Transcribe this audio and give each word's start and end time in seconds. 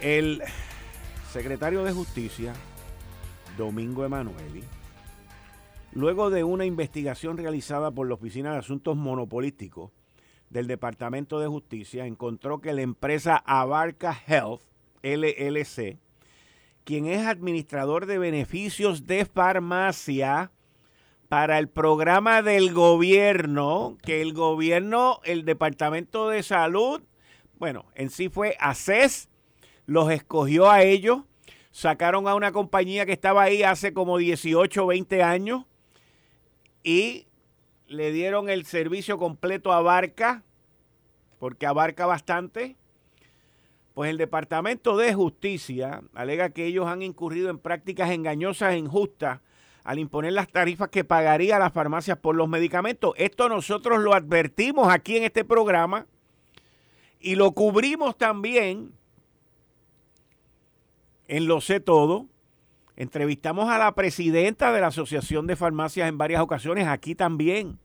El 0.00 0.42
secretario 1.32 1.84
de 1.84 1.92
Justicia, 1.92 2.52
Domingo 3.56 4.04
Emanueli, 4.04 4.62
luego 5.92 6.30
de 6.30 6.44
una 6.44 6.64
investigación 6.64 7.38
realizada 7.38 7.90
por 7.90 8.08
la 8.08 8.14
Oficina 8.14 8.52
de 8.52 8.58
Asuntos 8.58 8.96
Monopolísticos 8.96 9.92
del 10.50 10.66
Departamento 10.66 11.40
de 11.40 11.46
Justicia, 11.46 12.06
encontró 12.06 12.60
que 12.60 12.72
la 12.72 12.82
empresa 12.82 13.36
Abarca 13.46 14.16
Health, 14.26 14.60
LLC, 15.02 15.98
quien 16.84 17.06
es 17.06 17.26
administrador 17.26 18.06
de 18.06 18.18
beneficios 18.18 19.06
de 19.06 19.24
farmacia 19.24 20.50
para 21.28 21.58
el 21.58 21.68
programa 21.68 22.42
del 22.42 22.72
gobierno, 22.72 23.96
que 24.02 24.20
el 24.20 24.34
gobierno, 24.34 25.20
el 25.24 25.44
Departamento 25.44 26.28
de 26.28 26.42
Salud, 26.42 27.02
bueno, 27.58 27.86
en 27.94 28.10
sí 28.10 28.28
fue 28.28 28.56
ACES 28.60 29.30
los 29.86 30.10
escogió 30.10 30.70
a 30.70 30.82
ellos, 30.82 31.22
sacaron 31.70 32.28
a 32.28 32.34
una 32.34 32.52
compañía 32.52 33.06
que 33.06 33.12
estaba 33.12 33.42
ahí 33.42 33.62
hace 33.62 33.92
como 33.92 34.18
18 34.18 34.84
o 34.84 34.86
20 34.86 35.22
años 35.22 35.64
y 36.82 37.26
le 37.86 38.12
dieron 38.12 38.48
el 38.48 38.64
servicio 38.64 39.18
completo 39.18 39.72
a 39.72 39.82
Barca, 39.82 40.42
porque 41.38 41.66
abarca 41.66 42.06
bastante. 42.06 42.76
Pues 43.94 44.10
el 44.10 44.18
Departamento 44.18 44.96
de 44.96 45.14
Justicia 45.14 46.02
alega 46.14 46.50
que 46.50 46.66
ellos 46.66 46.86
han 46.86 47.02
incurrido 47.02 47.48
en 47.48 47.58
prácticas 47.58 48.10
engañosas 48.10 48.74
e 48.74 48.78
injustas 48.78 49.40
al 49.84 49.98
imponer 49.98 50.32
las 50.32 50.48
tarifas 50.48 50.88
que 50.88 51.04
pagaría 51.04 51.58
las 51.58 51.72
farmacias 51.72 52.18
por 52.18 52.34
los 52.34 52.48
medicamentos. 52.48 53.14
Esto 53.16 53.48
nosotros 53.48 54.00
lo 54.00 54.14
advertimos 54.14 54.88
aquí 54.88 55.18
en 55.18 55.24
este 55.24 55.44
programa 55.44 56.06
y 57.20 57.36
lo 57.36 57.52
cubrimos 57.52 58.16
también 58.16 58.92
en 61.28 61.46
Lo 61.46 61.60
Sé 61.60 61.80
Todo. 61.80 62.26
Entrevistamos 62.96 63.68
a 63.70 63.78
la 63.78 63.94
presidenta 63.94 64.72
de 64.72 64.80
la 64.80 64.88
Asociación 64.88 65.46
de 65.46 65.56
Farmacias 65.56 66.08
en 66.08 66.18
varias 66.18 66.42
ocasiones, 66.42 66.86
aquí 66.86 67.14
también. 67.14 67.78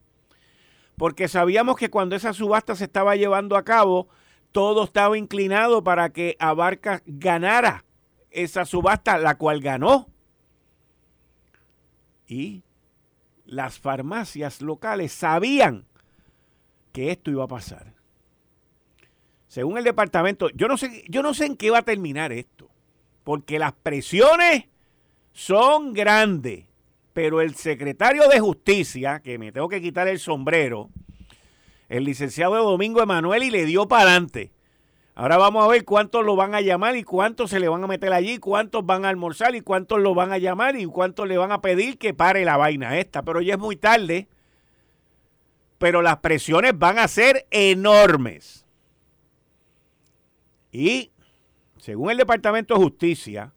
Porque 0.96 1.28
sabíamos 1.28 1.76
que 1.76 1.90
cuando 1.90 2.14
esa 2.14 2.32
subasta 2.32 2.76
se 2.76 2.84
estaba 2.84 3.16
llevando 3.16 3.56
a 3.56 3.64
cabo, 3.64 4.08
todo 4.52 4.84
estaba 4.84 5.18
inclinado 5.18 5.82
para 5.82 6.10
que 6.10 6.36
Abarca 6.38 7.02
ganara 7.06 7.84
esa 8.30 8.64
subasta, 8.64 9.18
la 9.18 9.36
cual 9.36 9.60
ganó. 9.60 10.08
Y 12.28 12.62
las 13.44 13.80
farmacias 13.80 14.62
locales 14.62 15.12
sabían 15.12 15.86
que 16.92 17.10
esto 17.10 17.32
iba 17.32 17.44
a 17.44 17.48
pasar. 17.48 17.94
Según 19.48 19.78
el 19.78 19.84
departamento, 19.84 20.48
yo 20.50 20.68
no 20.68 20.76
sé, 20.76 21.04
yo 21.08 21.22
no 21.24 21.34
sé 21.34 21.46
en 21.46 21.56
qué 21.56 21.70
va 21.70 21.78
a 21.78 21.82
terminar 21.82 22.30
esto 22.30 22.69
porque 23.30 23.60
las 23.60 23.74
presiones 23.74 24.64
son 25.32 25.92
grandes. 25.92 26.64
Pero 27.12 27.40
el 27.40 27.54
secretario 27.54 28.26
de 28.26 28.40
Justicia, 28.40 29.20
que 29.20 29.38
me 29.38 29.52
tengo 29.52 29.68
que 29.68 29.80
quitar 29.80 30.08
el 30.08 30.18
sombrero, 30.18 30.90
el 31.88 32.02
licenciado 32.02 32.56
Domingo 32.56 33.00
Emanuel, 33.00 33.44
y 33.44 33.52
le 33.52 33.66
dio 33.66 33.86
para 33.86 34.02
adelante. 34.02 34.50
Ahora 35.14 35.36
vamos 35.36 35.64
a 35.64 35.68
ver 35.68 35.84
cuántos 35.84 36.24
lo 36.24 36.34
van 36.34 36.56
a 36.56 36.60
llamar 36.60 36.96
y 36.96 37.04
cuántos 37.04 37.50
se 37.50 37.60
le 37.60 37.68
van 37.68 37.84
a 37.84 37.86
meter 37.86 38.12
allí, 38.12 38.38
cuántos 38.38 38.84
van 38.84 39.04
a 39.04 39.10
almorzar 39.10 39.54
y 39.54 39.60
cuántos 39.60 40.00
lo 40.00 40.12
van 40.12 40.32
a 40.32 40.38
llamar 40.38 40.74
y 40.74 40.86
cuántos 40.86 41.28
le 41.28 41.38
van 41.38 41.52
a 41.52 41.60
pedir 41.60 41.98
que 41.98 42.12
pare 42.12 42.44
la 42.44 42.56
vaina 42.56 42.98
esta. 42.98 43.22
Pero 43.22 43.40
ya 43.42 43.54
es 43.54 43.60
muy 43.60 43.76
tarde. 43.76 44.26
Pero 45.78 46.02
las 46.02 46.16
presiones 46.16 46.76
van 46.76 46.98
a 46.98 47.06
ser 47.06 47.46
enormes. 47.52 48.66
Y 50.72 51.12
según 51.80 52.10
el 52.10 52.18
Departamento 52.18 52.74
de 52.74 52.80
Justicia, 52.80 53.54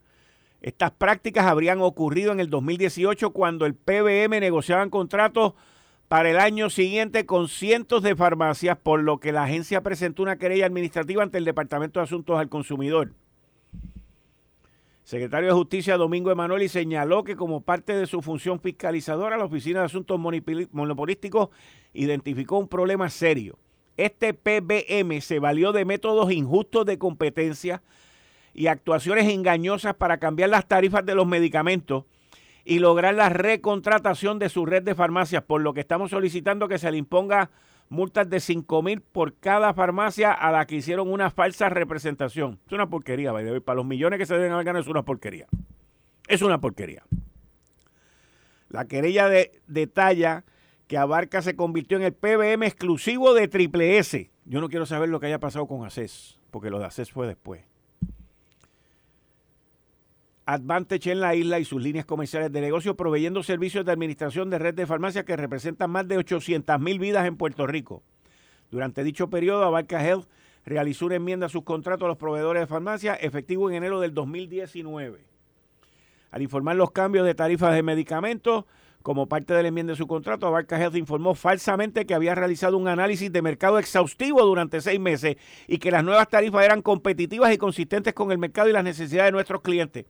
estas 0.61 0.91
prácticas 0.91 1.45
habrían 1.45 1.81
ocurrido 1.81 2.31
en 2.31 2.39
el 2.39 2.49
2018 2.49 3.31
cuando 3.31 3.65
el 3.65 3.75
PBM 3.75 4.39
negociaban 4.39 4.89
contratos 4.89 5.53
para 6.07 6.29
el 6.29 6.39
año 6.39 6.69
siguiente 6.69 7.25
con 7.25 7.49
cientos 7.49 8.01
de 8.01 8.15
farmacias, 8.15 8.77
por 8.77 9.01
lo 9.01 9.19
que 9.19 9.33
la 9.33 9.43
agencia 9.43 9.81
presentó 9.81 10.23
una 10.23 10.37
querella 10.37 10.65
administrativa 10.65 11.21
ante 11.21 11.37
el 11.37 11.43
Departamento 11.43 11.99
de 11.99 12.05
Asuntos 12.05 12.39
al 12.39 12.47
Consumidor. 12.47 13.11
Secretario 15.03 15.49
de 15.49 15.55
Justicia 15.55 15.97
Domingo 15.97 16.31
Emanueli 16.31 16.69
señaló 16.69 17.25
que 17.25 17.35
como 17.35 17.59
parte 17.59 17.93
de 17.93 18.07
su 18.07 18.21
función 18.21 18.61
fiscalizadora, 18.61 19.37
la 19.37 19.43
Oficina 19.43 19.79
de 19.79 19.87
Asuntos 19.87 20.17
Monopolísticos 20.17 21.49
identificó 21.93 22.57
un 22.57 22.69
problema 22.69 23.09
serio. 23.09 23.57
Este 23.97 24.33
PBM 24.33 25.19
se 25.19 25.39
valió 25.39 25.73
de 25.73 25.83
métodos 25.83 26.31
injustos 26.31 26.85
de 26.85 26.97
competencia 26.97 27.83
y 28.53 28.67
actuaciones 28.67 29.27
engañosas 29.29 29.95
para 29.95 30.17
cambiar 30.17 30.49
las 30.49 30.67
tarifas 30.67 31.05
de 31.05 31.15
los 31.15 31.27
medicamentos 31.27 32.05
y 32.65 32.79
lograr 32.79 33.15
la 33.15 33.29
recontratación 33.29 34.39
de 34.39 34.49
su 34.49 34.65
red 34.65 34.83
de 34.83 34.95
farmacias, 34.95 35.43
por 35.43 35.61
lo 35.61 35.73
que 35.73 35.81
estamos 35.81 36.11
solicitando 36.11 36.67
que 36.67 36.77
se 36.77 36.91
le 36.91 36.97
imponga 36.97 37.49
multas 37.89 38.29
de 38.29 38.39
5 38.39 38.81
mil 38.81 39.01
por 39.01 39.35
cada 39.35 39.73
farmacia 39.73 40.31
a 40.31 40.51
la 40.51 40.65
que 40.65 40.75
hicieron 40.75 41.11
una 41.11 41.29
falsa 41.29 41.69
representación. 41.69 42.59
Es 42.65 42.73
una 42.73 42.89
porquería, 42.89 43.33
para 43.63 43.75
los 43.75 43.85
millones 43.85 44.19
que 44.19 44.25
se 44.25 44.35
deben 44.35 44.53
haber 44.53 44.65
ganado 44.65 44.81
es 44.81 44.89
una 44.89 45.03
porquería. 45.03 45.47
Es 46.27 46.41
una 46.41 46.59
porquería. 46.59 47.03
La 48.69 48.85
querella 48.85 49.29
de, 49.29 49.61
detalla 49.67 50.45
que 50.87 50.97
Abarca 50.97 51.41
se 51.41 51.55
convirtió 51.55 51.97
en 51.97 52.03
el 52.03 52.13
PBM 52.13 52.65
exclusivo 52.65 53.33
de 53.33 53.47
Triple 53.47 53.97
S. 53.97 54.31
Yo 54.45 54.61
no 54.61 54.69
quiero 54.69 54.85
saber 54.85 55.09
lo 55.09 55.19
que 55.19 55.27
haya 55.27 55.39
pasado 55.39 55.67
con 55.67 55.85
ACES, 55.85 56.39
porque 56.49 56.69
lo 56.69 56.79
de 56.79 56.85
ACES 56.85 57.11
fue 57.11 57.27
después. 57.27 57.72
Advantage 60.45 61.11
en 61.11 61.21
la 61.21 61.35
isla 61.35 61.59
y 61.59 61.65
sus 61.65 61.81
líneas 61.81 62.05
comerciales 62.05 62.51
de 62.51 62.59
negocio 62.59 62.97
proveyendo 62.97 63.43
servicios 63.43 63.85
de 63.85 63.93
administración 63.93 64.49
de 64.49 64.59
red 64.59 64.73
de 64.73 64.85
farmacias 64.85 65.23
que 65.23 65.37
representan 65.37 65.89
más 65.89 66.05
de 66.07 66.17
800 66.17 66.79
mil 66.81 66.99
vidas 66.99 67.25
en 67.25 67.37
Puerto 67.37 67.65
Rico. 67.65 68.03
Durante 68.69 69.03
dicho 69.03 69.29
periodo, 69.29 69.63
Abarca 69.63 70.05
Health 70.05 70.27
realizó 70.65 71.05
una 71.05 71.15
enmienda 71.15 71.45
a 71.45 71.49
sus 71.49 71.63
contratos 71.63 72.05
a 72.05 72.09
los 72.09 72.17
proveedores 72.17 72.61
de 72.61 72.67
farmacia 72.67 73.13
efectivo 73.15 73.69
en 73.69 73.77
enero 73.77 74.01
del 74.01 74.13
2019. 74.13 75.23
Al 76.31 76.41
informar 76.41 76.75
los 76.75 76.91
cambios 76.91 77.25
de 77.25 77.35
tarifas 77.35 77.73
de 77.73 77.83
medicamentos, 77.83 78.65
como 79.03 79.27
parte 79.27 79.53
de 79.53 79.61
la 79.61 79.67
enmienda 79.67 79.91
de 79.91 79.97
su 79.97 80.07
contrato, 80.07 80.47
Abarca 80.47 80.81
Health 80.81 80.95
informó 80.95 81.35
falsamente 81.35 82.05
que 82.05 82.13
había 82.13 82.35
realizado 82.35 82.77
un 82.77 82.87
análisis 82.87 83.31
de 83.31 83.41
mercado 83.41 83.77
exhaustivo 83.77 84.41
durante 84.43 84.79
seis 84.79 84.99
meses 84.99 85.35
y 85.67 85.77
que 85.77 85.91
las 85.91 86.05
nuevas 86.05 86.29
tarifas 86.29 86.63
eran 86.63 86.81
competitivas 86.81 87.53
y 87.53 87.57
consistentes 87.57 88.13
con 88.13 88.31
el 88.31 88.37
mercado 88.37 88.69
y 88.69 88.71
las 88.71 88.83
necesidades 88.83 89.27
de 89.27 89.33
nuestros 89.33 89.61
clientes. 89.61 90.05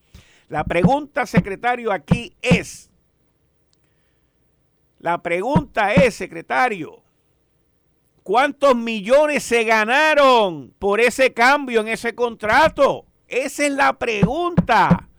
La 0.48 0.64
pregunta, 0.64 1.26
secretario, 1.26 1.92
aquí 1.92 2.36
es, 2.40 2.92
la 5.00 5.24
pregunta 5.24 5.94
es, 5.96 6.14
secretario, 6.14 7.02
¿cuántos 8.22 8.76
millones 8.76 9.44
se 9.44 9.64
ganaron 9.64 10.72
por 10.78 11.02
ese 11.02 11.34
cambio 11.34 11.82
en 11.82 11.88
ese 11.88 12.14
contrato? 12.14 13.06
Esa 13.28 13.66
es 13.66 13.72
la 13.72 13.94
pregunta 13.98 15.10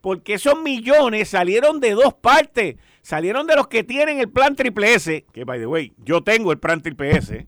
porque 0.00 0.34
esos 0.34 0.60
millones 0.60 1.28
salieron 1.28 1.80
de 1.80 1.90
dos 1.90 2.14
partes. 2.14 2.76
Salieron 3.02 3.46
de 3.46 3.56
los 3.56 3.68
que 3.68 3.84
tienen 3.84 4.18
el 4.18 4.30
plan 4.30 4.56
triple 4.56 4.94
S, 4.94 5.24
que 5.32 5.44
by 5.44 5.58
the 5.58 5.66
way, 5.66 5.94
yo 5.98 6.22
tengo 6.22 6.52
el 6.52 6.58
plan 6.58 6.82
triple 6.82 7.16
S, 7.16 7.46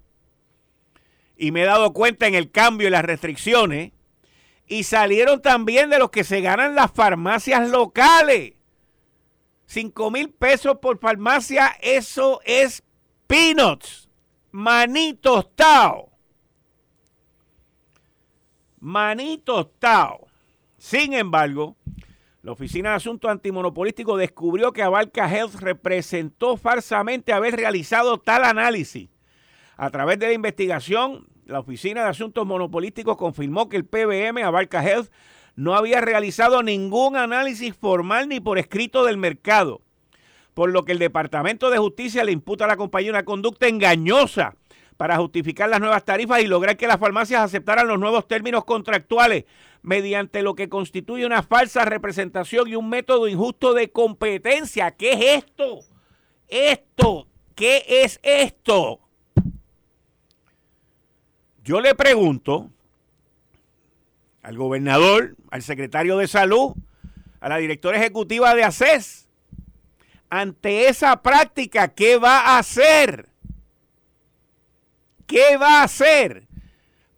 y 1.36 1.52
me 1.52 1.62
he 1.62 1.66
dado 1.66 1.92
cuenta 1.92 2.26
en 2.26 2.34
el 2.34 2.50
cambio 2.50 2.88
y 2.88 2.90
las 2.90 3.04
restricciones, 3.04 3.92
y 4.66 4.84
salieron 4.84 5.42
también 5.42 5.90
de 5.90 5.98
los 5.98 6.10
que 6.10 6.24
se 6.24 6.40
ganan 6.40 6.74
las 6.74 6.92
farmacias 6.92 7.68
locales. 7.68 8.54
Cinco 9.66 10.10
mil 10.10 10.30
pesos 10.30 10.78
por 10.80 10.98
farmacia, 10.98 11.76
eso 11.80 12.40
es 12.44 12.82
peanuts, 13.26 14.08
manitos 14.50 15.54
tao. 15.54 16.10
Manitos 18.78 19.68
tao. 19.78 20.26
Sin 20.78 21.12
embargo, 21.12 21.76
la 22.42 22.52
Oficina 22.52 22.90
de 22.90 22.96
Asuntos 22.96 23.30
Antimonopolísticos 23.30 24.18
descubrió 24.18 24.72
que 24.72 24.82
Abarca 24.82 25.30
Health 25.30 25.56
representó 25.56 26.56
falsamente 26.56 27.34
haber 27.34 27.54
realizado 27.54 28.18
tal 28.18 28.44
análisis. 28.44 29.10
A 29.76 29.90
través 29.90 30.18
de 30.18 30.28
la 30.28 30.32
investigación, 30.32 31.26
la 31.44 31.60
Oficina 31.60 32.02
de 32.02 32.08
Asuntos 32.08 32.46
Monopolísticos 32.46 33.18
confirmó 33.18 33.68
que 33.68 33.76
el 33.76 33.84
PBM, 33.84 34.42
Abarca 34.42 34.82
Health, 34.82 35.10
no 35.54 35.74
había 35.74 36.00
realizado 36.00 36.62
ningún 36.62 37.16
análisis 37.16 37.76
formal 37.76 38.28
ni 38.28 38.40
por 38.40 38.58
escrito 38.58 39.04
del 39.04 39.18
mercado, 39.18 39.82
por 40.54 40.70
lo 40.70 40.86
que 40.86 40.92
el 40.92 40.98
Departamento 40.98 41.68
de 41.68 41.76
Justicia 41.76 42.24
le 42.24 42.32
imputa 42.32 42.64
a 42.64 42.68
la 42.68 42.76
compañía 42.78 43.10
una 43.10 43.24
conducta 43.24 43.68
engañosa 43.68 44.54
para 44.96 45.16
justificar 45.16 45.68
las 45.68 45.80
nuevas 45.80 46.04
tarifas 46.04 46.42
y 46.42 46.46
lograr 46.46 46.76
que 46.76 46.86
las 46.86 46.98
farmacias 47.00 47.42
aceptaran 47.42 47.88
los 47.88 47.98
nuevos 47.98 48.28
términos 48.28 48.64
contractuales 48.64 49.44
mediante 49.82 50.42
lo 50.42 50.54
que 50.54 50.68
constituye 50.68 51.26
una 51.26 51.42
falsa 51.42 51.84
representación 51.84 52.68
y 52.68 52.76
un 52.76 52.88
método 52.88 53.28
injusto 53.28 53.74
de 53.74 53.90
competencia. 53.90 54.90
¿Qué 54.92 55.12
es 55.12 55.44
esto? 55.44 55.80
Esto, 56.48 57.28
¿qué 57.54 57.84
es 57.86 58.20
esto? 58.22 59.00
Yo 61.62 61.80
le 61.80 61.94
pregunto 61.94 62.70
al 64.42 64.56
gobernador, 64.56 65.36
al 65.50 65.62
secretario 65.62 66.16
de 66.16 66.26
salud, 66.26 66.74
a 67.40 67.48
la 67.48 67.58
directora 67.58 67.98
ejecutiva 67.98 68.54
de 68.54 68.64
ACES, 68.64 69.28
ante 70.28 70.88
esa 70.88 71.22
práctica, 71.22 71.88
¿qué 71.88 72.16
va 72.16 72.40
a 72.40 72.58
hacer? 72.58 73.28
¿Qué 75.26 75.56
va 75.56 75.80
a 75.80 75.84
hacer? 75.84 76.48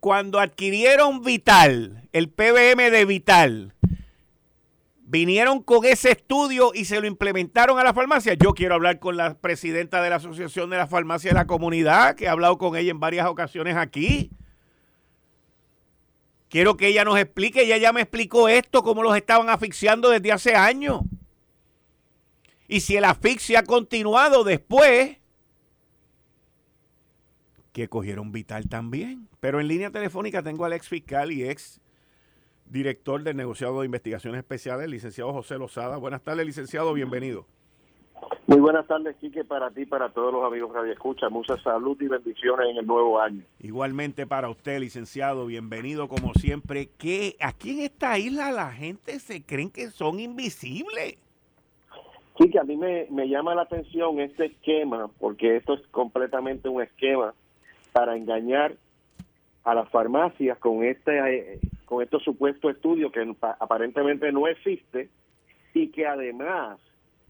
Cuando 0.01 0.41
adquirieron 0.41 1.23
Vital, 1.23 2.02
el 2.13 2.29
PBM 2.29 2.91
de 2.91 3.05
Vital, 3.05 3.75
vinieron 5.13 5.63
con 5.63 5.85
ese 5.85 6.13
estudio 6.13 6.73
y 6.75 6.85
se 6.85 7.01
lo 7.01 7.07
implementaron 7.07 7.79
a 7.79 7.85
la 7.85 7.95
farmacia. 7.95 8.35
Yo 8.35 8.55
quiero 8.55 8.75
hablar 8.75 8.99
con 8.99 9.17
la 9.17 9.35
presidenta 9.35 10.03
de 10.03 10.11
la 10.11 10.17
Asociación 10.17 10.71
de 10.71 10.79
la 10.79 10.87
Farmacia 10.87 11.31
de 11.31 11.35
la 11.35 11.47
Comunidad, 11.47 12.15
que 12.15 12.25
he 12.25 12.29
hablado 12.29 12.57
con 12.59 12.77
ella 12.77 12.91
en 12.91 13.01
varias 13.01 13.27
ocasiones 13.27 13.77
aquí. 13.77 14.31
Quiero 16.49 16.77
que 16.77 16.89
ella 16.89 17.05
nos 17.05 17.19
explique, 17.19 17.63
ella 17.63 17.79
ya 17.79 17.93
me 17.93 18.03
explicó 18.03 18.49
esto, 18.49 18.83
cómo 18.83 19.03
los 19.03 19.17
estaban 19.17 19.49
asfixiando 19.49 20.11
desde 20.11 20.33
hace 20.33 20.55
años. 20.55 21.01
Y 22.69 22.81
si 22.81 22.97
el 22.97 23.05
asfixia 23.05 23.61
ha 23.61 23.65
continuado 23.65 24.45
después, 24.45 25.19
que 27.73 27.89
cogieron 27.89 28.33
Vital 28.33 28.69
también. 28.69 29.29
Pero 29.41 29.61
en 29.61 29.69
línea 29.69 29.91
telefónica 29.91 30.43
tengo 30.43 30.65
al 30.65 30.73
ex 30.73 30.89
fiscal 30.89 31.33
y 31.33 31.45
ex 31.45 31.82
director 32.73 33.23
del 33.23 33.37
negociado 33.37 33.81
de 33.81 33.87
investigaciones 33.87 34.39
especiales, 34.39 34.89
licenciado 34.89 35.33
José 35.33 35.59
Lozada. 35.59 35.99
Buenas 35.99 36.23
tardes, 36.23 36.47
licenciado, 36.47 36.95
bienvenido. 36.95 37.45
Muy 38.47 38.61
buenas 38.61 38.87
tardes, 38.87 39.15
Quique, 39.17 39.45
para 39.45 39.71
ti, 39.71 39.85
para 39.85 40.09
todos 40.09 40.33
los 40.33 40.45
amigos 40.45 40.73
Radio 40.73 40.93
Escucha. 40.93 41.29
Mucha 41.29 41.57
salud 41.59 42.01
y 42.01 42.09
bendiciones 42.09 42.71
en 42.71 42.79
el 42.79 42.87
nuevo 42.87 43.21
año. 43.21 43.43
Igualmente 43.61 44.27
para 44.27 44.49
usted, 44.49 44.81
licenciado, 44.81 45.47
bienvenido 45.47 46.09
como 46.09 46.33
siempre. 46.35 46.89
¿Qué, 46.99 47.37
aquí 47.41 47.73
en 47.73 47.81
esta 47.81 48.19
isla 48.19 48.51
la 48.53 48.73
gente 48.73 49.19
se 49.21 49.43
creen 49.43 49.71
que 49.71 49.89
son 49.89 50.19
invisibles. 50.19 51.19
Quique, 52.39 52.59
a 52.59 52.65
mí 52.65 52.77
me, 52.77 53.07
me 53.11 53.29
llama 53.29 53.55
la 53.55 53.63
atención 53.63 54.19
este 54.19 54.47
esquema, 54.47 55.11
porque 55.21 55.57
esto 55.57 55.75
es 55.75 55.87
completamente 55.89 56.69
un 56.69 56.81
esquema 56.81 57.35
para 57.93 58.17
engañar 58.17 58.75
a 59.65 59.75
las 59.75 59.89
farmacias 59.91 60.59
con 60.59 60.83
este 60.85 61.19
eh, 61.19 61.61
con 61.93 62.03
estos 62.03 62.23
supuestos 62.23 62.75
estudios 62.75 63.13
que 63.13 63.37
aparentemente 63.61 64.33
no 64.33 64.49
existe 64.49 65.11
y 65.75 65.89
que 65.89 66.07
además 66.07 66.81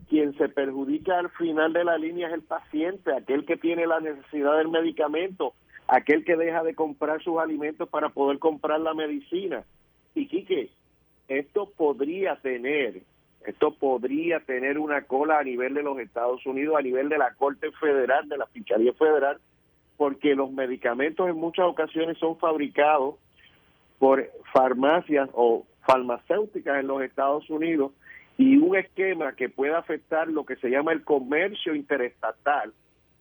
quien 0.09 0.39
se 0.39 0.49
perjudica 0.49 1.19
al 1.19 1.31
final 1.31 1.73
de 1.73 1.83
la 1.83 1.99
línea 1.99 2.29
es 2.29 2.35
el 2.35 2.43
paciente, 2.43 3.13
aquel 3.13 3.45
que 3.45 3.57
tiene 3.57 3.89
la 3.89 3.99
necesidad 3.99 4.59
del 4.59 4.69
medicamento, 4.69 5.55
aquel 5.89 6.25
que 6.25 6.37
deja 6.37 6.63
de 6.63 6.77
comprar 6.77 7.21
sus 7.25 7.41
alimentos 7.41 7.89
para 7.89 8.11
poder 8.11 8.39
comprar 8.39 8.81
la 8.81 8.95
medicina. 8.95 9.65
Y 10.15 10.29
Quique, 10.29 10.71
esto 11.27 11.69
podría 11.77 12.37
tener, 12.37 13.03
esto 13.45 13.75
podría 13.75 14.39
tener 14.39 14.79
una 14.79 15.03
cola 15.03 15.41
a 15.41 15.45
nivel 15.45 15.75
de 15.75 15.83
los 15.83 15.99
Estados 15.99 16.47
Unidos, 16.47 16.77
a 16.79 16.83
nivel 16.83 17.09
de 17.09 17.19
la 17.19 17.35
Corte 17.35 17.73
Federal, 17.73 18.29
de 18.29 18.39
la 18.39 18.47
Fiscalía 18.47 18.93
Federal, 18.93 19.39
porque 19.97 20.37
los 20.37 20.53
medicamentos 20.53 21.29
en 21.29 21.35
muchas 21.35 21.67
ocasiones 21.67 22.17
son 22.19 22.39
fabricados 22.39 23.17
por 24.03 24.29
farmacias 24.53 25.31
o 25.33 25.65
farmacéuticas 25.87 26.81
en 26.81 26.89
los 26.89 27.03
Estados 27.03 27.49
Unidos 27.49 27.93
y 28.37 28.57
un 28.57 28.77
esquema 28.77 29.37
que 29.37 29.49
pueda 29.49 29.79
afectar 29.79 30.27
lo 30.27 30.45
que 30.45 30.57
se 30.57 30.71
llama 30.71 30.91
el 30.91 31.05
comercio 31.05 31.73
interestatal 31.73 32.73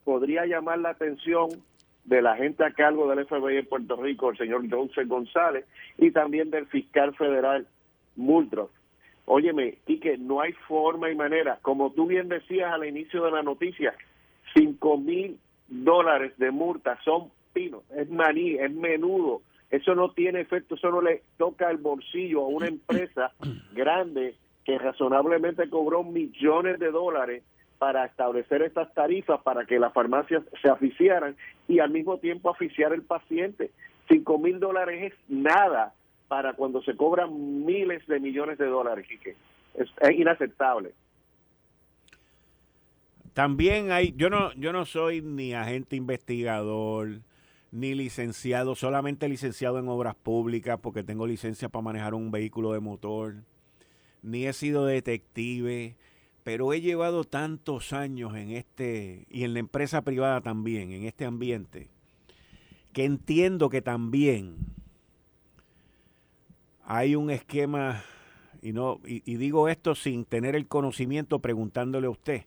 podría 0.04 0.48
llamar 0.48 0.80
la 0.80 0.90
atención 0.90 1.50
de 2.06 2.24
la 2.24 2.36
gente 2.36 2.66
a 2.66 2.74
cargo 2.74 3.08
del 3.08 3.28
FBI 3.28 3.58
en 3.58 3.68
Puerto 3.68 3.96
Rico, 3.96 4.32
el 4.32 4.40
señor 4.40 4.68
Joseph 4.72 5.08
González, 5.08 5.66
y 6.00 6.10
también 6.10 6.50
del 6.50 6.66
fiscal 6.66 7.14
federal 7.14 7.68
Muldrow. 8.16 8.72
Óyeme, 9.26 9.78
y 9.86 10.00
que 10.00 10.18
no 10.18 10.42
hay 10.42 10.54
forma 10.68 11.12
y 11.12 11.16
manera, 11.16 11.60
como 11.62 11.92
tú 11.92 12.08
bien 12.08 12.28
decías 12.28 12.74
al 12.74 12.88
inicio 12.88 13.24
de 13.24 13.30
la 13.30 13.44
noticia, 13.44 13.94
cinco 14.56 14.98
mil 14.98 15.38
dólares 15.68 16.36
de 16.40 16.50
multa 16.50 16.98
son 17.06 17.30
pinos, 17.54 17.84
es 17.96 18.10
maní, 18.10 18.56
es 18.56 18.72
menudo, 18.72 19.44
eso 19.72 19.96
no 19.96 20.12
tiene 20.12 20.42
efecto, 20.42 20.76
eso 20.76 20.92
no 20.92 21.02
le 21.02 21.24
toca 21.38 21.72
el 21.72 21.78
bolsillo 21.78 22.42
a 22.42 22.48
una 22.48 22.68
empresa 22.68 23.32
grande 23.74 24.36
que 24.66 24.78
razonablemente 24.78 25.70
cobró 25.70 26.04
millones 26.04 26.78
de 26.80 26.92
dólares 26.92 27.44
para 27.80 28.06
establecer 28.06 28.62
estas 28.62 28.94
tarifas 28.94 29.42
para 29.42 29.66
que 29.66 29.80
las 29.80 29.92
farmacias 29.92 30.44
se 30.62 30.70
aficiaran 30.70 31.36
y 31.68 31.80
al 31.80 31.90
mismo 31.90 32.20
tiempo 32.20 32.50
aficiar 32.50 32.94
el 32.94 33.02
paciente. 33.02 33.72
Cinco 34.08 34.38
mil 34.38 34.60
dólares 34.60 35.12
es 35.12 35.20
nada 35.30 35.94
para 36.28 36.54
cuando 36.54 36.84
se 36.84 36.96
cobran 36.96 37.66
miles 37.66 38.06
de 38.08 38.20
millones 38.20 38.58
de 38.58 38.68
dólares, 38.68 39.08
y 39.10 39.18
que 39.18 39.36
es 39.76 40.12
inaceptable. 40.12 40.92
También 43.34 43.92
hay, 43.92 44.14
yo 44.16 44.30
no, 44.30 44.54
yo 44.54 44.74
no 44.74 44.86
soy 44.86 45.22
ni 45.22 45.54
agente 45.54 45.96
investigador, 45.96 47.22
ni 47.72 47.96
licenciado, 47.96 48.76
solamente 48.76 49.30
licenciado 49.30 49.80
en 49.80 49.88
obras 49.88 50.16
públicas 50.16 50.80
porque 50.82 51.04
tengo 51.04 51.26
licencia 51.26 51.70
para 51.70 51.82
manejar 51.82 52.14
un 52.14 52.32
vehículo 52.32 52.74
de 52.74 52.80
motor, 52.80 53.44
ni 54.22 54.46
he 54.46 54.54
sido 54.54 54.86
detective, 54.86 55.96
pero 56.44 56.74
he 56.74 56.82
llevado 56.82 57.24
tantos 57.24 57.94
años 57.94 58.36
en 58.36 58.52
este, 58.52 59.26
y 59.30 59.44
en 59.44 59.54
la 59.54 59.60
empresa 59.60 60.02
privada 60.02 60.42
también, 60.42 60.92
en 60.92 61.06
este 61.06 61.26
ambiente, 61.26 61.90
que 62.94 63.06
entiendo 63.06 63.70
que 63.70 63.82
también 63.82 64.58
hay 66.84 67.16
un 67.16 67.30
esquema, 67.30 68.04
y, 68.62 68.74
no, 68.74 69.00
y 69.06 69.36
digo 69.38 69.70
esto 69.70 69.96
sin 69.96 70.26
tener 70.26 70.56
el 70.56 70.68
conocimiento 70.68 71.40
preguntándole 71.40 72.08
a 72.08 72.12
usted 72.12 72.44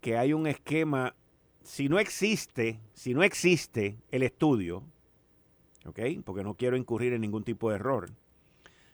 que 0.00 0.16
hay 0.16 0.32
un 0.32 0.46
esquema, 0.46 1.14
si 1.62 1.88
no 1.88 1.98
existe, 1.98 2.80
si 2.94 3.14
no 3.14 3.22
existe 3.22 3.98
el 4.10 4.22
estudio, 4.22 4.82
¿ok? 5.84 6.00
Porque 6.24 6.42
no 6.42 6.54
quiero 6.54 6.76
incurrir 6.76 7.12
en 7.12 7.20
ningún 7.20 7.44
tipo 7.44 7.70
de 7.70 7.76
error. 7.76 8.10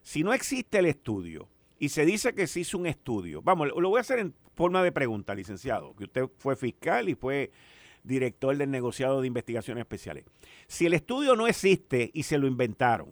Si 0.03 0.23
no 0.23 0.33
existe 0.33 0.79
el 0.79 0.87
estudio 0.87 1.49
y 1.79 1.89
se 1.89 2.05
dice 2.05 2.35
que 2.35 2.47
se 2.47 2.61
hizo 2.61 2.79
un 2.79 2.87
estudio, 2.87 3.43
vamos, 3.43 3.69
lo 3.77 3.89
voy 3.89 3.99
a 3.99 4.01
hacer 4.01 4.19
en 4.19 4.35
forma 4.55 4.83
de 4.83 4.93
pregunta, 4.93 5.35
licenciado, 5.35 5.95
que 5.97 6.05
usted 6.05 6.29
fue 6.39 6.57
fiscal 6.57 7.09
y 7.09 7.15
fue 7.15 7.51
director 8.03 8.57
del 8.57 8.71
negociado 8.71 9.21
de 9.21 9.27
investigaciones 9.27 9.83
especiales. 9.83 10.25
Si 10.69 10.87
el 10.87 10.95
estudio 10.95 11.35
no 11.35 11.47
existe 11.47 12.11
y 12.15 12.23
se 12.23 12.39
lo 12.39 12.47
inventaron, 12.47 13.11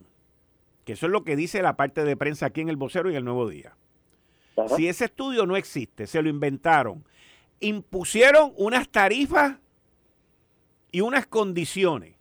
que 0.84 0.92
eso 0.92 1.06
es 1.06 1.12
lo 1.12 1.24
que 1.24 1.36
dice 1.36 1.62
la 1.62 1.76
parte 1.76 2.04
de 2.04 2.16
prensa 2.16 2.46
aquí 2.46 2.60
en 2.60 2.68
el 2.68 2.76
vocero 2.76 3.10
y 3.10 3.14
en 3.14 3.18
el 3.18 3.24
Nuevo 3.24 3.48
Día. 3.48 3.76
Si 4.76 4.86
ese 4.86 5.06
estudio 5.06 5.46
no 5.46 5.56
existe, 5.56 6.06
se 6.06 6.22
lo 6.22 6.28
inventaron 6.28 7.04
impusieron 7.64 8.52
unas 8.56 8.88
tarifas 8.88 9.56
y 10.90 11.00
unas 11.00 11.26
condiciones. 11.26 12.14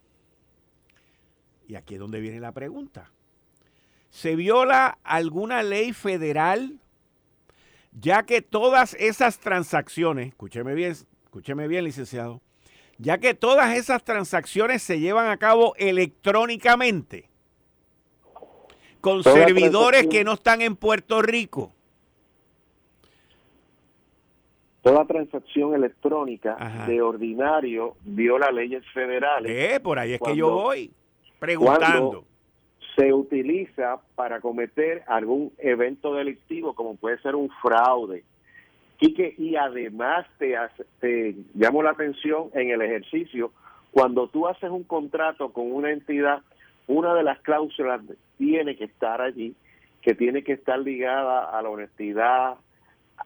Y 1.68 1.76
aquí 1.76 1.96
es 1.96 2.00
donde 2.00 2.20
viene 2.20 2.40
la 2.40 2.52
pregunta. 2.52 3.12
¿Se 4.10 4.36
viola 4.36 4.98
alguna 5.04 5.64
ley 5.64 5.94
federal? 5.94 6.80
Ya 7.92 8.24
que 8.24 8.42
todas 8.42 8.96
esas 8.96 9.40
transacciones, 9.40 10.30
escúcheme 10.30 10.74
bien, 10.74 10.96
escúcheme 11.24 11.68
bien, 11.68 11.84
licenciado, 11.84 12.42
ya 12.98 13.18
que 13.18 13.34
todas 13.34 13.76
esas 13.76 14.04
transacciones 14.04 14.82
se 14.82 15.00
llevan 15.00 15.28
a 15.28 15.38
cabo 15.38 15.76
electrónicamente 15.78 17.30
con 19.02 19.24
servidores 19.24 20.08
que 20.08 20.24
no 20.24 20.34
están 20.34 20.62
en 20.62 20.76
Puerto 20.76 21.22
Rico. 21.22 21.74
Toda 24.84 25.06
transacción 25.06 25.74
electrónica 25.74 26.58
de 26.86 27.02
ordinario 27.02 27.96
viola 28.04 28.52
leyes 28.52 28.84
federales. 28.94 29.50
Eh, 29.50 29.80
por 29.80 29.98
ahí 29.98 30.12
es 30.14 30.20
que 30.20 30.36
yo 30.36 30.52
voy 30.52 30.92
preguntando. 31.40 32.26
Se 32.98 33.14
utiliza 33.14 34.02
para 34.14 34.42
cometer 34.42 35.04
algún 35.08 35.54
evento 35.58 36.14
delictivo, 36.14 36.76
como 36.76 36.96
puede 36.98 37.18
ser 37.22 37.34
un 37.34 37.50
fraude. 37.62 38.26
Y, 39.00 39.14
que, 39.14 39.34
y 39.38 39.56
además 39.56 40.28
te, 40.38 40.54
te 41.00 41.34
llamo 41.56 41.82
la 41.82 41.92
atención 41.92 42.50
en 42.54 42.70
el 42.70 42.82
ejercicio 42.82 43.52
Cuando 43.92 44.28
tú 44.28 44.48
haces 44.48 44.70
un 44.70 44.84
contrato 44.84 45.52
con 45.54 45.72
una 45.72 45.92
entidad, 45.92 46.42
una 46.88 47.14
de 47.14 47.24
las 47.24 47.40
cláusulas 47.40 48.02
tiene 48.38 48.76
que 48.76 48.84
estar 48.84 49.22
allí, 49.22 49.56
que 50.02 50.14
tiene 50.14 50.44
que 50.44 50.54
estar 50.54 50.78
ligada 50.78 51.58
a 51.58 51.62
la 51.62 51.70
honestidad, 51.70 52.56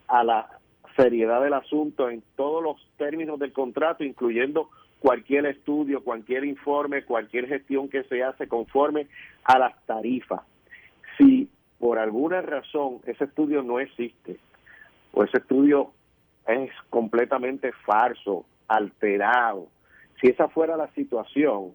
a 0.07 0.23
la 0.23 0.59
seriedad 0.97 1.41
del 1.41 1.53
asunto 1.53 2.09
en 2.09 2.21
todos 2.35 2.61
los 2.61 2.75
términos 2.97 3.39
del 3.39 3.53
contrato, 3.53 4.03
incluyendo 4.03 4.69
cualquier 4.99 5.45
estudio, 5.45 6.03
cualquier 6.03 6.43
informe, 6.43 7.05
cualquier 7.05 7.47
gestión 7.47 7.87
que 7.87 8.03
se 8.05 8.23
hace 8.23 8.47
conforme 8.47 9.07
a 9.43 9.59
las 9.59 9.85
tarifas. 9.85 10.41
Si 11.17 11.49
por 11.79 11.99
alguna 11.99 12.41
razón 12.41 12.99
ese 13.05 13.25
estudio 13.25 13.61
no 13.63 13.79
existe, 13.79 14.37
o 15.13 15.23
ese 15.23 15.37
estudio 15.37 15.91
es 16.47 16.71
completamente 16.89 17.71
falso, 17.85 18.45
alterado, 18.67 19.67
si 20.19 20.27
esa 20.27 20.49
fuera 20.49 20.75
la 20.75 20.91
situación, 20.93 21.73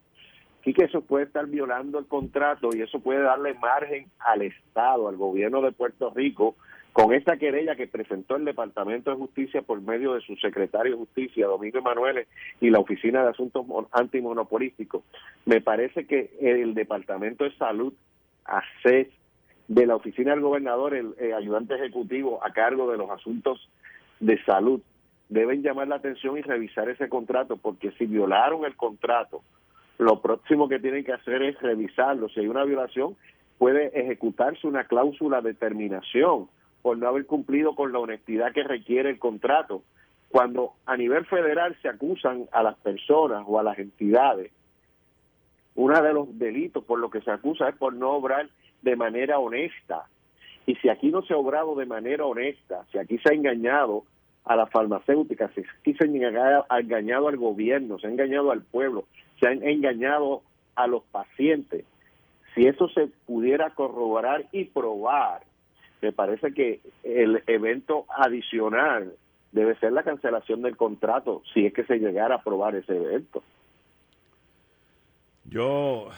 sí 0.64 0.74
que 0.74 0.84
eso 0.84 1.00
puede 1.02 1.26
estar 1.26 1.46
violando 1.46 1.98
el 1.98 2.06
contrato 2.06 2.70
y 2.72 2.82
eso 2.82 3.00
puede 3.00 3.22
darle 3.22 3.54
margen 3.54 4.06
al 4.18 4.42
Estado, 4.42 5.08
al 5.08 5.16
gobierno 5.16 5.62
de 5.62 5.72
Puerto 5.72 6.10
Rico, 6.10 6.56
con 6.92 7.14
esta 7.14 7.38
querella 7.38 7.74
que 7.74 7.86
presentó 7.86 8.36
el 8.36 8.44
Departamento 8.44 9.10
de 9.10 9.16
Justicia 9.16 9.62
por 9.62 9.80
medio 9.80 10.14
de 10.14 10.20
su 10.20 10.36
secretario 10.36 10.92
de 10.92 10.98
Justicia, 10.98 11.46
Domingo 11.46 11.78
Emanuele, 11.78 12.26
y 12.60 12.70
la 12.70 12.80
Oficina 12.80 13.22
de 13.22 13.30
Asuntos 13.30 13.64
Antimonopolísticos, 13.92 15.02
me 15.46 15.60
parece 15.60 16.06
que 16.06 16.30
el 16.40 16.74
Departamento 16.74 17.44
de 17.44 17.56
Salud, 17.56 17.94
ACES, 18.44 19.08
de 19.68 19.86
la 19.86 19.96
Oficina 19.96 20.32
del 20.32 20.40
Gobernador, 20.40 20.94
el 20.94 21.14
ayudante 21.34 21.74
ejecutivo 21.76 22.44
a 22.44 22.52
cargo 22.52 22.90
de 22.90 22.98
los 22.98 23.08
asuntos 23.10 23.70
de 24.20 24.42
salud, 24.44 24.82
deben 25.30 25.62
llamar 25.62 25.88
la 25.88 25.96
atención 25.96 26.36
y 26.36 26.42
revisar 26.42 26.90
ese 26.90 27.08
contrato, 27.08 27.56
porque 27.56 27.92
si 27.92 28.04
violaron 28.04 28.66
el 28.66 28.76
contrato, 28.76 29.42
lo 29.98 30.20
próximo 30.20 30.68
que 30.68 30.78
tienen 30.78 31.04
que 31.04 31.12
hacer 31.12 31.42
es 31.42 31.58
revisarlo. 31.62 32.28
Si 32.28 32.40
hay 32.40 32.48
una 32.48 32.64
violación, 32.64 33.16
puede 33.56 33.98
ejecutarse 33.98 34.66
una 34.66 34.84
cláusula 34.84 35.40
de 35.40 35.54
terminación 35.54 36.48
por 36.82 36.98
no 36.98 37.08
haber 37.08 37.26
cumplido 37.26 37.74
con 37.74 37.92
la 37.92 38.00
honestidad 38.00 38.52
que 38.52 38.64
requiere 38.64 39.10
el 39.10 39.18
contrato. 39.18 39.82
Cuando 40.28 40.72
a 40.86 40.96
nivel 40.96 41.24
federal 41.26 41.76
se 41.80 41.88
acusan 41.88 42.48
a 42.52 42.62
las 42.62 42.76
personas 42.78 43.44
o 43.46 43.58
a 43.58 43.62
las 43.62 43.78
entidades, 43.78 44.50
uno 45.74 46.02
de 46.02 46.12
los 46.12 46.38
delitos 46.38 46.84
por 46.84 46.98
lo 46.98 47.10
que 47.10 47.20
se 47.20 47.30
acusa 47.30 47.68
es 47.68 47.76
por 47.76 47.94
no 47.94 48.12
obrar 48.12 48.48
de 48.82 48.96
manera 48.96 49.38
honesta. 49.38 50.06
Y 50.66 50.74
si 50.76 50.88
aquí 50.88 51.10
no 51.10 51.22
se 51.22 51.34
ha 51.34 51.38
obrado 51.38 51.74
de 51.74 51.86
manera 51.86 52.24
honesta, 52.26 52.84
si 52.90 52.98
aquí 52.98 53.18
se 53.18 53.32
ha 53.32 53.34
engañado 53.34 54.04
a 54.44 54.56
las 54.56 54.70
farmacéuticas, 54.70 55.52
si 55.54 55.60
aquí 55.60 55.94
se 55.94 56.04
ha 56.04 56.78
engañado 56.78 57.28
al 57.28 57.36
gobierno, 57.36 57.98
se 57.98 58.06
ha 58.06 58.10
engañado 58.10 58.50
al 58.50 58.62
pueblo, 58.62 59.04
se 59.40 59.48
han 59.48 59.62
engañado 59.62 60.42
a 60.74 60.86
los 60.86 61.02
pacientes, 61.04 61.84
si 62.54 62.66
eso 62.66 62.88
se 62.88 63.08
pudiera 63.26 63.70
corroborar 63.70 64.46
y 64.52 64.64
probar, 64.64 65.42
me 66.02 66.12
parece 66.12 66.52
que 66.52 66.80
el 67.04 67.44
evento 67.46 68.06
adicional 68.08 69.14
debe 69.52 69.76
ser 69.76 69.92
la 69.92 70.02
cancelación 70.02 70.60
del 70.60 70.76
contrato 70.76 71.42
si 71.54 71.64
es 71.64 71.72
que 71.72 71.84
se 71.84 71.98
llegara 71.98 72.34
a 72.34 72.38
aprobar 72.38 72.74
ese 72.74 72.96
evento. 72.96 73.42
Yo 75.44 76.08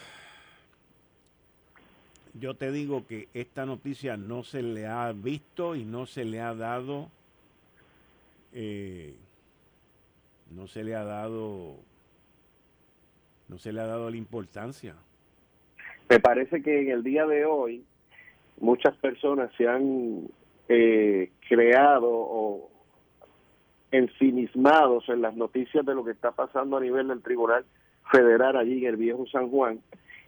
yo 2.33 2.55
te 2.55 2.73
digo 2.73 3.07
que 3.07 3.29
esta 3.35 3.67
noticia 3.67 4.17
no 4.17 4.43
se 4.43 4.63
le 4.63 4.87
ha 4.87 5.13
visto 5.13 5.77
y 5.77 5.85
no 5.85 6.07
se 6.07 6.25
le 6.25 6.41
ha 6.41 6.55
dado 6.55 7.11
eh, 8.53 9.15
no 10.51 10.67
se 10.67 10.83
le 10.83 10.95
ha 10.95 11.05
dado 11.05 11.77
no 13.49 13.59
se 13.59 13.73
le 13.73 13.83
ha 13.83 13.87
dado 13.87 14.09
la 14.09 14.17
importancia. 14.17 14.95
Me 16.09 16.19
parece 16.19 16.63
que 16.63 16.81
en 16.81 16.91
el 16.91 17.03
día 17.03 17.27
de 17.27 17.45
hoy 17.45 17.85
muchas 18.61 18.97
personas 18.97 19.51
se 19.57 19.69
han 19.69 20.29
eh, 20.69 21.31
creado 21.49 22.09
o 22.11 22.71
ensimismados 23.91 25.09
en 25.09 25.23
las 25.23 25.37
noticias 25.37 25.85
de 25.87 25.95
lo 25.95 26.05
que 26.05 26.13
está 26.13 26.33
pasando 26.33 26.77
a 26.77 26.81
nivel 26.81 27.09
del 27.09 27.23
Tribunal 27.23 27.65
Federal 28.11 28.57
allí 28.57 28.85
en 28.85 28.91
el 28.91 28.97
viejo 28.97 29.27
San 29.27 29.51
Juan 29.51 29.81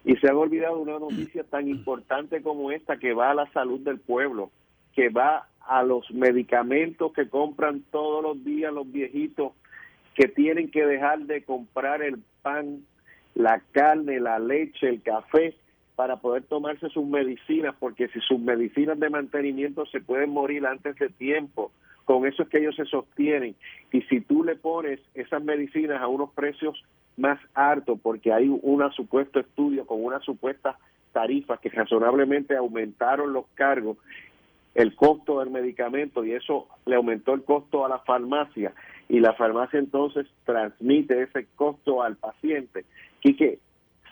y 0.04 0.14
se 0.16 0.28
han 0.28 0.36
olvidado 0.36 0.78
una 0.78 1.00
noticia 1.00 1.42
tan 1.42 1.66
importante 1.66 2.40
como 2.40 2.70
esta 2.70 2.96
que 2.96 3.12
va 3.12 3.32
a 3.32 3.34
la 3.34 3.50
salud 3.52 3.80
del 3.80 3.98
pueblo, 3.98 4.52
que 4.94 5.08
va 5.08 5.48
a 5.66 5.82
los 5.82 6.08
medicamentos 6.12 7.12
que 7.12 7.28
compran 7.28 7.82
todos 7.90 8.22
los 8.22 8.44
días 8.44 8.72
los 8.72 8.90
viejitos 8.90 9.52
que 10.14 10.28
tienen 10.28 10.70
que 10.70 10.86
dejar 10.86 11.20
de 11.22 11.42
comprar 11.44 12.02
el 12.02 12.22
pan, 12.42 12.86
la 13.34 13.60
carne, 13.72 14.20
la 14.20 14.38
leche, 14.38 14.88
el 14.88 15.02
café 15.02 15.56
para 15.96 16.16
poder 16.16 16.44
tomarse 16.44 16.88
sus 16.90 17.06
medicinas, 17.06 17.74
porque 17.78 18.08
si 18.08 18.20
sus 18.20 18.38
medicinas 18.38 19.00
de 19.00 19.10
mantenimiento 19.10 19.86
se 19.86 20.00
pueden 20.00 20.30
morir 20.30 20.66
antes 20.66 20.94
de 20.96 21.08
tiempo, 21.08 21.72
con 22.04 22.26
eso 22.26 22.44
es 22.44 22.48
que 22.50 22.58
ellos 22.58 22.76
se 22.76 22.84
sostienen. 22.84 23.56
Y 23.90 24.02
si 24.02 24.20
tú 24.20 24.44
le 24.44 24.54
pones 24.56 25.00
esas 25.14 25.42
medicinas 25.42 26.00
a 26.00 26.06
unos 26.06 26.30
precios 26.32 26.84
más 27.16 27.40
altos, 27.54 27.98
porque 28.02 28.32
hay 28.32 28.48
un 28.48 28.92
supuesto 28.92 29.40
estudio 29.40 29.86
con 29.86 30.04
una 30.04 30.20
supuesta 30.20 30.78
tarifa 31.12 31.56
que 31.56 31.70
razonablemente 31.70 32.54
aumentaron 32.54 33.32
los 33.32 33.46
cargos, 33.54 33.96
el 34.74 34.94
costo 34.94 35.40
del 35.40 35.48
medicamento 35.48 36.22
y 36.22 36.32
eso 36.32 36.68
le 36.84 36.96
aumentó 36.96 37.32
el 37.32 37.42
costo 37.42 37.86
a 37.86 37.88
la 37.88 38.00
farmacia 38.00 38.74
y 39.08 39.20
la 39.20 39.32
farmacia 39.32 39.78
entonces 39.78 40.26
transmite 40.44 41.22
ese 41.22 41.46
costo 41.56 42.02
al 42.02 42.16
paciente. 42.16 42.84
Y 43.22 43.34
que 43.34 43.58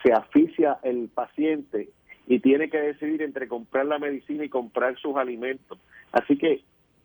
se 0.04 0.12
asfixia 0.12 0.78
el 0.82 1.08
paciente 1.08 1.88
y 2.26 2.40
tiene 2.40 2.68
que 2.68 2.78
decidir 2.78 3.23
entre 3.23 3.49
comprar 3.49 3.87
la 3.87 3.99
medicina 3.99 4.44
y 4.44 4.49
comprar 4.49 4.96
sus 4.99 5.16
alimentos. 5.16 5.78
Así 6.12 6.37
que 6.37 6.62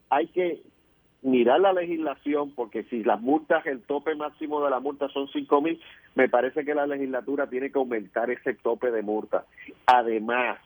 hay 0.09 0.27
que 0.27 0.61
mirar 1.21 1.59
la 1.61 1.73
legislación 1.73 2.51
porque 2.55 2.83
si 2.83 3.03
las 3.03 3.21
multas, 3.21 3.65
el 3.65 3.81
tope 3.81 4.15
máximo 4.15 4.63
de 4.63 4.69
la 4.69 4.79
multa 4.79 5.07
son 5.09 5.27
cinco 5.29 5.61
mil, 5.61 5.79
me 6.15 6.29
parece 6.29 6.63
que 6.65 6.75
la 6.75 6.87
legislatura 6.87 7.47
tiene 7.47 7.71
que 7.71 7.79
aumentar 7.79 8.29
ese 8.29 8.53
tope 8.53 8.91
de 8.91 9.01
multa. 9.01 9.45
Además, 9.85 10.59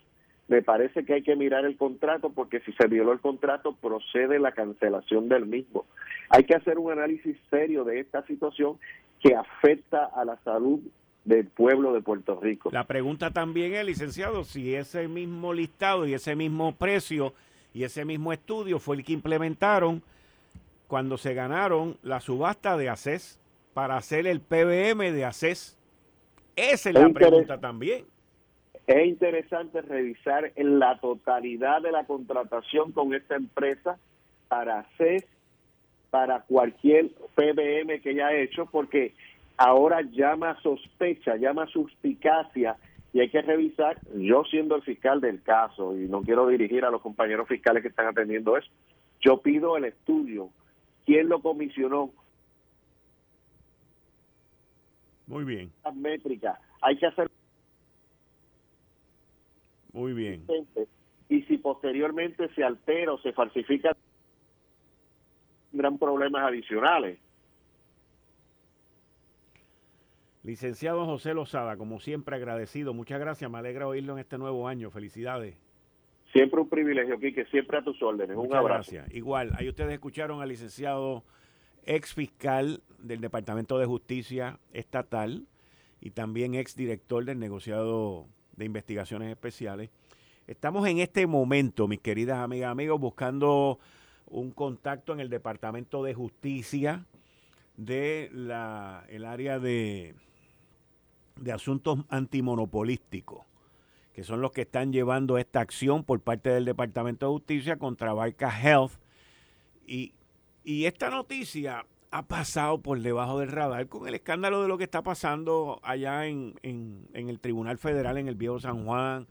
me 0.47 0.61
parece 0.61 1.05
que 1.05 1.13
hay 1.13 1.23
que 1.23 1.35
mirar 1.35 1.65
el 1.65 1.77
contrato 1.77 2.31
porque 2.31 2.59
si 2.61 2.73
se 2.73 2.87
violó 2.87 3.13
el 3.13 3.21
contrato 3.21 3.75
procede 3.75 4.39
la 4.39 4.51
cancelación 4.51 5.29
del 5.29 5.45
mismo. 5.45 5.85
Hay 6.29 6.43
que 6.43 6.55
hacer 6.55 6.77
un 6.77 6.91
análisis 6.91 7.37
serio 7.49 7.83
de 7.83 7.99
esta 7.99 8.25
situación 8.25 8.77
que 9.21 9.35
afecta 9.35 10.05
a 10.05 10.25
la 10.25 10.37
salud 10.43 10.81
del 11.25 11.47
pueblo 11.47 11.93
de 11.93 12.01
Puerto 12.01 12.39
Rico. 12.39 12.69
La 12.71 12.85
pregunta 12.85 13.31
también 13.31 13.73
es, 13.73 13.85
licenciado, 13.85 14.43
si 14.43 14.75
ese 14.75 15.07
mismo 15.07 15.53
listado 15.53 16.05
y 16.05 16.13
ese 16.13 16.35
mismo 16.35 16.73
precio 16.73 17.33
y 17.73 17.83
ese 17.83 18.05
mismo 18.05 18.33
estudio 18.33 18.79
fue 18.79 18.97
el 18.97 19.03
que 19.03 19.13
implementaron 19.13 20.03
cuando 20.87 21.17
se 21.17 21.33
ganaron 21.33 21.97
la 22.03 22.19
subasta 22.19 22.77
de 22.77 22.89
ACES 22.89 23.39
para 23.73 23.97
hacer 23.97 24.27
el 24.27 24.41
PBM 24.41 25.11
de 25.11 25.25
ACES. 25.25 25.77
Esa 26.55 26.89
es, 26.89 26.95
la 26.95 27.09
pregunta 27.09 27.59
también. 27.59 28.05
Es 28.85 29.07
interesante 29.07 29.81
revisar 29.81 30.51
en 30.55 30.77
la 30.77 30.99
totalidad 30.99 31.81
de 31.81 31.91
la 31.91 32.05
contratación 32.05 32.91
con 32.91 33.13
esta 33.13 33.35
empresa 33.35 33.97
para 34.49 34.81
ACES, 34.81 35.25
para 36.11 36.41
cualquier 36.41 37.09
PBM 37.33 38.01
que 38.01 38.09
haya 38.09 38.35
hecho, 38.35 38.67
porque 38.67 39.15
ahora 39.57 40.01
llama 40.01 40.59
sospecha, 40.61 41.35
llama 41.35 41.67
suspicacia 41.67 42.77
y 43.13 43.19
hay 43.19 43.29
que 43.29 43.41
revisar, 43.43 43.99
yo 44.15 44.43
siendo 44.45 44.75
el 44.75 44.81
fiscal 44.81 45.21
del 45.21 45.43
caso, 45.43 45.95
y 45.95 46.07
no 46.07 46.23
quiero 46.23 46.47
dirigir 46.47 46.83
a 46.83 46.89
los 46.89 47.01
compañeros 47.01 47.47
fiscales 47.47 47.83
que 47.83 47.89
están 47.89 48.07
atendiendo 48.07 48.57
eso, 48.57 48.69
yo 49.21 49.39
pido 49.41 49.77
el 49.77 49.85
estudio, 49.85 50.49
quién 51.05 51.29
lo 51.29 51.39
comisionó. 51.39 52.11
Muy 55.27 55.43
bien. 55.43 55.71
Las 55.85 55.95
métricas, 55.95 56.59
hay 56.81 56.97
que 56.97 57.05
hacer. 57.05 57.29
Muy 59.93 60.13
bien. 60.13 60.43
Y 61.29 61.43
si 61.43 61.59
posteriormente 61.59 62.49
se 62.55 62.63
altera 62.63 63.13
o 63.13 63.19
se 63.19 63.31
falsifica, 63.31 63.95
tendrán 65.69 65.99
problemas 65.99 66.43
adicionales. 66.43 67.19
Licenciado 70.43 71.05
José 71.05 71.33
Lozada, 71.33 71.77
como 71.77 72.01
siempre 72.01 72.35
agradecido, 72.35 72.93
muchas 72.93 73.19
gracias, 73.19 73.49
me 73.49 73.57
alegra 73.57 73.87
oírlo 73.87 74.13
en 74.13 74.19
este 74.19 74.37
nuevo 74.37 74.67
año, 74.67 74.91
felicidades. 74.91 75.55
Siempre 76.33 76.59
un 76.59 76.67
privilegio, 76.67 77.17
Quique, 77.17 77.45
siempre 77.45 77.77
a 77.77 77.83
tus 77.83 78.01
órdenes, 78.01 78.35
un 78.35 78.53
abrazo. 78.53 78.91
Gracias. 78.91 79.15
Igual, 79.15 79.51
ahí 79.55 79.69
ustedes 79.69 79.93
escucharon 79.93 80.41
al 80.41 80.49
licenciado 80.49 81.23
ex 81.85 82.13
fiscal 82.13 82.81
del 82.99 83.21
Departamento 83.21 83.77
de 83.77 83.85
Justicia 83.85 84.59
Estatal 84.73 85.47
y 86.01 86.11
también 86.11 86.55
ex 86.55 86.75
director 86.75 87.23
del 87.23 87.39
negociado 87.39 88.27
de 88.57 88.65
investigaciones 88.65 89.29
especiales. 89.29 89.91
Estamos 90.47 90.85
en 90.89 90.99
este 90.99 91.25
momento, 91.25 91.87
mis 91.87 92.01
queridas 92.01 92.39
amigas, 92.39 92.69
amigos, 92.69 92.99
buscando 92.99 93.79
un 94.25 94.51
contacto 94.51 95.13
en 95.13 95.21
el 95.21 95.29
Departamento 95.29 96.03
de 96.03 96.13
Justicia 96.13 97.05
de 97.77 98.29
la 98.33 99.05
el 99.09 99.25
área 99.25 99.59
de 99.59 100.15
de 101.35 101.51
Asuntos 101.51 101.99
Antimonopolísticos, 102.09 103.45
que 104.13 104.23
son 104.23 104.41
los 104.41 104.51
que 104.51 104.61
están 104.61 104.91
llevando 104.93 105.37
esta 105.37 105.61
acción 105.61 106.03
por 106.03 106.19
parte 106.21 106.49
del 106.49 106.65
Departamento 106.65 107.25
de 107.25 107.33
Justicia 107.33 107.77
contra 107.77 108.13
Barca 108.13 108.49
Health. 108.49 108.93
Y, 109.85 110.13
esta 110.65 111.09
noticia 111.09 111.85
ha 112.11 112.23
pasado 112.23 112.81
por 112.81 113.01
debajo 113.01 113.39
del 113.39 113.49
radar 113.49 113.87
con 113.89 114.07
el 114.07 114.15
escándalo 114.15 114.61
de 114.61 114.69
lo 114.69 114.77
que 114.77 114.85
está 114.85 115.01
pasando 115.01 115.81
allá 115.83 116.25
en, 116.27 116.55
en 116.61 117.29
el 117.29 117.39
Tribunal 117.39 117.77
Federal 117.77 118.17
en 118.17 118.29
el 118.29 118.35
Viejo 118.35 118.59
San 118.59 118.85
Juan, 118.85 119.27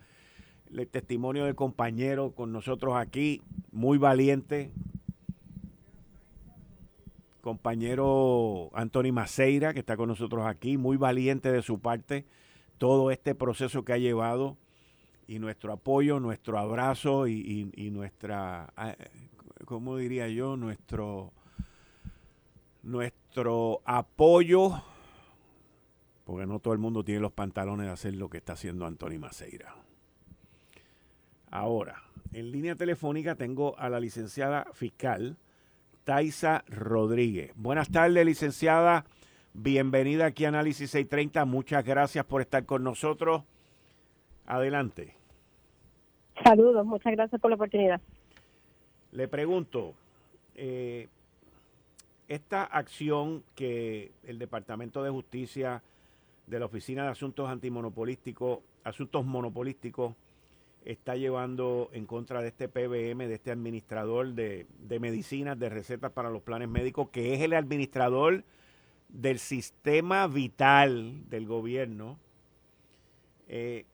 el 0.71 0.87
testimonio 0.89 1.47
del 1.47 1.55
compañero 1.55 2.33
con 2.33 2.53
nosotros 2.53 2.95
aquí, 2.97 3.41
muy 3.71 3.97
valiente, 3.97 4.73
compañero 7.43 8.71
Anthony 8.73 9.13
Maceira, 9.13 9.75
que 9.75 9.81
está 9.81 9.97
con 9.97 10.09
nosotros 10.09 10.47
aquí, 10.47 10.79
muy 10.79 10.97
valiente 10.97 11.53
de 11.53 11.61
su 11.61 11.81
parte, 11.81 12.25
todo 12.79 13.11
este 13.11 13.35
proceso 13.35 13.85
que 13.85 13.93
ha 13.93 13.99
llevado 13.99 14.57
y 15.27 15.39
nuestro 15.39 15.73
apoyo, 15.73 16.21
nuestro 16.21 16.59
abrazo 16.59 17.27
y, 17.27 17.91
nuestra, 17.93 18.73
ah, 18.77 18.95
¿cómo 19.65 19.97
diría 19.97 20.29
yo? 20.29 20.57
Nuestro, 20.57 21.33
nuestro 22.83 23.83
apoyo, 23.85 24.81
porque 26.25 26.47
no 26.47 26.61
todo 26.61 26.75
el 26.75 26.81
mundo 26.81 27.05
tiene 27.05 27.21
los 27.21 27.33
pantalones 27.33 27.87
de 27.87 27.93
hacer 27.93 28.15
lo 28.15 28.31
que 28.31 28.39
está 28.39 28.53
haciendo 28.53 28.87
Anthony 28.87 29.19
Maceira. 29.19 29.75
Ahora, 31.51 32.03
en 32.33 32.53
línea 32.53 32.77
telefónica 32.77 33.35
tengo 33.35 33.77
a 33.79 33.91
la 33.91 33.99
licenciada 33.99 34.69
fiscal, 34.73 35.37
Taisa 36.05 36.65
Rodríguez. 36.69 37.53
Buenas 37.55 37.91
tardes, 37.91 38.27
licenciada. 38.27 39.05
Bienvenida 39.55 40.27
aquí 40.27 40.45
a 40.45 40.49
Análisis 40.49 40.91
630. 40.91 41.45
Muchas 41.45 41.85
gracias 41.85 42.25
por 42.25 42.41
estar 42.41 42.65
con 42.65 42.83
nosotros. 42.83 43.43
Adelante. 44.47 45.15
Saludos, 46.43 46.85
muchas 46.87 47.13
gracias 47.13 47.41
por 47.41 47.51
la 47.51 47.57
oportunidad. 47.57 48.01
Le 49.13 49.29
pregunto, 49.29 49.95
eh, 50.55 51.09
esta 52.29 52.65
acción 52.65 53.45
que 53.55 54.11
el 54.25 54.39
Departamento 54.39 55.03
de 55.03 55.11
Justicia 55.11 55.83
de 56.47 56.59
la 56.59 56.67
Oficina 56.67 57.05
de 57.05 57.11
Asuntos 57.11 57.49
Antimonopolísticos, 57.49 58.61
Asuntos 58.85 59.25
Monopolísticos, 59.25 60.15
está 60.85 61.17
llevando 61.17 61.91
en 61.93 62.07
contra 62.07 62.43
de 62.43 62.49
este 62.49 62.69
PBM, 62.69 63.29
de 63.29 63.35
este 63.35 63.51
administrador 63.51 64.35
de, 64.35 64.67
medicinas, 65.01 65.59
de 65.59 65.69
recetas 65.69 66.13
para 66.13 66.31
los 66.31 66.43
planes 66.43 66.69
médicos, 66.69 67.09
que 67.11 67.35
es 67.35 67.41
el 67.41 67.55
administrador 67.55 68.45
del 69.09 69.39
sistema 69.39 70.27
vital 70.27 71.29
del 71.29 71.47
gobierno. 71.47 72.19
Eh, 73.49 73.87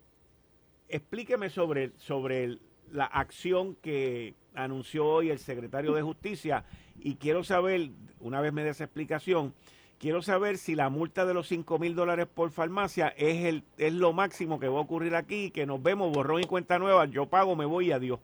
explíqueme 0.89 1.51
sobre, 1.51 1.93
sobre 1.97 2.59
la 2.91 3.05
acción 3.05 3.75
que 3.77 4.35
anunció 4.55 5.07
hoy 5.07 5.31
el 5.31 5.39
secretario 5.39 5.93
de 5.95 6.03
Justicia 6.03 6.65
y 7.01 7.17
quiero 7.17 7.45
saber, 7.45 7.91
una 8.21 8.41
vez 8.41 8.53
me 8.53 8.65
dé 8.65 8.71
esa 8.71 8.85
explicación, 8.85 9.55
Quiero 9.99 10.23
saber 10.23 10.59
si 10.59 10.77
la 10.77 10.91
multa 10.91 11.27
de 11.27 11.35
los 11.35 11.49
5 11.49 11.79
mil 11.81 11.97
dólares 11.97 12.29
por 12.33 12.51
farmacia 12.51 13.09
es, 13.17 13.45
el, 13.47 13.65
es 13.79 13.93
lo 13.93 14.13
máximo 14.13 14.61
que 14.61 14.69
va 14.69 14.79
a 14.79 14.83
ocurrir 14.83 15.17
aquí, 15.17 15.51
que 15.51 15.67
nos 15.67 15.83
vemos, 15.83 16.13
borrón 16.13 16.41
y 16.41 16.45
cuenta 16.45 16.79
nueva, 16.79 17.07
yo 17.07 17.27
pago, 17.27 17.57
me 17.57 17.65
voy 17.65 17.89
y 17.89 17.93
adiós. 17.93 18.21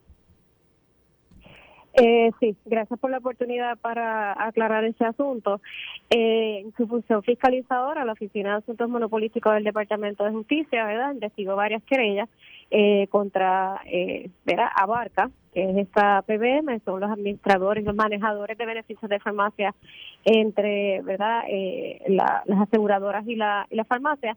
Eh, 1.97 2.31
sí, 2.40 2.57
gracias 2.64 2.99
por 2.99 3.11
la 3.11 3.19
oportunidad 3.19 3.78
para 3.78 4.33
aclarar 4.47 4.85
ese 4.85 5.04
asunto. 5.04 5.61
Eh, 6.11 6.62
en 6.64 6.75
su 6.76 6.88
función 6.88 7.23
fiscalizadora, 7.23 8.04
la 8.04 8.12
Oficina 8.12 8.50
de 8.50 8.57
Asuntos 8.59 8.88
Monopolísticos 8.88 9.54
del 9.54 9.64
Departamento 9.64 10.25
de 10.25 10.33
Justicia, 10.33 10.85
¿verdad? 10.87 11.12
Investigó 11.12 11.54
varias 11.54 11.83
querellas 11.85 12.28
eh, 12.71 13.07
contra, 13.11 13.81
eh. 13.87 14.28
Abarca, 14.76 15.31
que 15.55 15.71
es 15.71 15.77
esta 15.77 16.23
PBM, 16.23 16.81
son 16.85 17.01
los 17.01 17.11
administradores, 17.11 17.85
los 17.85 17.95
manejadores 17.95 18.59
de 18.59 18.67
beneficios 18.67 19.09
de 19.09 19.21
farmacia 19.21 19.75
entre, 20.25 21.01
¿verdad? 21.03 21.45
Eh, 21.49 22.03
las 22.09 22.61
aseguradoras 22.61 23.27
y 23.27 23.37
la, 23.37 23.67
y 23.71 23.77
la 23.77 23.85
farmacia. 23.85 24.37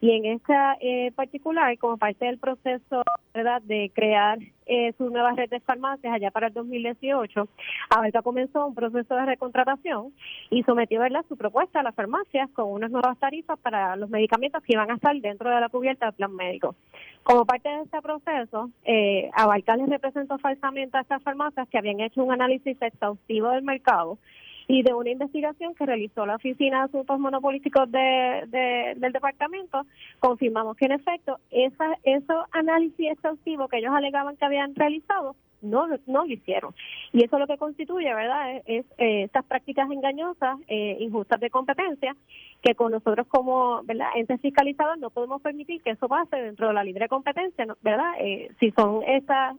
Y 0.00 0.10
en 0.10 0.26
esta 0.26 0.76
eh, 0.80 1.12
particular, 1.12 1.78
como 1.78 1.96
parte 1.96 2.26
del 2.26 2.38
proceso 2.38 3.02
¿verdad? 3.32 3.62
de 3.62 3.90
crear 3.94 4.38
eh, 4.66 4.92
su 4.98 5.08
nueva 5.08 5.32
red 5.32 5.48
de 5.48 5.60
farmacias 5.60 6.12
allá 6.12 6.30
para 6.30 6.48
el 6.48 6.52
2018, 6.52 7.48
Abarca 7.90 8.22
comenzó 8.22 8.66
un 8.66 8.74
proceso 8.74 9.14
de 9.14 9.26
recontratación 9.26 10.12
y 10.50 10.62
sometió 10.64 11.00
¿verdad? 11.00 11.24
su 11.28 11.36
propuesta 11.36 11.80
a 11.80 11.82
las 11.82 11.94
farmacias 11.94 12.50
con 12.50 12.70
unas 12.70 12.90
nuevas 12.90 13.18
tarifas 13.18 13.58
para 13.58 13.96
los 13.96 14.10
medicamentos 14.10 14.62
que 14.62 14.74
iban 14.74 14.90
a 14.90 14.94
estar 14.94 15.16
dentro 15.16 15.48
de 15.48 15.60
la 15.60 15.68
cubierta 15.68 16.06
del 16.06 16.14
plan 16.14 16.34
médico. 16.34 16.74
Como 17.22 17.46
parte 17.46 17.70
de 17.70 17.82
este 17.82 18.02
proceso, 18.02 18.70
eh, 18.84 19.30
Abarca 19.34 19.76
les 19.76 19.88
representó 19.88 20.38
falsamente 20.38 20.98
a 20.98 21.00
estas 21.00 21.22
farmacias 21.22 21.68
que 21.68 21.78
habían 21.78 22.00
hecho 22.00 22.22
un 22.22 22.32
análisis 22.32 22.76
exhaustivo 22.80 23.50
del 23.50 23.62
mercado 23.62 24.18
y 24.66 24.82
de 24.82 24.94
una 24.94 25.10
investigación 25.10 25.74
que 25.74 25.86
realizó 25.86 26.26
la 26.26 26.36
Oficina 26.36 26.78
de 26.78 26.84
Asuntos 26.84 27.18
Monopolíticos 27.18 27.90
de, 27.90 28.94
del 28.96 29.12
departamento, 29.12 29.84
confirmamos 30.18 30.76
que 30.76 30.86
en 30.86 30.92
efecto 30.92 31.38
esa, 31.50 31.98
esos 32.02 32.44
análisis 32.52 33.10
exhaustivos 33.10 33.68
que 33.68 33.78
ellos 33.78 33.92
alegaban 33.94 34.36
que 34.36 34.44
habían 34.44 34.74
realizado 34.74 35.36
no, 35.64 35.86
no 36.06 36.24
lo 36.24 36.32
hicieron. 36.32 36.74
Y 37.12 37.24
eso 37.24 37.38
lo 37.38 37.46
que 37.46 37.56
constituye, 37.56 38.12
¿verdad?, 38.14 38.62
es, 38.66 38.84
eh, 38.98 39.22
estas 39.24 39.44
prácticas 39.46 39.90
engañosas, 39.90 40.58
eh, 40.68 40.98
injustas 41.00 41.40
de 41.40 41.50
competencia, 41.50 42.14
que 42.62 42.74
con 42.74 42.92
nosotros 42.92 43.26
como, 43.28 43.82
¿verdad?, 43.84 44.08
entes 44.14 44.40
fiscalizados 44.40 44.98
no 44.98 45.10
podemos 45.10 45.40
permitir 45.40 45.82
que 45.82 45.90
eso 45.90 46.06
pase 46.06 46.36
dentro 46.36 46.68
de 46.68 46.74
la 46.74 46.84
libre 46.84 47.08
competencia, 47.08 47.66
¿verdad? 47.82 48.12
Eh, 48.20 48.50
si 48.60 48.70
son 48.72 49.02
estas... 49.04 49.56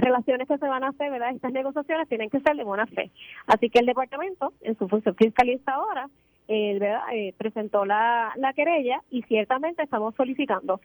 Relaciones 0.00 0.48
que 0.48 0.58
se 0.58 0.68
van 0.68 0.84
a 0.84 0.88
hacer, 0.88 1.10
¿verdad? 1.10 1.34
Estas 1.34 1.52
negociaciones 1.52 2.08
tienen 2.08 2.30
que 2.30 2.40
ser 2.40 2.56
de 2.56 2.64
buena 2.64 2.86
fe. 2.86 3.10
Así 3.46 3.68
que 3.70 3.80
el 3.80 3.86
departamento, 3.86 4.52
en 4.60 4.76
su 4.78 4.88
función 4.88 5.14
fiscalizadora, 5.14 6.08
eh, 6.48 6.78
¿verdad? 6.78 7.02
Eh, 7.12 7.34
presentó 7.36 7.84
la, 7.84 8.32
la 8.36 8.52
querella 8.52 9.02
y 9.10 9.22
ciertamente 9.22 9.82
estamos 9.82 10.14
solicitando 10.14 10.80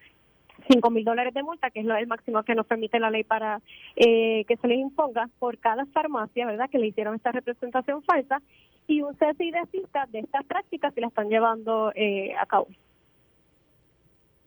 cinco 0.70 0.90
mil 0.90 1.04
dólares 1.04 1.34
de 1.34 1.44
multa, 1.44 1.70
que 1.72 1.82
es 1.82 1.86
lo, 1.86 1.96
el 1.96 2.08
máximo 2.08 2.44
que 2.44 2.56
nos 2.56 2.66
permite 2.66 3.00
la 3.00 3.10
ley 3.10 3.24
para 3.24 3.62
eh, 3.96 4.46
que 4.46 4.58
se 4.58 4.68
les 4.68 4.80
imponga 4.80 5.30
por 5.40 5.58
cada 5.58 5.86
farmacia, 5.88 6.46
¿verdad?, 6.46 6.70
que 6.70 6.80
le 6.80 6.88
hicieron 6.88 7.16
esta 7.16 7.32
representación 7.32 8.04
falsa 8.04 8.42
y 8.88 9.02
un 9.02 9.16
cese 9.16 9.44
y 9.44 9.52
desista 9.52 10.06
de 10.12 10.20
estas 10.20 10.46
prácticas 10.46 10.94
que 10.94 11.02
la 11.02 11.08
están 11.08 11.30
llevando 11.30 11.92
eh, 11.96 12.34
a 12.40 12.46
cabo. 12.46 12.68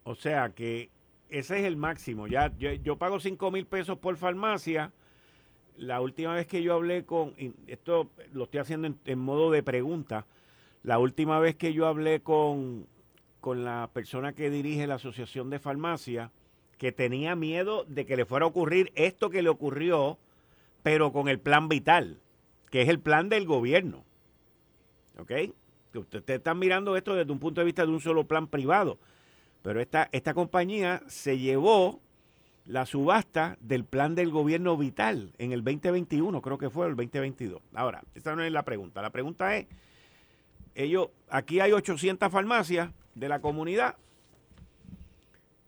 O 0.04 0.14
sea 0.14 0.50
que 0.50 0.88
ese 1.30 1.58
es 1.58 1.64
el 1.64 1.76
máximo. 1.76 2.26
Ya 2.26 2.52
yo, 2.56 2.96
pago 2.96 3.20
5 3.20 3.50
mil 3.50 3.66
pesos 3.66 3.98
por 3.98 4.16
farmacia. 4.16 4.92
La 5.76 6.00
última 6.00 6.34
vez 6.34 6.46
que 6.46 6.62
yo 6.62 6.74
hablé 6.74 7.04
con, 7.04 7.34
esto 7.66 8.08
lo 8.32 8.44
estoy 8.44 8.60
haciendo 8.60 8.94
en, 9.04 9.18
modo 9.18 9.50
de 9.50 9.62
pregunta, 9.62 10.24
la 10.82 10.98
última 10.98 11.38
vez 11.38 11.54
que 11.56 11.74
yo 11.74 11.86
hablé 11.86 12.20
con, 12.20 12.86
con 13.40 13.62
la 13.62 13.90
persona 13.92 14.32
que 14.32 14.48
dirige 14.48 14.86
la 14.86 14.94
Asociación 14.94 15.50
de 15.50 15.58
Farmacia, 15.58 16.30
que 16.78 16.92
tenía 16.92 17.36
miedo 17.36 17.84
de 17.84 18.06
que 18.06 18.16
le 18.16 18.24
fuera 18.24 18.46
a 18.46 18.48
ocurrir 18.48 18.90
esto 18.94 19.28
que 19.28 19.42
le 19.42 19.50
ocurrió, 19.50 20.18
pero 20.82 21.12
con 21.12 21.28
el 21.28 21.40
plan 21.40 21.68
vital, 21.68 22.20
que 22.70 22.80
es 22.80 22.88
el 22.88 23.00
plan 23.00 23.28
del 23.28 23.44
gobierno. 23.44 24.04
¿Ok? 25.18 25.32
Ustedes 25.94 26.38
están 26.38 26.58
mirando 26.58 26.96
esto 26.96 27.14
desde 27.14 27.32
un 27.32 27.38
punto 27.38 27.60
de 27.60 27.64
vista 27.66 27.84
de 27.84 27.92
un 27.92 28.00
solo 28.00 28.24
plan 28.24 28.46
privado. 28.46 28.98
Pero 29.66 29.80
esta, 29.80 30.08
esta 30.12 30.32
compañía 30.32 31.02
se 31.08 31.38
llevó 31.38 31.98
la 32.66 32.86
subasta 32.86 33.58
del 33.58 33.84
plan 33.84 34.14
del 34.14 34.30
gobierno 34.30 34.76
vital 34.76 35.32
en 35.38 35.50
el 35.50 35.64
2021, 35.64 36.40
creo 36.40 36.56
que 36.56 36.70
fue 36.70 36.86
el 36.86 36.94
2022. 36.94 37.60
Ahora, 37.74 38.04
esta 38.14 38.36
no 38.36 38.44
es 38.44 38.52
la 38.52 38.62
pregunta. 38.62 39.02
La 39.02 39.10
pregunta 39.10 39.56
es, 39.56 39.66
ellos, 40.76 41.08
aquí 41.28 41.58
hay 41.58 41.72
800 41.72 42.30
farmacias 42.30 42.92
de 43.16 43.28
la 43.28 43.40
comunidad 43.40 43.96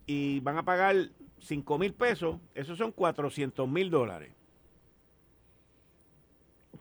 y 0.07 0.39
van 0.41 0.59
a 0.59 0.63
pagar 0.63 0.95
5 1.41 1.79
mil 1.79 1.93
pesos, 1.93 2.37
esos 2.55 2.79
son 2.79 2.93
400 2.93 3.69
mil 3.69 3.91
dólares. 3.91 4.31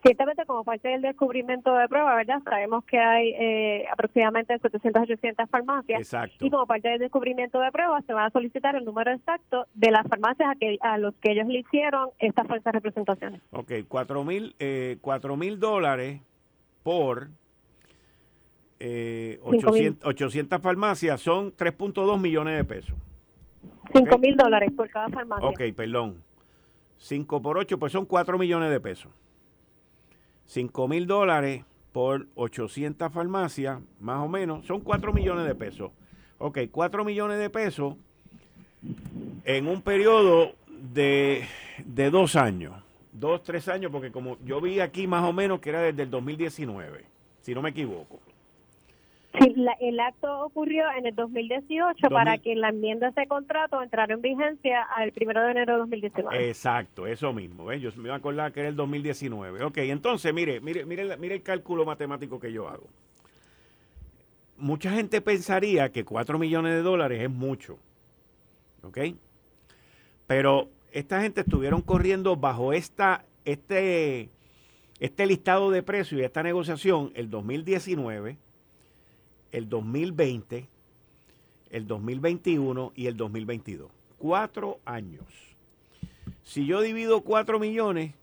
Ciertamente, 0.07 0.45
como 0.45 0.63
parte 0.63 0.87
del 0.87 1.01
descubrimiento 1.01 1.75
de 1.75 1.87
prueba, 1.87 2.15
¿verdad? 2.15 2.41
Sabemos 2.43 2.83
que 2.85 2.97
hay 2.97 3.29
eh, 3.37 3.85
aproximadamente 3.91 4.57
700, 4.57 5.03
800 5.03 5.49
farmacias. 5.49 5.99
Exacto. 5.99 6.45
Y 6.45 6.49
como 6.49 6.65
parte 6.65 6.89
del 6.89 6.99
descubrimiento 6.99 7.59
de 7.59 7.71
prueba, 7.71 8.01
se 8.01 8.13
va 8.13 8.25
a 8.25 8.31
solicitar 8.31 8.75
el 8.75 8.85
número 8.85 9.11
exacto 9.11 9.65
de 9.73 9.91
las 9.91 10.07
farmacias 10.07 10.49
a, 10.49 10.55
que, 10.55 10.77
a 10.81 10.97
los 10.97 11.13
que 11.15 11.31
ellos 11.31 11.47
le 11.47 11.59
hicieron 11.59 12.09
estas 12.19 12.47
falsas 12.47 12.73
representaciones. 12.73 13.41
Ok, 13.51 13.71
4 13.87 14.23
mil 14.23 14.55
eh, 14.59 14.97
mil 15.37 15.59
dólares 15.59 16.21
por 16.83 17.27
eh, 18.79 19.39
800, 19.43 20.07
800 20.07 20.61
farmacias 20.61 21.21
son 21.21 21.55
3.2 21.55 22.19
millones 22.19 22.57
de 22.57 22.63
pesos. 22.63 22.95
5 23.93 24.17
mil 24.19 24.35
dólares 24.35 24.71
por 24.75 24.89
cada 24.89 25.09
farmacia. 25.09 25.47
Ok, 25.47 25.61
perdón. 25.75 26.23
5 26.97 27.41
por 27.41 27.57
8, 27.57 27.77
pues 27.77 27.91
son 27.91 28.05
4 28.05 28.37
millones 28.37 28.71
de 28.71 28.79
pesos. 28.79 29.11
5 30.47 30.87
mil 30.87 31.07
dólares 31.07 31.63
por 31.91 32.27
800 32.35 33.11
farmacias, 33.11 33.79
más 33.99 34.23
o 34.23 34.27
menos, 34.27 34.65
son 34.65 34.81
4 34.81 35.13
millones 35.13 35.45
de 35.47 35.55
pesos 35.55 35.91
Ok, 36.39 36.59
4 36.71 37.03
millones 37.03 37.39
de 37.39 37.49
pesos 37.49 37.95
en 39.43 39.67
un 39.67 39.81
periodo 39.81 40.53
de, 40.69 41.45
de 41.83 42.11
dos 42.11 42.35
años. 42.35 42.75
Dos, 43.11 43.41
tres 43.41 43.67
años, 43.67 43.91
porque 43.91 44.11
como 44.11 44.37
yo 44.45 44.61
vi 44.61 44.79
aquí 44.79 45.07
más 45.07 45.23
o 45.23 45.33
menos 45.33 45.59
que 45.59 45.69
era 45.69 45.81
desde 45.81 46.03
el 46.03 46.11
2019, 46.11 47.05
si 47.41 47.55
no 47.55 47.63
me 47.63 47.71
equivoco. 47.71 48.19
Sí, 49.39 49.55
el 49.81 49.99
acto 49.99 50.45
ocurrió 50.45 50.85
en 50.97 51.05
el 51.05 51.15
2018 51.15 52.09
para 52.09 52.37
que 52.37 52.55
la 52.55 52.69
enmienda 52.69 53.07
de 53.07 53.11
ese 53.11 53.27
contrato 53.27 53.81
entrara 53.81 54.13
en 54.13 54.21
vigencia 54.21 54.83
al 54.83 55.13
1 55.15 55.41
de 55.41 55.51
enero 55.51 55.73
de 55.73 55.79
2019. 55.79 56.47
Exacto, 56.47 57.05
eso 57.05 57.33
mismo. 57.33 57.71
Yo 57.73 57.91
me 57.97 58.09
a 58.09 58.15
acordar 58.15 58.51
que 58.51 58.61
era 58.61 58.69
el 58.69 58.75
2019. 58.75 59.63
Ok, 59.63 59.77
entonces, 59.79 60.33
mire, 60.33 60.59
mire, 60.61 60.85
mire, 60.85 61.17
mire 61.17 61.35
el 61.35 61.43
cálculo 61.43 61.85
matemático 61.85 62.39
que 62.39 62.51
yo 62.51 62.67
hago. 62.67 62.87
Mucha 64.57 64.91
gente 64.91 65.21
pensaría 65.21 65.91
que 65.91 66.03
4 66.03 66.39
millones 66.39 66.73
de 66.73 66.81
dólares 66.81 67.21
es 67.21 67.29
mucho. 67.29 67.77
¿Ok? 68.83 68.99
Pero 70.25 70.69
esta 70.91 71.21
gente 71.21 71.41
estuvieron 71.41 71.81
corriendo 71.81 72.35
bajo 72.37 72.73
esta, 72.73 73.25
este, 73.45 74.29
este 74.99 75.25
listado 75.25 75.69
de 75.69 75.83
precios 75.83 76.19
y 76.19 76.23
esta 76.23 76.41
negociación 76.41 77.11
el 77.13 77.29
2019 77.29 78.37
el 79.51 79.69
2020, 79.69 80.67
el 81.69 81.87
2021 81.87 82.91
y 82.95 83.07
el 83.07 83.17
2022. 83.17 83.89
Cuatro 84.17 84.79
años. 84.85 85.23
Si 86.43 86.65
yo 86.65 86.81
divido 86.81 87.21
cuatro 87.21 87.59
millones 87.59 88.13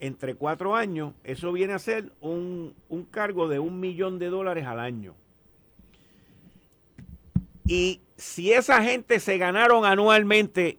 entre 0.00 0.34
cuatro 0.34 0.74
años, 0.74 1.14
eso 1.22 1.52
viene 1.52 1.74
a 1.74 1.78
ser 1.78 2.12
un, 2.20 2.74
un 2.88 3.04
cargo 3.04 3.48
de 3.48 3.58
un 3.58 3.78
millón 3.78 4.18
de 4.18 4.28
dólares 4.28 4.66
al 4.66 4.80
año. 4.80 5.14
Y 7.66 8.00
si 8.16 8.52
esa 8.52 8.82
gente 8.82 9.20
se 9.20 9.38
ganaron 9.38 9.84
anualmente 9.84 10.78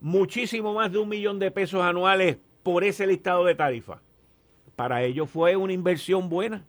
muchísimo 0.00 0.74
más 0.74 0.92
de 0.92 0.98
un 0.98 1.08
millón 1.08 1.38
de 1.38 1.50
pesos 1.50 1.82
anuales 1.82 2.38
por 2.62 2.84
ese 2.84 3.06
listado 3.06 3.44
de 3.44 3.54
tarifas, 3.54 4.00
para 4.76 5.02
ellos 5.02 5.28
fue 5.30 5.56
una 5.56 5.72
inversión 5.72 6.28
buena. 6.28 6.64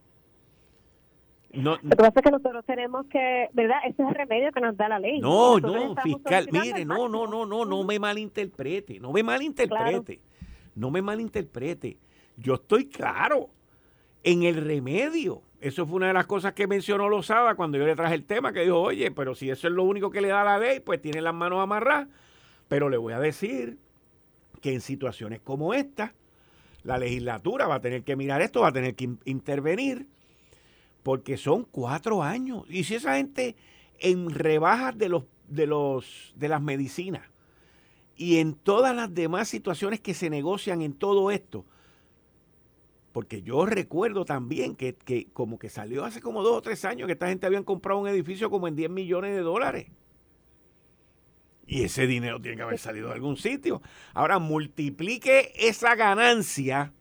No, 1.54 1.78
Lo 1.84 1.90
que 1.90 1.96
pasa 1.96 2.14
es 2.16 2.24
que 2.24 2.32
nosotros 2.32 2.66
tenemos 2.66 3.06
que, 3.08 3.50
¿verdad? 3.54 3.78
Ese 3.86 4.02
es 4.02 4.10
el 4.10 4.16
remedio 4.16 4.52
que 4.52 4.60
nos 4.60 4.76
da 4.76 4.90
la 4.90 4.98
ley. 4.98 5.20
No, 5.20 5.60
no, 5.60 5.96
fiscal, 6.02 6.48
mire, 6.52 6.84
no, 6.84 7.08
no, 7.08 7.28
no, 7.28 7.46
no, 7.46 7.64
no 7.64 7.84
me 7.84 8.00
malinterprete, 8.00 9.00
no 9.00 9.12
me 9.12 9.22
malinterprete, 9.22 10.20
no 10.76 10.90
me 10.90 11.02
malinterprete. 11.04 11.98
Yo 12.38 12.56
estoy 12.56 12.88
claro 12.88 13.52
en 14.24 14.44
el 14.44 14.66
remedio. 14.66 15.44
Eso 15.62 15.86
fue 15.86 15.98
una 15.98 16.08
de 16.08 16.14
las 16.14 16.26
cosas 16.26 16.54
que 16.54 16.66
mencionó 16.66 17.08
Lozada 17.08 17.54
cuando 17.56 17.78
yo 17.78 17.86
le 17.86 17.96
traje 17.96 18.16
el 18.16 18.26
tema, 18.26 18.52
que 18.52 18.62
dijo, 18.62 18.82
oye, 18.82 19.12
pero 19.12 19.36
si 19.36 19.50
eso 19.52 19.68
es 19.68 19.74
lo 19.74 19.84
único 19.84 20.10
que 20.10 20.22
le 20.22 20.30
da 20.30 20.44
la 20.44 20.58
ley, 20.58 20.80
pues 20.80 21.02
tiene 21.02 21.22
las 21.22 21.36
manos 21.36 21.62
amarradas. 21.62 22.08
Pero 22.68 22.90
le 22.90 22.98
voy 22.98 23.14
a 23.14 23.20
decir 23.20 23.78
que 24.60 24.74
en 24.74 24.82
situaciones 24.82 25.40
como 25.40 25.76
esta, 25.76 26.16
la 26.84 26.98
legislatura 26.98 27.68
va 27.68 27.76
a 27.76 27.82
tener 27.82 28.04
que 28.04 28.16
mirar 28.16 28.42
esto, 28.42 28.62
va 28.62 28.70
a 28.70 28.74
tener 28.74 28.96
que 28.96 29.10
intervenir 29.26 30.08
porque 31.04 31.38
son 31.38 31.66
cuatro 31.66 32.24
años. 32.24 32.64
Y 32.70 32.86
si 32.86 32.96
esa 32.96 33.18
gente 33.18 33.56
en 34.00 34.30
rebajas 34.30 34.98
de 34.98 35.10
los 35.10 35.26
de 35.48 35.68
los 35.68 36.34
de 36.36 36.48
las 36.48 36.62
medicinas 36.62 37.30
y 38.16 38.38
en 38.38 38.54
todas 38.56 38.96
las 38.96 39.14
demás 39.14 39.50
situaciones 39.50 40.00
que 40.00 40.14
se 40.14 40.30
negocian 40.30 40.82
en 40.82 40.94
todo 40.94 41.30
esto, 41.32 41.66
porque 43.12 43.44
yo 43.44 43.66
recuerdo 43.66 44.26
también 44.26 44.76
que, 44.76 44.96
que, 44.96 45.28
como 45.34 45.60
que 45.60 45.70
salió 45.70 46.06
hace 46.06 46.22
como 46.22 46.42
dos 46.42 46.58
o 46.58 46.62
tres 46.62 46.84
años 46.86 47.06
que 47.06 47.14
esta 47.14 47.28
gente 47.28 47.46
habían 47.46 47.64
comprado 47.64 48.00
un 48.00 48.08
edificio 48.08 48.50
como 48.50 48.68
en 48.68 48.76
10 48.76 48.90
millones 48.90 49.36
de 49.36 49.42
dólares. 49.42 49.88
Y 51.66 51.84
ese 51.84 52.08
dinero 52.08 52.42
tiene 52.42 52.58
que 52.58 52.64
haber 52.64 52.80
salido 52.80 53.08
de 53.08 53.14
algún 53.14 53.38
sitio. 53.38 53.82
Ahora 54.14 54.40
multiplique 54.40 55.54
esa 55.56 55.96
ganancia 55.96 56.92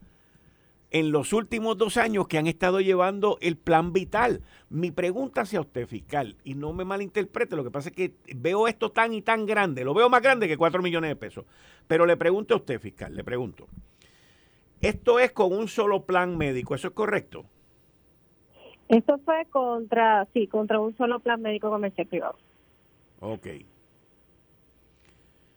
en 0.92 1.11
los 1.11 1.33
últimos 1.33 1.78
dos 1.78 1.96
años 1.96 2.28
que 2.28 2.38
han 2.38 2.46
estado 2.46 2.81
llevando 2.81 3.38
el 3.40 3.57
plan 3.57 3.92
vital. 3.92 4.42
Mi 4.68 4.90
pregunta 4.90 5.40
hacia 5.40 5.61
usted, 5.61 5.87
fiscal, 5.87 6.37
y 6.44 6.55
no 6.55 6.72
me 6.74 6.85
malinterprete, 6.85 7.57
lo 7.57 7.64
que 7.64 7.70
pasa 7.70 7.88
es 7.88 7.96
que 7.96 8.14
veo 8.37 8.68
esto 8.68 8.92
tan 8.92 9.14
y 9.14 9.22
tan 9.22 9.46
grande, 9.46 9.85
lo 9.85 9.94
veo 9.94 10.09
más 10.09 10.22
grande 10.22 10.46
que 10.46 10.57
cuatro 10.57 10.83
millones 10.83 11.09
de 11.09 11.16
pesos, 11.16 11.46
pero 11.88 12.07
le 12.07 12.16
pregunto 12.16 12.55
a 12.55 12.59
usted, 12.59 12.78
fiscal, 12.78 13.16
le 13.16 13.24
pregunto, 13.24 13.66
¿esto 14.81 15.18
es 15.18 15.33
con 15.33 15.52
un 15.52 15.66
solo 15.66 16.05
plan 16.05 16.37
médico, 16.37 16.74
eso 16.74 16.88
es 16.88 16.94
correcto? 16.94 17.46
Esto 18.88 19.18
fue 19.24 19.46
contra, 19.50 20.28
sí, 20.35 20.46
contra 20.46 20.78
un 20.78 20.94
solo 20.98 21.20
plan 21.20 21.40
médico 21.40 21.70
comercial 21.70 22.07
privado. 22.07 22.37
Ok. 23.20 23.46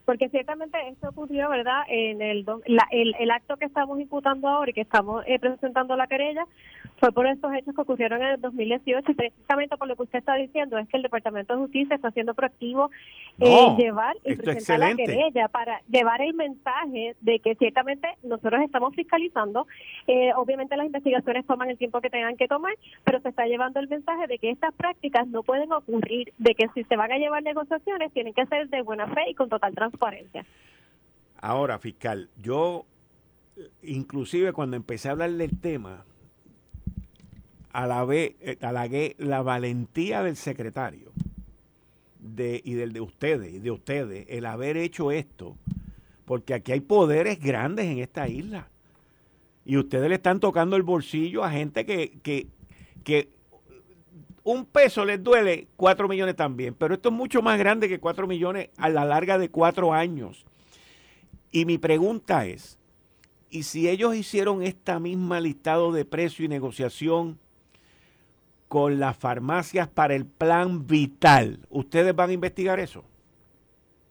Porque 0.06 0.30
ciertamente 0.30 0.78
esto 0.88 1.10
ocurrió, 1.10 1.50
¿verdad? 1.50 1.82
En 1.88 2.22
el, 2.22 2.46
el, 2.92 3.32
acto 3.32 3.58
que 3.58 3.66
estamos 3.66 4.00
imputando 4.00 4.48
ahora 4.48 4.70
y 4.70 4.74
que 4.74 4.82
estamos 4.82 5.24
eh, 5.26 5.40
presentando 5.40 5.96
la 5.98 6.06
querella 6.06 6.46
fue 6.98 7.12
por 7.12 7.26
estos 7.26 7.52
hechos 7.54 7.74
que 7.76 7.82
ocurrieron 7.82 8.22
en 8.22 8.30
el 8.30 8.42
2018 8.42 9.12
y 9.12 9.16
precisamente 9.16 9.76
por 9.78 9.88
lo 9.88 9.96
que 9.96 10.04
usted 10.04 10.20
está 10.20 10.36
diciendo 10.36 10.78
es 10.78 10.88
que 10.88 10.98
el 10.98 11.04
Departamento 11.04 11.54
de 11.54 11.60
Justicia 11.60 11.96
está 11.96 12.12
siendo 12.12 12.34
proactivo 12.36 12.92
en 13.40 13.76
llevar 13.76 14.16
y 14.24 14.36
presentar 14.36 14.80
la 14.80 14.96
querella 14.96 15.48
para 15.48 15.82
llevar 15.90 16.22
el 16.22 16.36
mensaje 16.36 17.16
de 17.20 17.40
que 17.40 17.56
ciertamente 17.56 18.08
nosotros 18.24 18.62
estamos 18.62 18.96
fiscalizando. 18.96 19.68
Eh, 20.08 20.32
obviamente 20.36 20.78
las 20.78 20.86
investigaciones 20.86 21.46
toman 21.46 21.70
el 21.70 21.78
tiempo 21.78 22.00
que 22.00 22.10
tengan 22.10 22.38
que 22.38 22.48
tomar, 22.48 22.76
pero 23.04 23.20
se 23.22 23.30
está 23.30 23.46
llevando 23.48 23.80
el 23.80 23.90
mensaje 23.90 24.28
de 24.28 24.38
que 24.38 24.52
estas 24.52 24.74
prácticas 24.76 25.28
no 25.28 25.44
pueden 25.44 25.74
ocurrir, 25.74 26.32
de 26.38 26.54
que 26.56 26.70
si 26.76 26.84
se 26.84 26.96
van 26.96 27.12
a 27.12 27.18
llevar 27.18 27.44
negociaciones 27.44 28.14
tienen 28.14 28.34
que 28.34 28.46
ser 28.46 28.70
de 28.70 28.84
buena 28.84 29.08
fe 29.08 29.32
y 29.32 29.34
con 29.34 29.50
total 29.50 29.74
transparencia 29.74 29.95
Ahora, 31.38 31.80
fiscal, 31.80 32.30
yo 32.42 32.86
inclusive 33.82 34.54
cuando 34.54 34.76
empecé 34.76 35.10
a 35.10 35.12
hablar 35.12 35.32
del 35.32 35.60
tema, 35.60 36.04
alabé, 37.72 38.36
eh, 38.42 38.58
alagué 38.62 39.16
la 39.18 39.42
valentía 39.42 40.24
del 40.24 40.36
secretario 40.36 41.12
de, 42.20 42.62
y 42.64 42.74
del 42.74 42.94
de 42.94 43.02
ustedes, 43.02 43.54
y 43.54 43.60
de 43.60 43.72
ustedes, 43.72 44.26
el 44.30 44.46
haber 44.46 44.78
hecho 44.78 45.12
esto, 45.12 45.58
porque 46.26 46.54
aquí 46.54 46.72
hay 46.72 46.80
poderes 46.80 47.40
grandes 47.40 47.86
en 47.86 48.00
esta 48.00 48.28
isla. 48.28 48.70
Y 49.66 49.78
ustedes 49.78 50.10
le 50.10 50.16
están 50.16 50.40
tocando 50.40 50.76
el 50.76 50.84
bolsillo 50.84 51.44
a 51.44 51.52
gente 51.52 51.86
que, 51.86 52.20
que, 52.22 52.48
que 53.04 53.30
un 54.46 54.64
peso 54.66 55.04
les 55.04 55.22
duele, 55.22 55.68
cuatro 55.76 56.08
millones 56.08 56.36
también. 56.36 56.76
Pero 56.76 56.94
esto 56.94 57.10
es 57.10 57.16
mucho 57.16 57.42
más 57.42 57.58
grande 57.58 57.90
que 57.90 58.00
cuatro 58.00 58.28
millones 58.28 58.70
a 58.78 58.88
la 58.90 59.04
larga 59.04 59.38
de 59.38 59.50
cuatro 59.50 59.92
años. 59.92 60.46
Y 61.52 61.66
mi 61.66 61.78
pregunta 61.78 62.46
es, 62.46 62.80
¿y 63.50 63.64
si 63.64 63.90
ellos 63.90 64.16
hicieron 64.16 64.62
esta 64.62 65.00
misma 65.00 65.40
listado 65.40 65.92
de 65.92 66.06
precio 66.06 66.46
y 66.46 66.48
negociación 66.48 67.40
con 68.68 69.00
las 69.00 69.18
farmacias 69.18 69.88
para 69.88 70.16
el 70.16 70.26
plan 70.26 70.86
vital, 70.86 71.60
¿ustedes 71.70 72.16
van 72.16 72.30
a 72.30 72.34
investigar 72.34 72.80
eso? 72.80 73.04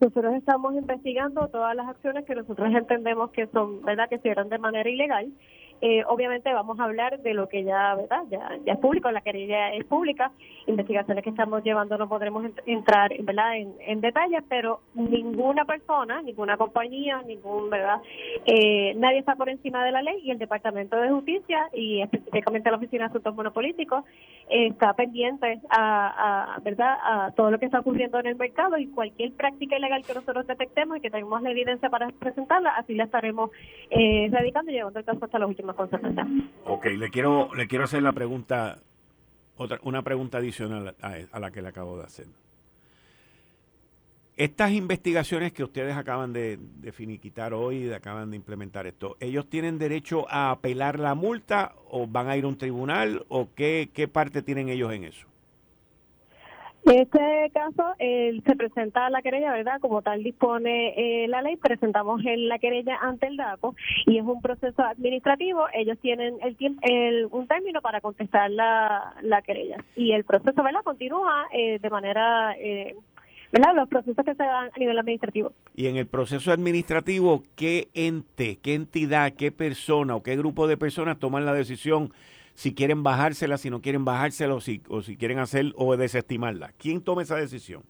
Nosotros 0.01 0.35
estamos 0.35 0.75
investigando 0.75 1.47
todas 1.49 1.77
las 1.77 1.87
acciones 1.87 2.25
que 2.25 2.35
nosotros 2.35 2.75
entendemos 2.75 3.31
que 3.31 3.47
son, 3.47 3.83
¿verdad?, 3.83 4.09
que 4.09 4.19
se 4.19 4.29
dieron 4.29 4.49
de 4.49 4.59
manera 4.59 4.91
ilegal 4.91 5.33
eh, 5.81 6.05
obviamente 6.07 6.53
vamos 6.53 6.79
a 6.81 6.85
hablar 6.85 7.21
de 7.21 7.35
lo 7.35 7.49
que 7.49 7.65
ya, 7.65 7.95
¿verdad? 7.95 8.23
Ya, 8.31 8.51
es 8.65 8.79
público, 8.79 9.11
la 9.11 9.21
querella 9.21 9.73
es 9.73 9.85
pública, 9.85 10.33
investigaciones 10.67 11.25
que 11.25 11.31
estamos 11.31 11.63
llevando 11.63 11.99
no 11.99 12.09
podremos 12.09 12.45
entrar, 12.67 13.13
¿verdad? 13.23 13.57
En, 13.57 13.75
en 13.81 14.01
detalles, 14.01 14.43
pero 14.49 14.81
ninguna 14.95 15.65
persona, 15.65 16.23
ninguna 16.23 16.57
compañía, 16.57 17.23
ningún, 17.23 17.71
¿verdad? 17.71 18.01
Eh, 18.47 18.95
nadie 18.97 19.19
está 19.19 19.37
por 19.37 19.49
encima 19.49 19.85
de 19.85 19.93
la 19.93 20.03
ley 20.03 20.21
y 20.23 20.31
el 20.31 20.39
Departamento 20.39 20.97
de 20.97 21.11
Justicia 21.11 21.69
y 21.73 22.01
específicamente 22.03 22.71
la 22.71 22.77
Oficina 22.77 23.05
de 23.05 23.11
Asuntos 23.11 23.35
Monopolíticos 23.35 24.05
está 24.49 24.93
pendiente 24.95 25.61
a, 25.71 26.55
a, 26.57 26.61
¿verdad? 26.61 26.97
A 27.03 27.33
todo 27.33 27.51
lo 27.51 27.59
que 27.59 27.67
está 27.67 27.81
ocurriendo 27.81 28.19
en 28.21 28.27
el 28.27 28.37
mercado 28.37 28.77
y 28.79 28.87
cualquier 28.89 29.33
práctica 29.33 29.77
ilegal 29.77 30.05
que 30.05 30.15
nosotros 30.15 30.47
detectemos 30.47 30.99
y 30.99 31.01
que 31.01 31.11
tengamos 31.11 31.43
la 31.43 31.51
evidencia 31.51 31.89
para 31.91 32.09
presentarla, 32.09 32.71
así 32.71 32.95
la 32.95 33.05
estaremos 33.05 33.51
eh, 33.91 34.29
radicando 34.31 34.71
y 34.71 34.75
llevando 34.75 34.99
el 34.99 35.05
caso 35.05 35.25
hasta 35.25 35.39
los 35.39 35.49
últimos 35.49 35.64
Ok, 36.65 36.87
le 36.87 37.11
quiero, 37.11 37.55
le 37.55 37.67
quiero 37.67 37.85
hacer 37.85 38.03
la 38.03 38.13
pregunta, 38.13 38.79
otra, 39.57 39.79
una 39.83 40.03
pregunta 40.03 40.39
adicional 40.39 40.95
a, 41.01 41.39
la 41.39 41.51
que 41.51 41.63
le 41.63 41.69
acabo 41.69 41.99
de 41.99 42.05
hacer. 42.05 42.27
Estas 44.37 44.73
investigaciones 44.73 45.53
que 45.53 45.63
ustedes 45.63 45.97
acaban 45.97 46.33
de, 46.33 46.59
finiquitar 46.93 47.55
hoy, 47.55 47.93
acaban 47.93 48.31
de 48.31 48.37
implementar 48.37 48.87
esto, 48.87 49.17
¿ellos 49.21 49.49
tienen 49.49 49.79
derecho 49.79 50.27
a 50.29 50.51
apelar 50.51 50.99
la 50.99 51.15
multa 51.15 51.75
o 51.89 52.07
van 52.07 52.29
a 52.29 52.37
ir 52.37 52.45
a 52.45 52.49
un 52.49 52.59
tribunal 52.59 53.25
o 53.29 53.51
qué, 53.55 53.91
qué 53.93 54.09
parte 54.09 54.43
tienen 54.43 54.69
ellos 54.69 54.93
en 54.93 55.05
eso? 55.05 55.34
En 56.87 56.99
este 56.99 57.51
caso, 57.55 57.95
se 57.99 58.57
presenta 58.57 59.09
la 59.09 59.23
querella, 59.23 59.53
¿verdad? 59.53 59.81
Como 59.81 60.03
tal 60.03 60.23
dispone 60.23 60.93
eh, 60.97 61.29
la 61.29 61.41
ley, 61.41 61.57
presentamos 61.57 62.23
la 62.23 62.59
querella 62.59 62.99
ante 63.01 63.27
el 63.27 63.39
DACO 63.39 63.75
y 64.05 64.19
es 64.19 64.25
un 64.25 64.43
proceso 64.43 64.83
administrativo. 64.83 65.65
Ellos 65.73 65.99
tienen 66.01 66.35
el, 66.43 66.57
el 66.83 67.29
un 67.31 67.47
término 67.47 67.81
para 67.81 68.03
contestar 68.03 68.51
la, 68.51 69.15
la 69.23 69.41
querella 69.41 69.79
y 69.97 70.13
el 70.13 70.25
proceso, 70.25 70.63
¿verdad? 70.63 70.83
Continúa 70.85 71.47
eh, 71.53 71.79
de 71.79 71.91
manera... 71.91 72.55
Eh, 72.59 72.95
¿verdad? 73.53 73.77
Los 73.77 73.89
procesos 73.89 74.25
que 74.25 74.35
se 74.35 74.43
dan 74.43 74.69
a 74.75 74.79
nivel 74.79 74.99
administrativo. 74.99 75.53
Y 75.77 75.87
en 75.87 75.97
el 75.97 76.09
proceso 76.09 76.51
administrativo, 76.51 77.45
¿qué 77.55 77.87
ente, 77.95 78.59
qué 78.61 78.75
entidad, 78.75 79.33
qué 79.35 79.53
persona 79.53 80.17
o 80.17 80.25
qué 80.25 80.37
grupo 80.37 80.67
de 80.67 80.77
personas 80.77 81.21
toman 81.21 81.47
la 81.47 81.55
decisión 81.55 82.13
si 82.55 82.75
quieren 82.75 83.03
bajársela, 83.03 83.59
si 83.59 83.71
no 83.71 83.81
quieren 83.81 84.05
bajársela 84.05 84.55
o 84.55 84.61
si, 84.61 84.83
o 84.89 85.03
si 85.03 85.17
quieren 85.17 85.39
hacer 85.39 85.73
o 85.77 85.97
desestimarla. 85.97 86.73
¿Quién 86.79 87.03
toma 87.03 87.23
esa 87.23 87.37
decisión? 87.37 87.83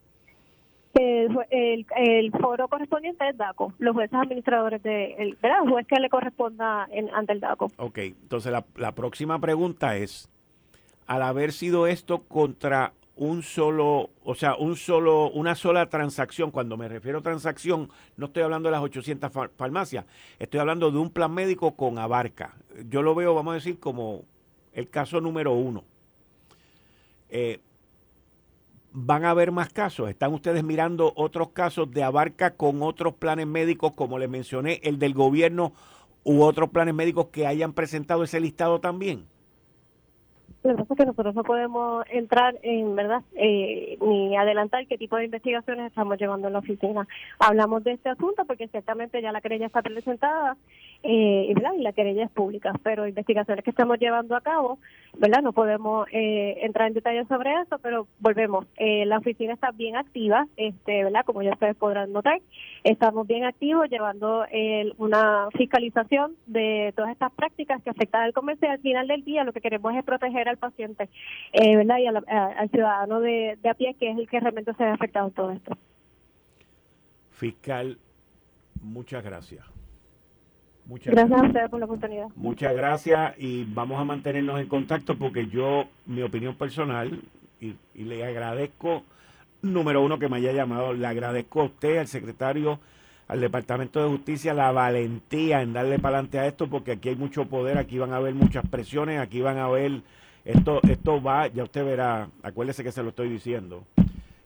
El, 0.94 1.86
el, 1.96 2.30
foro 2.30 2.68
correspondiente 2.68 3.28
es 3.28 3.36
DACO, 3.36 3.72
los 3.78 3.94
jueces 3.94 4.14
administradores 4.14 4.80
de, 4.82 5.14
el, 5.14 5.36
¿verdad? 5.42 5.58
juez 5.68 5.86
que 5.88 5.98
le 5.98 6.08
corresponda 6.08 6.86
en, 6.92 7.12
ante 7.12 7.32
el 7.32 7.40
DACO. 7.40 7.68
Ok, 7.78 7.98
entonces 7.98 8.52
la, 8.52 8.64
la 8.76 8.92
próxima 8.92 9.40
pregunta 9.40 9.96
es, 9.96 10.30
al 11.06 11.22
haber 11.22 11.52
sido 11.52 11.88
esto 11.88 12.22
contra 12.22 12.92
un 13.16 13.42
solo, 13.42 14.10
o 14.24 14.34
sea, 14.34 14.56
un 14.56 14.76
solo, 14.76 15.30
una 15.30 15.54
sola 15.54 15.86
transacción. 15.86 16.50
Cuando 16.50 16.76
me 16.76 16.88
refiero 16.88 17.18
a 17.18 17.22
transacción, 17.22 17.88
no 18.16 18.26
estoy 18.26 18.42
hablando 18.42 18.68
de 18.68 18.72
las 18.72 18.82
800 18.82 19.30
farmacias, 19.56 20.04
estoy 20.38 20.60
hablando 20.60 20.90
de 20.90 20.98
un 20.98 21.10
plan 21.10 21.32
médico 21.32 21.76
con 21.76 21.98
abarca. 21.98 22.54
Yo 22.88 23.02
lo 23.02 23.14
veo, 23.14 23.34
vamos 23.34 23.52
a 23.52 23.54
decir, 23.54 23.78
como 23.78 24.24
el 24.74 24.90
caso 24.90 25.20
número 25.20 25.52
uno. 25.52 25.84
Eh, 27.30 27.60
¿Van 28.92 29.24
a 29.24 29.30
haber 29.30 29.50
más 29.50 29.72
casos? 29.72 30.08
¿Están 30.08 30.32
ustedes 30.34 30.62
mirando 30.62 31.12
otros 31.16 31.48
casos 31.48 31.90
de 31.90 32.04
abarca 32.04 32.54
con 32.54 32.82
otros 32.82 33.14
planes 33.14 33.46
médicos, 33.46 33.92
como 33.94 34.18
les 34.18 34.28
mencioné, 34.28 34.80
el 34.84 34.98
del 34.98 35.14
gobierno 35.14 35.72
u 36.22 36.42
otros 36.42 36.70
planes 36.70 36.94
médicos 36.94 37.26
que 37.26 37.46
hayan 37.46 37.72
presentado 37.72 38.22
ese 38.22 38.38
listado 38.38 38.80
también? 38.80 39.26
Lo 40.64 40.76
que 40.76 40.84
pasa 40.84 40.94
es 40.94 40.98
que 40.98 41.06
nosotros 41.06 41.34
no 41.34 41.42
podemos 41.42 42.06
entrar 42.08 42.56
en, 42.62 42.96
¿verdad?, 42.96 43.22
eh, 43.34 43.98
ni 44.00 44.34
adelantar 44.34 44.86
qué 44.86 44.96
tipo 44.96 45.16
de 45.16 45.26
investigaciones 45.26 45.88
estamos 45.88 46.16
llevando 46.16 46.46
en 46.46 46.54
la 46.54 46.60
oficina. 46.60 47.06
Hablamos 47.38 47.84
de 47.84 47.92
este 47.92 48.08
asunto 48.08 48.46
porque 48.46 48.68
ciertamente 48.68 49.20
ya 49.20 49.30
la 49.30 49.42
querella 49.42 49.66
está 49.66 49.82
presentada 49.82 50.56
eh, 51.06 51.52
y 51.54 51.82
la 51.82 51.92
querella 51.92 52.24
es 52.24 52.30
pública, 52.30 52.72
pero 52.82 53.06
investigaciones 53.06 53.62
que 53.62 53.70
estamos 53.70 53.98
llevando 53.98 54.34
a 54.34 54.40
cabo, 54.40 54.78
¿verdad? 55.18 55.42
No 55.42 55.52
podemos 55.52 56.08
eh, 56.10 56.58
entrar 56.62 56.88
en 56.88 56.94
detalles 56.94 57.28
sobre 57.28 57.52
eso, 57.60 57.78
pero 57.78 58.06
volvemos. 58.20 58.66
Eh, 58.78 59.04
la 59.04 59.18
oficina 59.18 59.52
está 59.52 59.70
bien 59.70 59.96
activa, 59.96 60.46
este, 60.56 61.04
¿verdad? 61.04 61.26
Como 61.26 61.42
ya 61.42 61.52
ustedes 61.52 61.76
podrán 61.76 62.10
notar, 62.10 62.40
estamos 62.84 63.26
bien 63.26 63.44
activos 63.44 63.90
llevando 63.90 64.46
una 64.96 65.48
fiscalización 65.56 66.36
de 66.46 66.94
todas 66.96 67.12
estas 67.12 67.32
prácticas 67.32 67.82
que 67.82 67.90
afectan 67.90 68.22
al 68.22 68.32
comercio 68.32 68.66
y 68.68 68.70
al 68.70 68.80
final 68.80 69.06
del 69.06 69.24
día 69.24 69.44
lo 69.44 69.52
que 69.52 69.60
queremos 69.60 69.94
es 69.94 70.04
proteger 70.04 70.48
al 70.48 70.56
paciente, 70.56 71.10
eh, 71.52 71.76
¿verdad? 71.76 71.98
Y 71.98 72.06
al 72.06 72.70
ciudadano 72.70 73.20
de, 73.20 73.58
de 73.62 73.68
a 73.68 73.74
pie 73.74 73.94
que 74.00 74.10
es 74.10 74.16
el 74.16 74.28
que 74.28 74.40
realmente 74.40 74.72
se 74.72 74.84
ve 74.84 74.90
afectado 74.90 75.28
en 75.28 75.34
todo 75.34 75.50
esto. 75.50 75.76
Fiscal, 77.30 77.98
muchas 78.80 79.22
gracias. 79.22 79.73
Muchas 80.86 81.14
gracias, 81.14 81.40
a 81.40 81.44
ustedes 81.44 81.70
por 81.70 81.80
la 81.80 81.86
oportunidad. 81.86 82.26
Muchas 82.36 82.76
gracias 82.76 83.34
y 83.38 83.64
vamos 83.64 83.98
a 83.98 84.04
mantenernos 84.04 84.60
en 84.60 84.68
contacto 84.68 85.16
porque 85.16 85.46
yo, 85.46 85.86
mi 86.04 86.22
opinión 86.22 86.54
personal, 86.56 87.20
y, 87.60 87.74
le 87.94 88.24
agradezco, 88.24 89.02
número 89.62 90.02
uno, 90.02 90.18
que 90.18 90.28
me 90.28 90.36
haya 90.36 90.52
llamado, 90.52 90.92
le 90.92 91.06
agradezco 91.06 91.62
a 91.62 91.64
usted, 91.64 91.98
al 91.98 92.06
secretario, 92.06 92.78
al 93.28 93.40
Departamento 93.40 94.02
de 94.02 94.10
Justicia, 94.10 94.52
la 94.52 94.70
valentía 94.72 95.62
en 95.62 95.72
darle 95.72 95.98
para 95.98 96.18
adelante 96.18 96.38
a 96.38 96.46
esto 96.46 96.68
porque 96.68 96.92
aquí 96.92 97.08
hay 97.08 97.16
mucho 97.16 97.46
poder, 97.46 97.78
aquí 97.78 97.98
van 97.98 98.12
a 98.12 98.16
haber 98.16 98.34
muchas 98.34 98.66
presiones, 98.68 99.20
aquí 99.20 99.40
van 99.40 99.56
a 99.56 99.68
ver, 99.68 100.02
esto, 100.44 100.80
esto 100.82 101.22
va, 101.22 101.46
ya 101.46 101.62
usted 101.62 101.82
verá, 101.82 102.28
acuérdese 102.42 102.84
que 102.84 102.92
se 102.92 103.02
lo 103.02 103.08
estoy 103.08 103.30
diciendo. 103.30 103.84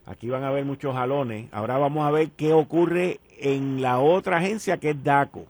Aquí 0.05 0.29
van 0.29 0.43
a 0.43 0.47
haber 0.47 0.65
muchos 0.65 0.95
jalones. 0.95 1.49
Ahora 1.51 1.77
vamos 1.77 2.07
a 2.07 2.09
ver 2.09 2.31
qué 2.31 2.51
ocurre 2.51 3.19
en 3.37 3.81
la 3.81 3.99
otra 3.99 4.37
agencia 4.37 4.77
que 4.77 4.91
es 4.91 5.03
DACO 5.03 5.45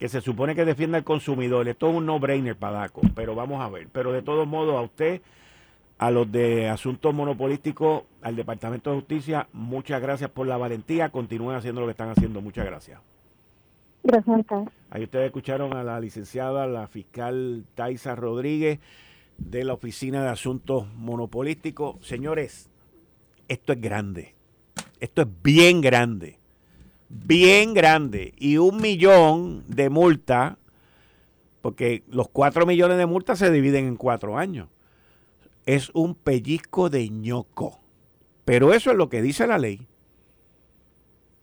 que 0.00 0.08
se 0.08 0.22
supone 0.22 0.54
que 0.54 0.64
defienda 0.64 0.96
al 0.96 1.04
consumidor. 1.04 1.68
Esto 1.68 1.90
es 1.90 1.94
un 1.94 2.06
no-brainer 2.06 2.56
para 2.56 2.78
DACO, 2.78 3.02
pero 3.14 3.34
vamos 3.34 3.60
a 3.60 3.68
ver. 3.68 3.88
Pero 3.92 4.12
de 4.12 4.22
todos 4.22 4.48
modos, 4.48 4.74
a 4.74 4.80
usted, 4.80 5.20
a 5.98 6.10
los 6.10 6.32
de 6.32 6.70
asuntos 6.70 7.14
monopolísticos, 7.14 8.04
al 8.22 8.34
Departamento 8.34 8.90
de 8.90 8.96
Justicia, 8.96 9.46
muchas 9.52 10.00
gracias 10.00 10.30
por 10.30 10.46
la 10.46 10.56
valentía. 10.56 11.10
Continúen 11.10 11.54
haciendo 11.54 11.82
lo 11.82 11.86
que 11.86 11.90
están 11.90 12.08
haciendo. 12.08 12.40
Muchas 12.40 12.64
gracias. 12.64 12.98
Gracias 14.02 14.46
Ahí 14.88 15.04
ustedes 15.04 15.26
escucharon 15.26 15.76
a 15.76 15.84
la 15.84 16.00
licenciada, 16.00 16.66
la 16.66 16.88
fiscal 16.88 17.66
Taisa 17.74 18.16
Rodríguez 18.16 18.80
de 19.36 19.64
la 19.64 19.74
Oficina 19.74 20.22
de 20.22 20.30
Asuntos 20.30 20.86
Monopolísticos. 20.94 21.96
Señores, 22.06 22.70
esto 23.48 23.74
es 23.74 23.80
grande. 23.82 24.34
Esto 24.98 25.20
es 25.22 25.28
bien 25.42 25.82
grande 25.82 26.39
bien 27.10 27.74
grande 27.74 28.32
y 28.38 28.56
un 28.56 28.80
millón 28.80 29.64
de 29.66 29.90
multa, 29.90 30.56
porque 31.60 32.04
los 32.08 32.28
cuatro 32.28 32.64
millones 32.64 32.96
de 32.96 33.06
multas 33.06 33.38
se 33.38 33.50
dividen 33.50 33.86
en 33.86 33.96
cuatro 33.96 34.38
años. 34.38 34.68
Es 35.66 35.90
un 35.92 36.14
pellizco 36.14 36.88
de 36.88 37.08
ñoco. 37.10 37.80
Pero 38.44 38.72
eso 38.72 38.90
es 38.90 38.96
lo 38.96 39.08
que 39.08 39.20
dice 39.20 39.46
la 39.46 39.58
ley. 39.58 39.86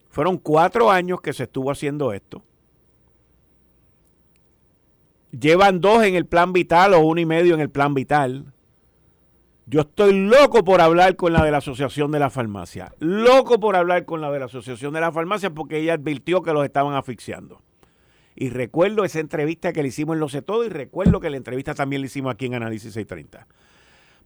Fueron 0.10 0.38
cuatro 0.38 0.89
años 0.89 1.21
que 1.21 1.34
se 1.34 1.43
estuvo 1.43 1.69
haciendo 1.69 2.12
esto. 2.12 2.41
Llevan 5.32 5.80
dos 5.80 6.03
en 6.03 6.15
el 6.15 6.25
plan 6.25 6.53
vital 6.53 6.93
o 6.93 7.01
uno 7.01 7.21
y 7.21 7.25
medio 7.25 7.53
en 7.53 7.62
el 7.62 7.69
plan 7.69 7.93
vital. 7.93 8.51
Yo 9.69 9.82
estoy 9.82 10.13
loco 10.13 10.63
por 10.63 10.80
hablar 10.80 11.17
con 11.17 11.34
la 11.34 11.43
de 11.43 11.51
la 11.51 11.58
Asociación 11.58 12.10
de 12.10 12.19
la 12.19 12.30
Farmacia. 12.30 12.93
Loco 12.99 13.60
por 13.60 13.75
hablar 13.75 14.06
con 14.06 14.21
la 14.21 14.32
de 14.32 14.39
la 14.39 14.45
Asociación 14.45 14.93
de 14.93 15.01
la 15.01 15.12
Farmacia 15.12 15.49
porque 15.49 15.80
ella 15.80 15.95
advirtió 15.95 16.41
que 16.41 16.53
los 16.53 16.63
estaban 16.63 16.95
asfixiando. 16.95 17.62
Y 18.34 18.47
recuerdo 18.49 19.03
esa 19.03 19.19
entrevista 19.19 19.73
que 19.73 19.82
le 19.82 19.89
hicimos 19.89 20.13
en 20.13 20.21
Lo 20.21 20.30
Sé 20.30 20.41
Todo 20.41 20.63
y 20.63 20.69
recuerdo 20.69 21.19
que 21.19 21.30
la 21.30 21.36
entrevista 21.36 21.73
también 21.73 22.01
la 22.01 22.06
hicimos 22.06 22.34
aquí 22.34 22.45
en 22.45 22.53
Análisis 22.53 22.93
630. 22.93 23.45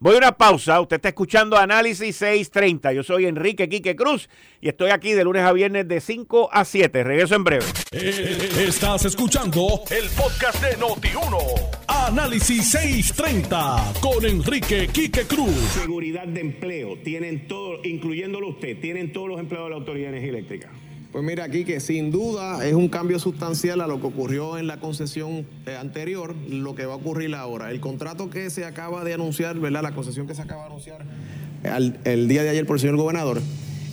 Voy 0.02 0.16
a 0.16 0.18
una 0.18 0.32
pausa. 0.32 0.82
Usted 0.82 0.96
está 0.96 1.10
escuchando 1.10 1.56
Análisis 1.56 2.16
630. 2.16 2.92
Yo 2.92 3.04
soy 3.04 3.28
Enrique 3.28 3.70
Quique 3.70 3.96
Cruz 3.96 4.30
y 4.60 4.68
estoy 4.68 4.90
aquí 4.90 5.12
de 5.12 5.24
lunes 5.24 5.44
a 5.44 5.54
viernes 5.54 5.88
de 5.88 6.02
5 6.02 6.50
a 6.52 6.66
7. 6.66 7.04
Regreso 7.04 7.36
en 7.36 7.44
breve. 7.44 7.66
Eh, 7.92 8.50
estás 8.68 9.06
escuchando 9.06 9.84
el 9.92 10.10
podcast 10.10 10.60
de 10.64 10.76
Noti1. 10.80 11.38
Análisis 11.88 12.72
630 12.72 13.94
con 14.02 14.26
Enrique 14.26 14.88
Quique 14.92 15.28
Cruz. 15.28 15.54
Seguridad 15.80 16.26
de 16.26 16.42
empleo. 16.42 16.98
Tienen 17.04 17.48
todo, 17.48 17.80
incluyéndolo 17.84 18.48
usted, 18.48 18.80
tienen 18.80 19.14
todos 19.14 19.28
los 19.28 19.40
empleados 19.40 19.68
de 19.68 19.70
la 19.70 19.76
Autoridad 19.76 20.10
de 20.10 20.18
Energía 20.18 20.30
Eléctrica. 20.32 20.72
Pues 21.12 21.26
mira, 21.26 21.44
aquí 21.44 21.66
que 21.66 21.82
sin 21.82 22.10
duda 22.10 22.66
es 22.66 22.74
un 22.74 22.88
cambio 22.88 23.20
sustancial 23.20 23.82
a 23.82 23.88
lo 23.88 24.00
que 24.00 24.08
ocurrió 24.08 24.58
en 24.58 24.68
la 24.68 24.80
concesión 24.80 25.46
eh, 25.66 25.76
anterior, 25.78 26.34
lo 26.50 26.74
que 26.74 26.86
va 26.86 26.94
a 26.94 26.98
ocurrir 26.98 27.36
ahora. 27.36 27.72
El 27.72 27.82
contrato 27.82 28.30
que 28.30 28.50
se 28.50 28.64
acaba 28.64 29.04
de 29.04 29.14
anunciar, 29.14 29.60
¿verdad? 29.60 29.84
La 29.84 29.94
concesión 29.94 30.26
que 30.26 30.36
se 30.36 30.42
acaba 30.42 30.62
de 30.62 30.68
anunciar 30.68 31.06
el 32.06 32.28
día 32.28 32.44
de 32.44 32.50
ayer 32.50 32.66
por 32.66 32.78
el 32.78 32.80
señor 32.80 32.98
gobernador, 32.98 33.42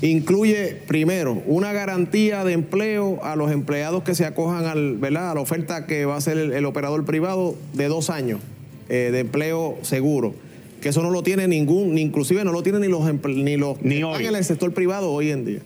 incluye 0.00 0.80
primero 0.86 1.42
una 1.46 1.72
garantía 1.72 2.44
de 2.44 2.52
empleo 2.52 3.22
a 3.22 3.36
los 3.36 3.50
empleados 3.50 4.02
que 4.04 4.14
se 4.14 4.24
acojan 4.24 4.66
al, 4.66 4.96
¿verdad? 4.96 5.32
a 5.32 5.34
la 5.34 5.40
oferta 5.40 5.86
que 5.86 6.04
va 6.04 6.14
a 6.14 6.18
hacer 6.18 6.38
el, 6.38 6.64
operador 6.64 7.04
privado 7.04 7.56
de 7.74 7.88
dos 7.88 8.10
años 8.10 8.40
eh, 8.88 9.10
de 9.12 9.20
empleo 9.20 9.76
seguro. 9.82 10.34
Que 10.80 10.90
eso 10.90 11.02
no 11.02 11.10
lo 11.10 11.24
tiene 11.24 11.48
ningún, 11.48 11.94
ni 11.94 12.02
inclusive 12.02 12.44
no 12.44 12.52
lo 12.52 12.62
tienen 12.62 12.82
ni 12.82 12.88
los 12.88 13.02
ni 13.26 13.56
los 13.56 13.82
ni 13.82 14.02
hoy. 14.04 14.24
en 14.24 14.36
el 14.36 14.44
sector 14.44 14.72
privado 14.72 15.10
hoy 15.10 15.32
en 15.32 15.44
día. 15.44 15.60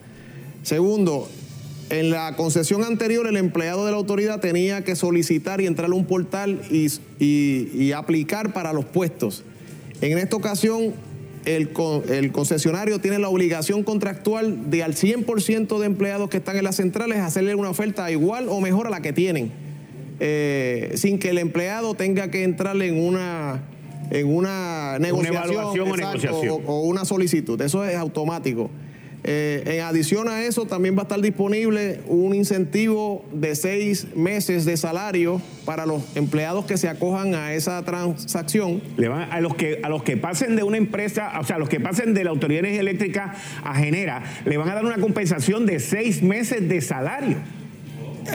Segundo, 0.62 1.28
en 1.92 2.08
la 2.08 2.36
concesión 2.36 2.84
anterior, 2.84 3.26
el 3.26 3.36
empleado 3.36 3.84
de 3.84 3.90
la 3.90 3.98
autoridad 3.98 4.40
tenía 4.40 4.82
que 4.82 4.96
solicitar 4.96 5.60
y 5.60 5.66
entrar 5.66 5.90
a 5.90 5.94
un 5.94 6.06
portal 6.06 6.62
y, 6.70 7.92
aplicar 7.92 8.54
para 8.54 8.72
los 8.72 8.86
puestos. 8.86 9.44
En 10.00 10.16
esta 10.16 10.34
ocasión, 10.36 10.94
el, 11.44 11.70
concesionario 12.32 12.98
tiene 12.98 13.18
la 13.18 13.28
obligación 13.28 13.82
contractual 13.82 14.70
de 14.70 14.82
al 14.82 14.94
100% 14.94 15.78
de 15.78 15.84
empleados 15.84 16.30
que 16.30 16.38
están 16.38 16.56
en 16.56 16.64
las 16.64 16.76
centrales 16.76 17.18
hacerle 17.18 17.54
una 17.54 17.68
oferta 17.68 18.10
igual 18.10 18.48
o 18.48 18.62
mejor 18.62 18.86
a 18.86 18.90
la 18.90 19.02
que 19.02 19.12
tienen, 19.12 19.52
eh, 20.18 20.92
sin 20.94 21.18
que 21.18 21.28
el 21.28 21.36
empleado 21.36 21.92
tenga 21.92 22.30
que 22.30 22.44
entrarle 22.44 22.88
en 22.88 22.98
una, 23.04 23.64
en 24.08 24.34
una 24.34 24.98
negociación, 24.98 25.88
o, 26.30 26.54
o 26.64 26.82
una 26.84 27.04
solicitud. 27.04 27.60
Eso 27.60 27.84
es 27.84 27.96
automático. 27.96 28.70
Eh, 29.24 29.62
en 29.66 29.80
adición 29.82 30.28
a 30.28 30.42
eso, 30.42 30.66
también 30.66 30.96
va 30.96 31.00
a 31.00 31.02
estar 31.02 31.20
disponible 31.20 32.00
un 32.08 32.34
incentivo 32.34 33.24
de 33.32 33.54
seis 33.54 34.08
meses 34.16 34.64
de 34.64 34.76
salario 34.76 35.40
para 35.64 35.86
los 35.86 36.02
empleados 36.16 36.64
que 36.64 36.76
se 36.76 36.88
acojan 36.88 37.34
a 37.34 37.54
esa 37.54 37.84
transacción. 37.84 38.82
Le 38.96 39.08
van 39.08 39.30
a 39.30 39.40
los 39.40 39.54
que 39.54 39.80
a 39.84 39.88
los 39.88 40.02
que 40.02 40.16
pasen 40.16 40.56
de 40.56 40.64
una 40.64 40.76
empresa, 40.76 41.32
o 41.40 41.44
sea, 41.44 41.56
a 41.56 41.58
los 41.60 41.68
que 41.68 41.78
pasen 41.78 42.14
de 42.14 42.24
la 42.24 42.30
Autoridad 42.30 42.62
de 42.62 42.68
Energía 42.68 42.80
Eléctrica 42.80 43.34
a 43.62 43.74
Genera, 43.76 44.24
le 44.44 44.56
van 44.56 44.68
a 44.68 44.74
dar 44.74 44.84
una 44.84 44.98
compensación 44.98 45.66
de 45.66 45.78
seis 45.78 46.22
meses 46.22 46.68
de 46.68 46.80
salario. 46.80 47.36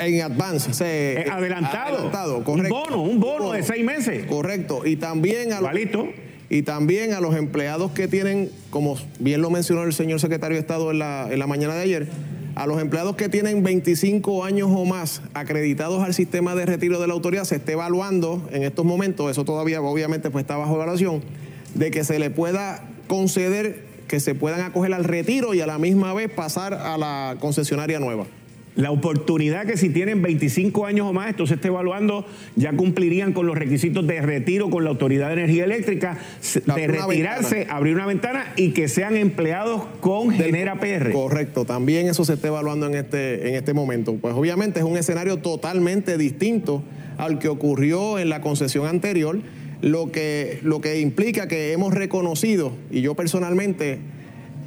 En 0.01 0.21
advance, 0.21 0.71
eh, 0.81 1.25
adelantado. 1.29 1.95
adelantado 1.95 2.43
correcto. 2.43 2.75
Un 2.75 2.83
bono, 2.83 3.01
un 3.03 3.19
bono, 3.19 3.51
de 3.53 3.63
seis 3.63 3.85
meses. 3.85 4.25
Correcto. 4.25 4.85
Y 4.85 4.97
también 4.97 5.53
a 5.53 5.61
los, 5.61 5.71
y 6.49 6.61
también 6.61 7.13
a 7.13 7.19
los 7.19 7.35
empleados 7.35 7.91
que 7.91 8.07
tienen, 8.07 8.49
como 8.69 8.97
bien 9.19 9.41
lo 9.41 9.49
mencionó 9.49 9.83
el 9.83 9.93
señor 9.93 10.19
secretario 10.19 10.55
de 10.55 10.61
Estado 10.61 10.91
en 10.91 10.99
la, 10.99 11.27
en 11.29 11.39
la 11.39 11.47
mañana 11.47 11.75
de 11.75 11.81
ayer, 11.81 12.07
a 12.55 12.65
los 12.65 12.81
empleados 12.81 13.15
que 13.15 13.29
tienen 13.29 13.63
25 13.63 14.43
años 14.43 14.69
o 14.71 14.85
más 14.85 15.21
acreditados 15.33 16.03
al 16.03 16.13
sistema 16.13 16.55
de 16.55 16.65
retiro 16.65 16.99
de 16.99 17.07
la 17.07 17.13
autoridad, 17.13 17.43
se 17.43 17.57
está 17.57 17.73
evaluando 17.73 18.47
en 18.51 18.63
estos 18.63 18.85
momentos, 18.85 19.29
eso 19.29 19.45
todavía 19.45 19.81
obviamente 19.81 20.31
pues 20.31 20.43
está 20.43 20.57
bajo 20.57 20.75
evaluación, 20.75 21.21
de 21.75 21.91
que 21.91 22.03
se 22.03 22.17
le 22.17 22.29
pueda 22.29 22.83
conceder 23.07 23.85
que 24.07 24.19
se 24.21 24.35
puedan 24.35 24.61
acoger 24.61 24.93
al 24.93 25.03
retiro 25.03 25.53
y 25.53 25.59
a 25.59 25.67
la 25.67 25.77
misma 25.77 26.13
vez 26.13 26.31
pasar 26.31 26.73
a 26.73 26.97
la 26.97 27.35
concesionaria 27.39 27.99
nueva 27.99 28.25
la 28.77 28.91
oportunidad 28.91 29.65
que 29.65 29.75
si 29.75 29.89
tienen 29.89 30.21
25 30.21 30.85
años 30.85 31.07
o 31.07 31.13
más, 31.13 31.31
esto 31.31 31.47
se 31.47 31.55
está 31.55 31.67
evaluando, 31.67 32.25
ya 32.55 32.71
cumplirían 32.73 33.33
con 33.33 33.47
los 33.47 33.57
requisitos 33.57 34.05
de 34.05 34.21
retiro 34.21 34.69
con 34.69 34.83
la 34.83 34.91
Autoridad 34.91 35.27
de 35.27 35.33
Energía 35.33 35.65
Eléctrica, 35.65 36.19
de 36.53 36.87
retirarse, 36.87 37.65
abrir 37.69 37.95
una 37.95 38.05
ventana 38.05 38.53
y 38.55 38.71
que 38.71 38.87
sean 38.87 39.17
empleados 39.17 39.83
con 39.99 40.29
Genera 40.29 40.79
PR. 40.79 41.11
Correcto, 41.11 41.65
también 41.65 42.07
eso 42.07 42.23
se 42.23 42.33
está 42.33 42.49
evaluando 42.49 42.85
en 42.85 42.93
este, 42.93 43.49
en 43.49 43.55
este 43.55 43.73
momento. 43.73 44.15
Pues 44.15 44.35
obviamente 44.35 44.79
es 44.79 44.85
un 44.85 44.95
escenario 44.95 45.37
totalmente 45.37 46.17
distinto 46.19 46.83
al 47.17 47.39
que 47.39 47.47
ocurrió 47.47 48.19
en 48.19 48.29
la 48.29 48.41
concesión 48.41 48.85
anterior, 48.85 49.39
lo 49.81 50.11
que, 50.11 50.59
lo 50.61 50.81
que 50.81 50.99
implica 50.99 51.47
que 51.47 51.71
hemos 51.71 51.95
reconocido, 51.95 52.73
y 52.91 53.01
yo 53.01 53.15
personalmente 53.15 53.99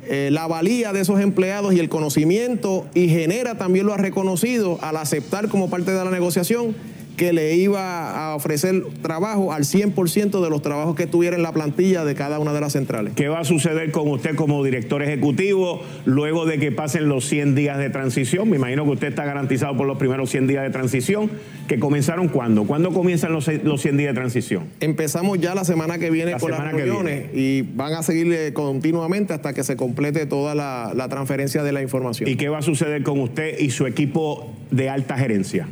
eh, 0.07 0.31
la 0.33 0.47
valía 0.47 0.93
de 0.93 1.01
esos 1.01 1.21
empleados 1.21 1.75
y 1.75 1.79
el 1.79 1.89
conocimiento 1.89 2.87
y 2.95 3.09
genera 3.09 3.57
también 3.57 3.87
lo 3.87 3.93
ha 3.93 3.99
reconocido 3.99 4.79
al 4.83 4.97
aceptar 4.97 5.49
como 5.49 5.71
parte 5.71 5.93
de 5.93 6.05
la 6.05 6.11
negociación 6.11 6.75
que 7.17 7.33
le 7.33 7.55
iba 7.57 8.31
a 8.31 8.35
ofrecer 8.35 8.83
trabajo 9.03 9.53
al 9.53 9.65
100% 9.65 10.43
de 10.43 10.51
los 10.51 10.63
trabajos 10.63 10.97
que 10.97 11.07
tuviera 11.07 11.37
en 11.37 11.43
la 11.43 11.53
plantilla 11.53 12.05
de 12.05 12.15
cada 12.15 12.39
una 12.39 12.53
de 12.53 12.61
las 12.61 12.73
centrales. 12.73 13.13
¿Qué 13.15 13.29
va 13.29 13.41
a 13.41 13.45
suceder 13.45 13.93
con 13.93 14.09
usted 14.09 14.35
como 14.35 14.65
director 14.65 15.03
ejecutivo 15.03 15.83
luego 16.05 16.47
de 16.47 16.59
que 16.59 16.73
pasen 16.73 17.09
los 17.09 17.27
100 17.27 17.55
días 17.55 17.79
de 17.79 17.91
transición? 17.91 18.49
Me 18.49 18.57
imagino 18.57 18.85
que 18.85 18.91
usted 18.91 19.09
está 19.09 19.25
garantizado 19.25 19.77
por 19.77 19.87
los 19.87 19.99
primeros 19.99 20.31
100 20.31 20.47
días 20.47 20.63
de 20.63 20.71
transición. 20.71 21.31
¿Que 21.69 21.79
comenzaron 21.79 22.29
cuándo? 22.29 22.65
¿Cuándo 22.65 22.91
comienzan 22.91 23.33
los, 23.33 23.49
los 23.63 23.81
100 23.81 23.97
días 23.97 24.11
de 24.11 24.15
transición? 24.15 24.65
Empezamos 24.81 25.39
ya 25.39 25.55
la 25.55 25.65
semana 25.65 25.99
que 25.99 26.11
viene 26.11 26.33
con 26.39 26.51
las 26.51 26.73
reuniones 26.73 27.35
y 27.35 27.63
van 27.63 27.95
a 27.95 28.03
seguir 28.03 28.53
continuamente 28.53 29.35
hasta 29.35 29.53
que 29.53 29.63
se 29.63 29.77
complete 29.77 30.27
toda 30.27 30.55
la, 30.55 30.93
la 30.95 31.09
transferencia 31.09 31.63
de 31.63 31.73
la 31.73 31.83
información. 31.83 32.29
¿Y 32.29 32.37
qué 32.37 32.49
va 32.49 32.59
a 32.59 32.63
suceder 32.63 33.03
con 33.03 33.21
usted 33.21 33.59
y 33.59 33.71
su 33.71 33.87
equipo 33.87 34.53
de 34.71 34.89
alta 34.89 35.17
gerencia? 35.17 35.69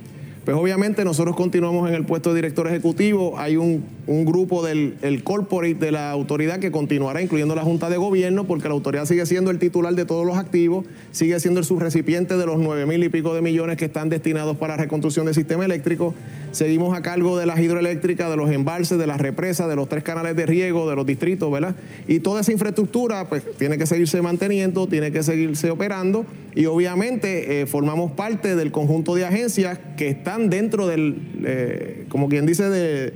Pues 0.49 0.57
obviamente 0.57 1.05
nosotros 1.05 1.37
continuamos 1.37 1.91
en 1.91 1.95
el 1.95 2.07
puesto 2.07 2.31
de 2.31 2.37
director 2.37 2.67
ejecutivo, 2.69 3.39
hay 3.39 3.59
un, 3.59 3.85
grupo 4.07 4.65
del 4.65 4.97
el 5.03 5.23
corporate 5.23 5.75
de 5.75 5.93
la 5.93 6.11
autoridad 6.11 6.59
que 6.59 6.71
continuará, 6.71 7.21
incluyendo 7.21 7.55
la 7.55 7.65
Junta 7.65 7.91
de 7.91 7.99
Gobierno, 7.99 8.45
porque 8.45 8.67
la 8.67 8.73
autoridad 8.73 9.05
sigue 9.05 9.27
siendo 9.27 9.51
el 9.51 9.59
titular 9.59 9.95
de 9.95 10.07
todos 10.07 10.25
los 10.25 10.39
activos, 10.39 10.87
sigue 11.13 11.39
siendo 11.39 11.61
el 11.61 11.67
subrecipiente 11.67 12.39
de 12.39 12.47
los 12.47 12.57
nueve 12.57 12.87
mil 12.87 13.05
y 13.05 13.11
pico 13.11 13.35
de 13.35 13.43
millones 13.43 13.77
que 13.77 13.85
están 13.85 14.09
destinados 14.09 14.57
para 14.57 14.79
reconstrucción 14.79 15.27
del 15.27 15.35
sistema 15.35 15.67
eléctrico. 15.67 16.15
Seguimos 16.53 16.97
a 16.97 17.03
cargo 17.03 17.39
de 17.39 17.47
las 17.47 17.61
hidroeléctricas, 17.61 18.31
de 18.31 18.37
los 18.37 18.51
embalses, 18.51 18.99
de 18.99 19.07
las 19.07 19.21
represas, 19.21 19.69
de 19.69 19.77
los 19.77 19.89
tres 19.89 20.03
canales 20.03 20.35
de 20.37 20.47
riego, 20.47 20.89
de 20.89 20.97
los 20.97 21.07
distritos, 21.07 21.51
¿verdad? 21.51 21.77
Y 22.07 22.21
toda 22.21 22.41
esa 22.41 22.53
infraestructura 22.53 23.29
pues 23.29 23.43
tiene 23.57 23.79
que 23.79 23.87
seguirse 23.87 24.23
manteniendo, 24.23 24.87
tiene 24.87 25.13
que 25.13 25.23
seguirse 25.23 25.71
operando 25.71 26.25
y 26.55 26.67
obviamente 26.67 27.61
eh, 27.61 27.67
formamos 27.67 28.13
parte 28.13 28.57
del 28.57 28.73
conjunto 28.73 29.15
de 29.15 29.27
agencias 29.27 29.79
que 29.97 30.09
están 30.09 30.51
dentro 30.51 30.87
del, 30.87 31.17
eh, 31.45 32.07
como 32.09 32.29
quien 32.29 32.47
dice, 32.47 32.69
de, 32.69 33.13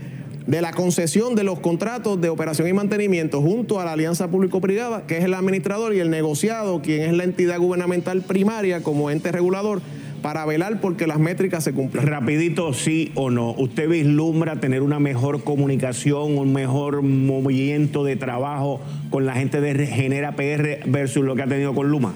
de 0.46 0.60
la 0.60 0.72
concesión 0.72 1.34
de 1.34 1.44
los 1.44 1.60
contratos 1.60 2.20
de 2.20 2.28
operación 2.28 2.68
y 2.68 2.72
mantenimiento 2.72 3.40
junto 3.40 3.80
a 3.80 3.84
la 3.84 3.92
alianza 3.92 4.28
público-privada, 4.28 5.06
que 5.06 5.18
es 5.18 5.24
el 5.24 5.34
administrador, 5.34 5.94
y 5.94 6.00
el 6.00 6.10
negociado, 6.10 6.82
quien 6.82 7.02
es 7.02 7.12
la 7.12 7.24
entidad 7.24 7.58
gubernamental 7.58 8.22
primaria 8.22 8.82
como 8.82 9.10
ente 9.10 9.32
regulador 9.32 9.80
para 10.22 10.46
velar 10.46 10.80
porque 10.80 11.06
las 11.06 11.18
métricas 11.18 11.64
se 11.64 11.72
cumplan. 11.72 12.06
Rapidito, 12.06 12.72
sí 12.72 13.12
o 13.14 13.30
no. 13.30 13.50
¿Usted 13.50 13.88
vislumbra 13.88 14.61
tener 14.61 14.82
una 14.82 15.00
mejor 15.00 15.42
comunicación, 15.42 16.38
un 16.38 16.52
mejor 16.52 17.02
movimiento 17.02 18.04
de 18.04 18.16
trabajo 18.16 18.80
con 19.11 19.26
la 19.26 19.35
gente 19.35 19.61
de 19.61 19.87
Genera 19.87 20.37
PR 20.37 20.80
versus 20.87 21.24
lo 21.24 21.35
que 21.35 21.42
ha 21.42 21.46
tenido 21.46 21.74
con 21.74 21.90
Luma? 21.90 22.14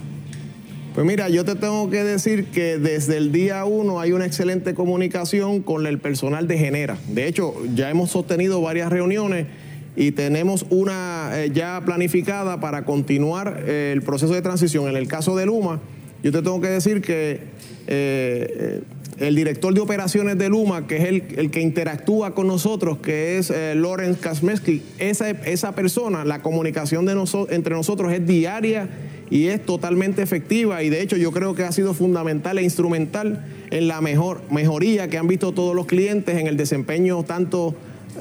Pues 0.94 1.06
mira, 1.06 1.28
yo 1.28 1.44
te 1.44 1.56
tengo 1.56 1.90
que 1.90 2.02
decir 2.02 2.46
que 2.46 2.78
desde 2.78 3.18
el 3.18 3.30
día 3.30 3.66
uno 3.66 4.00
hay 4.00 4.12
una 4.12 4.24
excelente 4.24 4.72
comunicación 4.72 5.60
con 5.60 5.86
el 5.86 5.98
personal 5.98 6.48
de 6.48 6.56
Genera. 6.56 6.96
De 7.08 7.26
hecho, 7.26 7.54
ya 7.74 7.90
hemos 7.90 8.10
sostenido 8.10 8.62
varias 8.62 8.90
reuniones 8.90 9.46
y 9.94 10.12
tenemos 10.12 10.64
una 10.70 11.32
eh, 11.34 11.50
ya 11.52 11.82
planificada 11.84 12.60
para 12.60 12.86
continuar 12.86 13.64
eh, 13.66 13.92
el 13.94 14.00
proceso 14.00 14.32
de 14.32 14.40
transición. 14.40 14.88
En 14.88 14.96
el 14.96 15.06
caso 15.06 15.36
de 15.36 15.44
Luma, 15.44 15.80
yo 16.22 16.32
te 16.32 16.42
tengo 16.42 16.60
que 16.60 16.68
decir 16.68 17.02
que 17.02 17.40
eh, 17.86 18.82
el 19.18 19.34
director 19.34 19.72
de 19.72 19.80
operaciones 19.80 20.36
de 20.38 20.48
Luma, 20.48 20.86
que 20.86 20.96
es 20.96 21.04
el, 21.04 21.50
que 21.50 21.60
interactúa 21.60 22.34
con 22.34 22.46
nosotros, 22.46 22.98
que 22.98 23.38
es 23.38 23.50
eh, 23.50 23.74
Lorenz 23.74 24.18
Kasmeski, 24.18 24.82
esa, 24.98 25.30
esa 25.30 25.74
persona, 25.74 26.24
la 26.24 26.42
comunicación 26.42 27.06
de 27.06 27.16
entre 27.50 27.74
nosotros 27.74 28.12
es 28.12 28.26
diaria 28.26 28.88
y 29.30 29.46
es 29.46 29.64
totalmente 29.64 30.22
efectiva 30.22 30.82
y 30.82 30.90
de 30.90 31.02
hecho 31.02 31.16
yo 31.16 31.32
creo 31.32 31.54
que 31.54 31.64
ha 31.64 31.72
sido 31.72 31.94
fundamental 31.94 32.58
e 32.58 32.62
instrumental 32.62 33.44
en 33.70 33.88
la 33.88 34.00
mejor, 34.00 34.42
mejoría 34.50 35.08
que 35.08 35.18
han 35.18 35.26
visto 35.26 35.52
todos 35.52 35.74
los 35.74 35.86
clientes 35.86 36.38
en 36.38 36.46
el 36.46 36.56
desempeño 36.56 37.22
tanto 37.24 37.74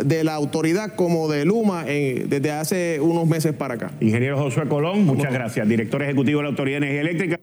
de 0.04 0.24
la 0.24 0.34
autoridad 0.34 0.96
como 0.96 1.30
de 1.30 1.46
Luma 1.46 1.86
eh, 1.88 2.26
desde 2.28 2.52
hace 2.52 3.00
unos 3.00 3.28
meses 3.28 3.54
para 3.54 3.76
acá. 3.76 3.92
Ingeniero 4.02 4.38
Josué 4.38 4.68
Colón, 4.68 5.06
muchas 5.06 5.32
gracias, 5.32 5.68
director 5.68 6.02
ejecutivo 6.02 6.40
de 6.40 6.44
la 6.44 6.50
Autoridad 6.50 6.80
de 6.80 6.88
Energía 6.88 7.02
Eléctrica. 7.02 7.40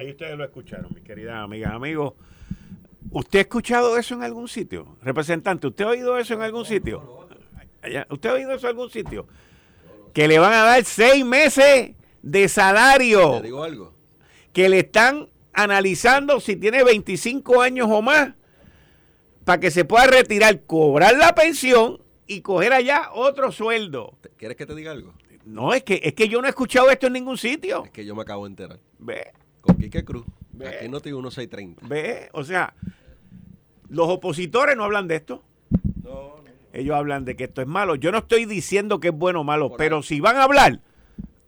Ahí 0.00 0.12
ustedes 0.12 0.38
lo 0.38 0.44
escucharon, 0.44 0.90
mis 0.94 1.04
queridas 1.04 1.44
amigas, 1.44 1.74
amigos. 1.74 2.14
¿Usted 3.10 3.40
ha 3.40 3.42
escuchado 3.42 3.98
eso 3.98 4.14
en 4.14 4.22
algún 4.22 4.48
sitio? 4.48 4.96
Representante, 5.02 5.66
¿usted 5.66 5.84
ha 5.84 5.88
oído 5.88 6.16
eso 6.16 6.32
en 6.32 6.40
algún 6.40 6.64
sitio? 6.64 7.28
¿Usted 8.08 8.30
ha 8.30 8.32
oído 8.32 8.52
eso 8.52 8.66
en 8.66 8.70
algún 8.70 8.88
sitio? 8.88 9.26
Que 10.14 10.26
le 10.26 10.38
van 10.38 10.54
a 10.54 10.64
dar 10.64 10.82
seis 10.86 11.22
meses 11.22 11.90
de 12.22 12.48
salario. 12.48 13.42
digo 13.42 13.62
algo. 13.62 13.92
Que 14.54 14.70
le 14.70 14.78
están 14.78 15.28
analizando 15.52 16.40
si 16.40 16.56
tiene 16.56 16.82
25 16.82 17.60
años 17.60 17.86
o 17.90 18.00
más 18.00 18.32
para 19.44 19.60
que 19.60 19.70
se 19.70 19.84
pueda 19.84 20.06
retirar, 20.06 20.62
cobrar 20.62 21.14
la 21.14 21.34
pensión 21.34 22.00
y 22.26 22.40
coger 22.40 22.72
allá 22.72 23.10
otro 23.12 23.52
sueldo. 23.52 24.16
¿Quieres 24.38 24.56
que 24.56 24.64
te 24.64 24.74
diga 24.74 24.92
algo? 24.92 25.12
No, 25.44 25.74
es 25.74 25.82
que, 25.82 26.00
es 26.02 26.14
que 26.14 26.26
yo 26.26 26.40
no 26.40 26.46
he 26.46 26.50
escuchado 26.50 26.88
esto 26.88 27.08
en 27.08 27.12
ningún 27.12 27.36
sitio. 27.36 27.84
Es 27.84 27.90
que 27.90 28.06
yo 28.06 28.14
me 28.14 28.22
acabo 28.22 28.44
de 28.46 28.50
enterar. 28.52 28.80
Ve 28.98 29.30
con 29.60 29.76
Quique 29.76 30.04
Cruz. 30.04 30.24
Aquí 30.66 30.88
no 30.88 31.00
tengo 31.00 31.18
1630. 31.18 31.86
Ve, 31.86 32.28
o 32.32 32.44
sea, 32.44 32.74
los 33.88 34.08
opositores 34.08 34.76
no 34.76 34.84
hablan 34.84 35.08
de 35.08 35.16
esto. 35.16 35.42
No, 36.02 36.36
Ellos 36.72 36.94
hablan 36.96 37.24
de 37.24 37.36
que 37.36 37.44
esto 37.44 37.60
es 37.60 37.66
malo. 37.66 37.94
Yo 37.94 38.12
no 38.12 38.18
estoy 38.18 38.44
diciendo 38.44 39.00
que 39.00 39.08
es 39.08 39.14
bueno 39.14 39.40
o 39.40 39.44
malo, 39.44 39.72
pero 39.76 40.02
si 40.02 40.20
van 40.20 40.36
a 40.36 40.44
hablar, 40.44 40.80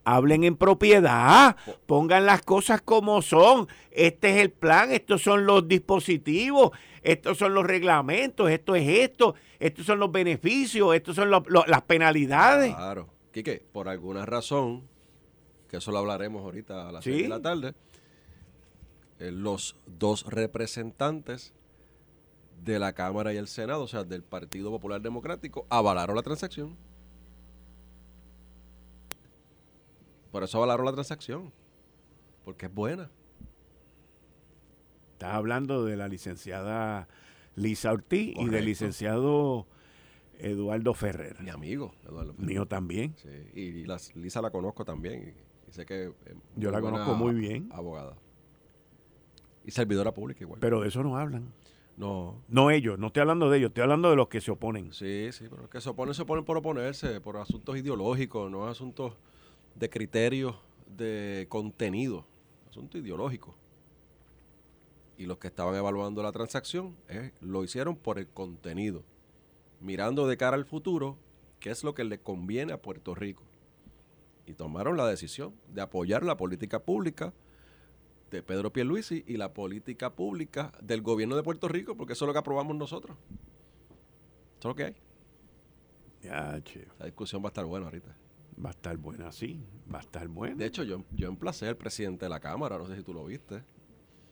hablen 0.05 0.45
en 0.45 0.57
propiedad, 0.57 1.57
pongan 1.87 2.27
las 2.27 2.43
cosas 2.43 2.81
como 2.81 3.23
son. 3.23 3.69
Este 3.91 4.31
es 4.31 4.37
el 4.39 4.51
plan, 4.51 4.93
estos 4.93 5.23
son 5.23 5.47
los 5.47 5.69
dispositivos, 5.69 6.71
estos 7.03 7.39
son 7.39 7.55
los 7.55 7.65
reglamentos, 7.65 8.51
esto 8.51 8.75
es 8.75 8.89
esto, 8.89 9.35
estos 9.59 9.85
son 9.87 9.99
los 10.01 10.11
beneficios, 10.11 10.95
estos 10.95 11.17
son 11.17 11.31
las 11.31 11.83
penalidades. 11.83 12.75
Claro. 12.75 13.09
Quique, 13.33 13.63
por 13.73 13.89
alguna 13.89 14.27
razón, 14.27 14.83
que 15.69 15.79
eso 15.79 15.91
lo 15.91 15.99
hablaremos 15.99 16.43
ahorita 16.43 16.89
a 16.89 16.93
las 16.93 17.05
¿Sí? 17.05 17.23
de 17.23 17.29
la 17.29 17.41
tarde, 17.41 17.73
los 19.31 19.77
dos 19.87 20.25
representantes 20.27 21.53
de 22.65 22.79
la 22.79 22.93
Cámara 22.93 23.33
y 23.33 23.37
el 23.37 23.49
Senado, 23.49 23.83
o 23.83 23.89
sea, 23.89 24.05
del 24.05 24.23
Partido 24.23 24.71
Popular 24.71 25.01
Democrático, 25.01 25.67
avalaron 25.69 26.17
la 26.17 26.23
transacción. 26.23 26.77
Por 30.31 30.43
eso 30.43 30.59
avalaron 30.59 30.87
la 30.87 30.93
transacción, 30.93 31.53
porque 32.45 32.67
es 32.67 32.75
buena. 32.75 33.11
Estás 35.13 35.35
hablando 35.35 35.85
de 35.85 35.97
la 35.97 36.09
licenciada 36.09 37.07
Lisa 37.55 37.93
Ortiz 37.93 38.35
y 38.37 38.49
del 38.49 38.65
licenciado 38.65 39.67
Eduardo 40.39 40.95
Ferrer. 40.95 41.41
Mi 41.43 41.51
amigo, 41.51 41.95
Eduardo 42.05 42.35
Mío 42.39 42.67
también. 42.67 43.15
Sí, 43.17 43.29
y 43.55 44.19
Lisa 44.19 44.41
la 44.41 44.51
conozco 44.51 44.85
también 44.85 45.35
sé 45.73 45.87
que 45.87 46.05
eh, 46.05 46.35
yo 46.57 46.71
la 46.71 46.81
conozco 46.81 47.15
muy 47.15 47.35
bien. 47.35 47.69
Abogada. 47.73 48.15
Y 49.65 49.71
servidora 49.71 50.13
pública 50.13 50.43
igual. 50.43 50.61
Pero 50.61 50.81
de 50.81 50.89
eso 50.89 51.03
no 51.03 51.17
hablan. 51.17 51.53
No. 51.97 52.43
No 52.49 52.71
ellos, 52.71 52.99
no 52.99 53.09
estoy 53.09 53.21
hablando 53.21 53.51
de 53.51 53.59
ellos, 53.59 53.69
estoy 53.69 53.83
hablando 53.83 54.11
de 54.11 54.17
los 54.17 54.29
que 54.29 54.41
se 54.41 54.51
oponen. 54.51 54.93
Sí, 54.93 55.29
sí, 55.33 55.47
pero 55.49 55.63
los 55.63 55.71
que 55.71 55.81
se 55.81 55.91
oponen 55.91 56.15
se 56.15 56.23
oponen 56.23 56.45
por 56.45 56.57
oponerse, 56.57 57.21
por 57.21 57.37
asuntos 57.37 57.77
ideológicos, 57.77 58.51
no 58.51 58.67
asuntos 58.67 59.15
de 59.75 59.91
criterios 59.91 60.57
de 60.97 61.47
contenido, 61.49 62.25
asunto 62.69 62.99
ideológico. 62.99 63.55
Y 65.19 65.27
los 65.27 65.39
que 65.39 65.49
estaban 65.49 65.75
evaluando 65.75 66.23
la 66.23 66.33
transacción 66.33 66.97
eh, 67.09 67.33
lo 67.41 67.63
hicieron 67.63 67.97
por 67.97 68.19
el 68.19 68.27
contenido, 68.29 69.05
mirando 69.81 70.27
de 70.27 70.37
cara 70.37 70.57
al 70.57 70.65
futuro 70.65 71.19
qué 71.61 71.71
es 71.71 71.85
lo 71.85 71.95
que 71.95 72.05
le 72.05 72.19
conviene 72.19 72.73
a 72.73 72.81
Puerto 72.83 73.15
Rico. 73.15 73.45
Y 74.47 74.55
tomaron 74.55 74.97
la 74.97 75.07
decisión 75.07 75.55
de 75.69 75.83
apoyar 75.83 76.25
la 76.25 76.37
política 76.37 76.81
pública 76.81 77.33
de 78.37 78.43
Pedro 78.43 78.73
Pierluisi 78.73 79.25
y 79.27 79.37
la 79.37 79.53
política 79.53 80.15
pública 80.15 80.73
del 80.83 81.03
gobierno 81.03 81.37
de 81.37 81.43
Puerto 81.43 81.69
Rico, 81.69 81.97
porque 81.97 82.15
eso 82.15 82.25
es 82.25 82.27
lo 82.27 82.33
que 82.33 82.39
aprobamos 82.39 82.77
nosotros. 82.77 83.17
Eso 84.59 84.59
es 84.59 84.65
lo 84.65 84.75
que 84.75 84.85
hay. 84.85 84.95
Ya, 86.23 86.61
che. 86.63 86.87
La 86.99 87.07
discusión 87.07 87.43
va 87.43 87.49
a 87.49 87.49
estar 87.49 87.65
buena 87.65 87.87
ahorita. 87.87 88.17
Va 88.65 88.71
a 88.71 88.73
estar 88.73 88.97
buena, 88.97 89.33
sí. 89.33 89.61
Va 89.93 89.99
a 89.99 90.03
estar 90.03 90.29
buena. 90.29 90.57
De 90.57 90.67
hecho, 90.67 90.83
yo, 90.85 91.05
yo 91.11 91.29
emplacé 91.29 91.69
al 91.69 91.77
presidente 91.77 92.27
de 92.27 92.31
la 92.31 92.41
Cámara, 92.41 92.79
no 92.79 92.87
sé 92.87 92.97
si 92.97 93.03
tú 93.03 93.13
lo 93.13 93.25
viste. 93.25 93.63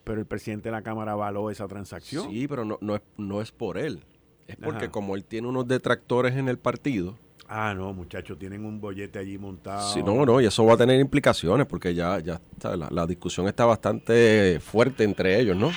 Pero 0.04 0.20
el 0.20 0.26
presidente 0.26 0.68
de 0.68 0.72
la 0.72 0.82
Cámara 0.82 1.12
avaló 1.12 1.50
esa 1.50 1.66
transacción. 1.68 2.30
Sí, 2.30 2.48
pero 2.48 2.64
no, 2.64 2.78
no, 2.80 2.96
es, 2.96 3.02
no 3.16 3.40
es 3.40 3.52
por 3.52 3.76
él. 3.76 4.04
Es 4.46 4.56
porque 4.56 4.90
como 4.90 5.14
él 5.14 5.24
tiene 5.24 5.48
unos 5.48 5.68
detractores 5.68 6.36
en 6.36 6.48
el 6.48 6.58
partido, 6.58 7.16
Ah, 7.52 7.74
no, 7.74 7.92
muchachos, 7.92 8.38
tienen 8.38 8.64
un 8.64 8.80
bollete 8.80 9.18
allí 9.18 9.36
montado. 9.36 9.92
Sí, 9.92 10.04
no, 10.04 10.24
no, 10.24 10.40
y 10.40 10.46
eso 10.46 10.64
va 10.64 10.74
a 10.74 10.76
tener 10.76 11.00
implicaciones 11.00 11.66
porque 11.66 11.92
ya, 11.96 12.20
ya 12.20 12.40
la, 12.62 13.06
discusión 13.08 13.48
está 13.48 13.64
bastante 13.64 14.60
fuerte 14.60 15.02
entre 15.02 15.40
ellos, 15.40 15.56
¿no? 15.56 15.72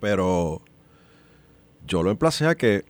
Pero 0.00 0.60
yo 1.86 2.02
lo 2.02 2.10
emplacé 2.10 2.46
a 2.46 2.56
que 2.56 2.84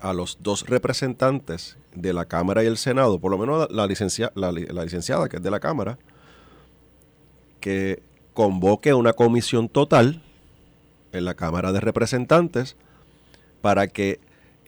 a 0.00 0.14
los 0.14 0.38
dos 0.40 0.66
representantes 0.68 1.76
de 1.94 2.14
la 2.14 2.24
Cámara 2.24 2.64
y 2.64 2.66
el 2.66 2.78
Senado, 2.78 3.18
por 3.18 3.30
lo 3.30 3.36
menos 3.36 3.70
la, 3.70 3.86
la 3.86 4.82
licenciada 4.82 5.28
que 5.28 5.36
es 5.36 5.42
de 5.42 5.50
la 5.50 5.60
Cámara, 5.60 5.98
que 7.60 8.02
convoque 8.32 8.94
una 8.94 9.12
comisión 9.12 9.68
total 9.68 10.22
en 11.12 11.26
la 11.26 11.34
Cámara 11.34 11.72
de 11.72 11.80
Representantes 11.80 12.78
para 13.60 13.86
que 13.88 14.18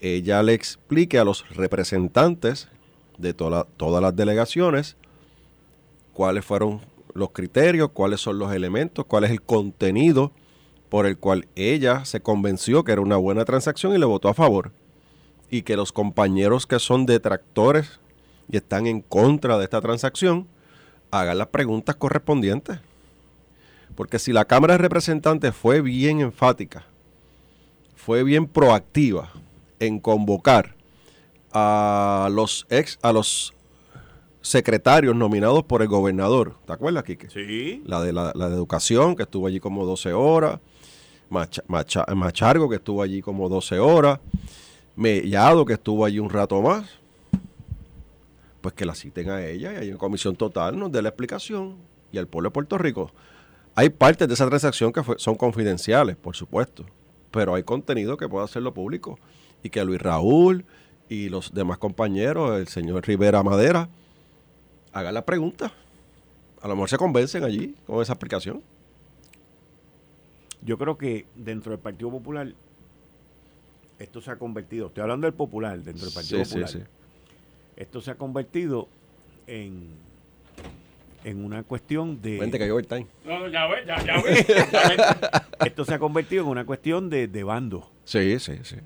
ella 0.03 0.43
le 0.43 0.53
explique 0.53 1.21
a 1.21 1.25
los 1.25 1.49
representantes 1.51 2.69
de 3.19 3.35
todas 3.35 3.67
las 4.03 4.17
delegaciones 4.17 4.97
cuáles 6.13 6.45
fueron 6.45 6.81
los 7.15 7.31
criterios, 7.31 7.91
cuáles 7.93 8.21
son 8.21 8.39
los 8.41 8.53
elementos, 8.53 9.07
cuál 9.07 9.25
es 9.25 9.31
el 9.31 9.41
contenido 9.41 10.33
por 10.89 11.07
el 11.07 11.17
cual 11.17 11.47
ella 11.55 12.05
se 12.05 12.21
convenció 12.21 12.83
que 12.83 12.91
era 12.91 13.01
una 13.01 13.17
buena 13.17 13.45
transacción 13.45 13.95
y 13.95 13.99
le 13.99 14.05
votó 14.05 14.29
a 14.29 14.35
favor. 14.35 14.73
Y 15.51 15.63
que 15.63 15.77
los 15.77 15.93
compañeros 15.93 16.67
que 16.67 16.81
son 16.81 17.07
detractores 17.07 18.01
y 18.51 18.57
están 18.57 18.89
en 18.89 19.03
contra 19.03 19.57
de 19.57 19.65
esta 19.65 19.81
transacción 19.81 20.49
hagan 21.13 21.39
las 21.39 21.47
preguntas 21.47 21.95
correspondientes. 21.95 22.81
Porque 23.95 24.19
si 24.19 24.33
la 24.33 24.47
Cámara 24.47 24.75
de 24.75 24.79
Representantes 24.79 25.55
fue 25.55 25.81
bien 25.81 26.21
enfática, 26.21 26.87
fue 27.95 28.25
bien 28.25 28.49
proactiva 28.49 29.31
en 29.83 29.99
convocar 29.99 30.77
a 31.53 32.29
los 32.31 32.67
ex, 32.71 33.01
a 33.03 33.13
los 33.13 33.53
secretarios 34.41 35.15
nominados 35.17 35.65
por 35.65 35.83
el 35.83 35.89
gobernador. 35.89 36.57
¿Te 36.65 36.73
acuerdas, 36.73 37.03
Quique? 37.03 37.29
Sí. 37.29 37.83
La 37.85 38.01
de, 38.01 38.13
la, 38.13 38.33
de 38.33 38.55
educación, 38.55 39.17
que 39.17 39.25
estuvo 39.25 39.47
allí 39.47 39.59
como 39.59 39.85
12 39.85 40.13
horas. 40.13 40.61
Machargo, 42.09 42.69
que 42.69 42.77
estuvo 42.77 43.03
allí 43.03 43.23
como 43.23 43.49
12 43.49 43.81
horas. 43.81 44.21
Mellado, 44.95 45.65
que 45.65 45.73
estuvo 45.73 46.05
allí 46.05 46.21
un 46.21 46.31
rato 46.31 46.63
más. 46.63 46.89
Pues 48.61 48.75
que 48.75 48.85
la 48.85 48.95
citen 48.95 49.31
a 49.31 49.45
ella 49.45 49.73
y 49.73 49.77
ahí 49.77 49.89
en 49.89 49.97
comisión 49.97 50.37
total 50.37 50.79
nos 50.79 50.93
dé 50.93 51.03
la 51.03 51.09
explicación. 51.09 51.77
Y 52.13 52.19
al 52.19 52.29
pueblo 52.29 52.51
de 52.51 52.55
Puerto 52.55 52.79
Rico. 52.79 53.11
Hay 53.75 53.89
partes 53.89 54.29
de 54.29 54.35
esa 54.35 54.47
transacción 54.47 54.93
que 54.93 55.03
son 55.17 55.35
confidenciales, 55.35 56.15
por 56.15 56.37
supuesto. 56.37 56.85
Pero 57.33 57.55
hay 57.55 57.65
contenido 57.65 58.17
que 58.17 58.29
puede 58.29 58.45
hacerlo 58.45 58.73
público 58.73 59.19
y 59.63 59.71
que 59.71 59.85
Luis 59.85 60.01
Raúl 60.01 60.65
y 61.09 61.29
los 61.29 61.53
demás 61.53 61.79
compañeros, 61.79 62.59
el 62.59 62.69
señor 62.69 63.07
Rivera 63.07 63.43
Madera, 63.43 63.89
hagan 64.93 65.15
la 65.15 65.25
pregunta. 65.25 65.73
A 66.61 66.69
lo 66.69 66.75
mejor 66.75 66.89
se 66.89 66.97
convencen 66.97 67.45
allí 67.45 67.75
con 67.87 68.01
esa 68.03 68.13
aplicación. 68.13 68.63
Yo 70.65 70.79
creo 70.79 70.97
que 70.97 71.27
dentro 71.35 71.73
del 71.73 71.81
Partido 71.81 72.11
Popular 72.11 72.55
esto 73.99 74.21
se 74.21 74.31
ha 74.31 74.37
convertido, 74.37 74.89
estoy 74.89 75.03
hablando 75.03 75.27
del 75.27 75.35
popular, 75.35 75.79
dentro 75.81 76.07
del 76.07 76.15
Partido 76.15 76.43
Popular, 76.43 76.71
esto 77.77 78.01
se 78.01 78.11
ha 78.11 78.15
convertido 78.17 78.89
en, 79.47 79.91
en 81.25 81.45
una 81.45 81.63
cuestión 81.63 82.21
de... 82.21 82.39
Vente 82.39 82.59
que 82.59 82.65
el 82.67 82.87
time. 82.87 83.07
No, 83.25 83.49
ya 83.49 83.69
ya, 83.87 84.05
ya, 84.05 85.47
esto 85.65 85.85
se 85.85 85.95
ha 85.95 85.99
convertido 85.99 86.45
en 86.45 86.49
una 86.49 86.65
cuestión 86.65 87.11
de, 87.11 87.29
de 87.29 87.45
bando. 87.45 87.91
Sí, 88.05 88.39
sí, 88.41 88.59
sí. 88.63 88.77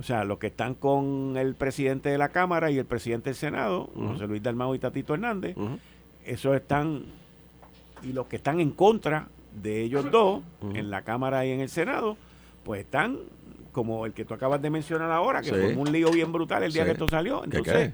O 0.00 0.02
sea, 0.02 0.24
los 0.24 0.38
que 0.38 0.46
están 0.46 0.74
con 0.74 1.36
el 1.36 1.54
presidente 1.54 2.08
de 2.08 2.16
la 2.16 2.30
Cámara 2.30 2.70
y 2.70 2.78
el 2.78 2.86
presidente 2.86 3.28
del 3.28 3.36
Senado, 3.36 3.90
José 3.94 4.26
Luis 4.26 4.42
Dalmau 4.42 4.74
y 4.74 4.78
Tatito 4.78 5.12
Hernández, 5.12 5.54
esos 6.24 6.56
están, 6.56 7.04
y 8.02 8.14
los 8.14 8.26
que 8.26 8.36
están 8.36 8.60
en 8.60 8.70
contra 8.70 9.28
de 9.62 9.82
ellos 9.82 10.10
dos, 10.10 10.42
en 10.74 10.88
la 10.88 11.02
Cámara 11.02 11.44
y 11.44 11.50
en 11.50 11.60
el 11.60 11.68
Senado, 11.68 12.16
pues 12.64 12.80
están 12.80 13.18
como 13.72 14.06
el 14.06 14.14
que 14.14 14.24
tú 14.24 14.32
acabas 14.32 14.62
de 14.62 14.70
mencionar 14.70 15.10
ahora, 15.10 15.42
que 15.42 15.50
fue 15.50 15.76
un 15.76 15.92
lío 15.92 16.10
bien 16.10 16.32
brutal 16.32 16.62
el 16.62 16.72
día 16.72 16.86
que 16.86 16.92
esto 16.92 17.06
salió. 17.06 17.44
Entonces, 17.44 17.92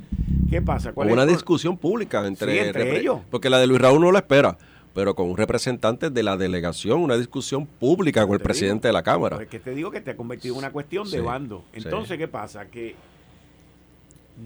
¿qué, 0.48 0.62
pasa? 0.62 0.92
¿Cuál 0.92 1.10
una 1.10 1.26
discusión 1.26 1.76
pública 1.76 2.24
entre, 2.24 2.68
entre 2.68 3.00
ellos. 3.00 3.18
Porque 3.32 3.50
la 3.50 3.58
de 3.58 3.66
Luis 3.66 3.80
Raúl 3.80 4.00
no 4.00 4.12
la 4.12 4.20
espera 4.20 4.56
pero 4.96 5.14
con 5.14 5.28
un 5.28 5.36
representante 5.36 6.08
de 6.08 6.22
la 6.22 6.38
delegación, 6.38 7.00
una 7.00 7.18
discusión 7.18 7.66
pública 7.66 8.26
con 8.26 8.32
el 8.32 8.40
presidente 8.40 8.88
de 8.88 8.94
la 8.94 9.02
Cámara. 9.02 9.36
Es 9.42 9.48
que 9.48 9.58
te 9.58 9.74
digo 9.74 9.90
que 9.90 10.00
te 10.00 10.12
ha 10.12 10.16
convertido 10.16 10.54
en 10.54 10.60
una 10.60 10.72
cuestión 10.72 11.10
de 11.10 11.20
bando. 11.20 11.66
Entonces, 11.74 12.16
¿qué 12.16 12.26
pasa? 12.28 12.70
Que 12.70 12.94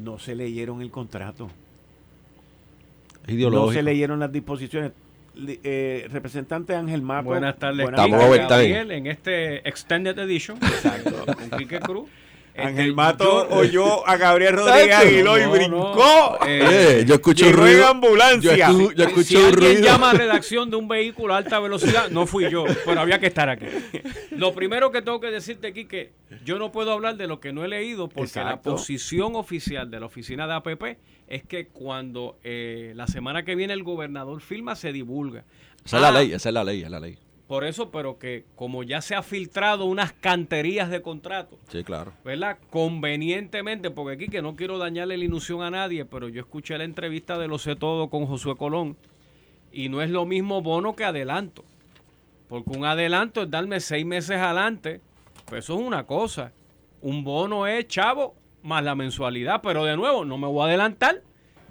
no 0.03 0.19
se 0.19 0.35
leyeron 0.35 0.83
el 0.83 0.91
contrato. 0.91 1.49
Ideológico. 3.29 3.67
No 3.67 3.73
se 3.73 3.83
leyeron 3.85 4.19
las 4.19 4.33
disposiciones. 4.33 4.91
Eh, 5.37 6.09
representante 6.11 6.75
Ángel 6.75 7.01
Mato. 7.01 7.27
Buenas 7.27 7.57
tardes. 7.57 7.89
Estamos 7.89 8.21
en 8.61 9.07
este 9.07 9.69
Extended 9.69 10.19
Edition. 10.19 10.57
Exacto. 10.57 11.27
con 11.27 11.59
Quique 11.61 11.79
Cruz. 11.79 12.09
Ángel 12.61 12.91
este, 12.91 12.93
Mato 12.93 13.49
oyó 13.51 14.07
a 14.09 14.17
Gabriel 14.17 14.55
Rodríguez 14.55 14.97
Aguiló 14.97 15.39
y 15.39 15.47
brincó. 15.47 16.39
Eh, 16.47 17.05
yo 17.07 17.15
escuché 17.15 17.49
un 17.49 17.55
ruido. 17.55 17.87
ambulancia. 17.87 18.71
Yo, 18.73 18.91
escuché 19.05 19.25
si 19.25 19.37
un 19.37 19.47
alguien 19.47 19.75
ruido. 19.75 19.85
llama 19.85 20.11
a 20.11 20.15
redacción 20.15 20.71
de 20.71 20.77
un 20.77 20.89
vehículo 20.89 21.35
a 21.35 21.39
alta 21.39 21.59
velocidad, 21.59 22.11
no 22.11 22.27
fui 22.27 22.51
yo, 22.51 22.65
pero 22.85 23.01
había 23.01 23.19
que 23.19 23.27
estar 23.27 23.49
aquí. 23.49 23.67
Lo 24.31 24.55
primero 24.55 24.91
que 24.91 25.03
tengo 25.03 25.21
que 25.21 25.31
decirte 25.31 25.69
aquí 25.69 25.85
que 25.85 26.13
yo 26.45 26.59
no 26.59 26.73
puedo 26.73 26.93
hablar 26.93 27.17
de 27.17 27.27
lo 27.27 27.41
que 27.41 27.53
no 27.53 27.65
he 27.65 27.69
leído 27.69 28.09
porque 28.09 28.41
la 28.41 28.61
posición 28.61 29.37
oficial 29.37 29.91
de 29.91 30.01
la 30.01 30.07
oficina 30.07 30.47
de 30.47 30.55
APP 30.55 30.99
es 31.29 31.45
que 31.45 31.69
cuando 31.69 32.39
eh, 32.43 32.93
la 32.97 33.07
semana 33.07 33.45
que 33.45 33.55
viene 33.55 33.73
el 33.73 33.83
gobernador 33.83 34.41
firma 34.41 34.75
se 34.77 34.93
divulga. 34.93 35.45
Esa 35.85 35.97
es 35.97 36.03
la 36.03 36.09
ah, 36.09 36.13
ley, 36.13 36.33
esa 36.33 36.49
es 36.49 36.55
la 36.55 36.65
ley, 36.65 36.83
es 36.83 36.91
la 36.91 37.01
ley. 37.01 37.19
Por 37.51 37.65
eso, 37.65 37.91
pero 37.91 38.17
que 38.17 38.45
como 38.55 38.85
ya 38.85 39.03
se 39.03 39.17
ha 39.17 39.25
filtrado 39.25 39.87
unas 39.87 40.13
canterías 40.13 40.89
de 40.89 41.03
contrato. 41.03 41.59
Sí, 41.67 41.83
claro. 41.83 42.13
¿Verdad? 42.25 42.59
Convenientemente, 42.71 43.91
porque 43.91 44.15
aquí 44.15 44.29
que 44.29 44.41
no 44.41 44.55
quiero 44.55 44.79
dañarle 44.79 45.19
la 45.19 45.25
ilusión 45.25 45.61
a 45.63 45.69
nadie, 45.69 46.05
pero 46.05 46.29
yo 46.29 46.43
escuché 46.43 46.79
la 46.79 46.85
entrevista 46.85 47.39
de 47.39 47.49
Lo 47.49 47.59
sé 47.59 47.75
todo 47.75 48.09
con 48.09 48.27
Josué 48.27 48.55
Colón 48.57 48.97
y 49.73 49.89
no 49.89 50.01
es 50.01 50.11
lo 50.11 50.27
mismo 50.27 50.63
bono 50.63 50.95
que 50.95 51.05
adelanto. 51.05 51.65
Porque 52.49 52.71
un 52.71 52.85
adelanto 52.85 53.43
es 53.43 53.51
darme 53.51 53.81
seis 53.81 54.07
meses 54.07 54.37
adelante, 54.37 55.01
pues 55.47 55.65
eso 55.65 55.75
es 55.75 55.85
una 55.85 56.07
cosa. 56.07 56.53
Un 57.03 57.25
bono 57.25 57.67
es 57.67 57.89
chavo 57.89 58.37
más 58.63 58.85
la 58.85 58.95
mensualidad, 58.95 59.61
pero 59.61 59.85
de 59.85 59.97
nuevo, 59.97 60.25
no 60.25 60.39
me 60.39 60.47
voy 60.47 60.63
a 60.63 60.67
adelantar 60.67 61.21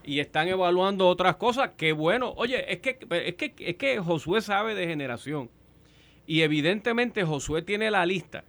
y 0.03 0.19
están 0.19 0.49
evaluando 0.49 1.07
otras 1.07 1.37
cosas. 1.37 1.71
Qué 1.77 1.93
bueno. 1.93 2.33
Oye, 2.35 2.69
es 2.69 2.81
que, 2.81 2.99
es 3.11 3.35
que, 3.35 3.53
es 3.59 3.77
que 3.77 3.99
Josué 3.99 4.41
sabe 4.41 4.75
de 4.75 4.85
generación. 4.85 5.49
Y 6.29 6.43
evidentemente 6.43 7.23
Josué 7.23 7.63
tiene 7.63 7.89
la 7.89 8.05
lista, 8.05 8.43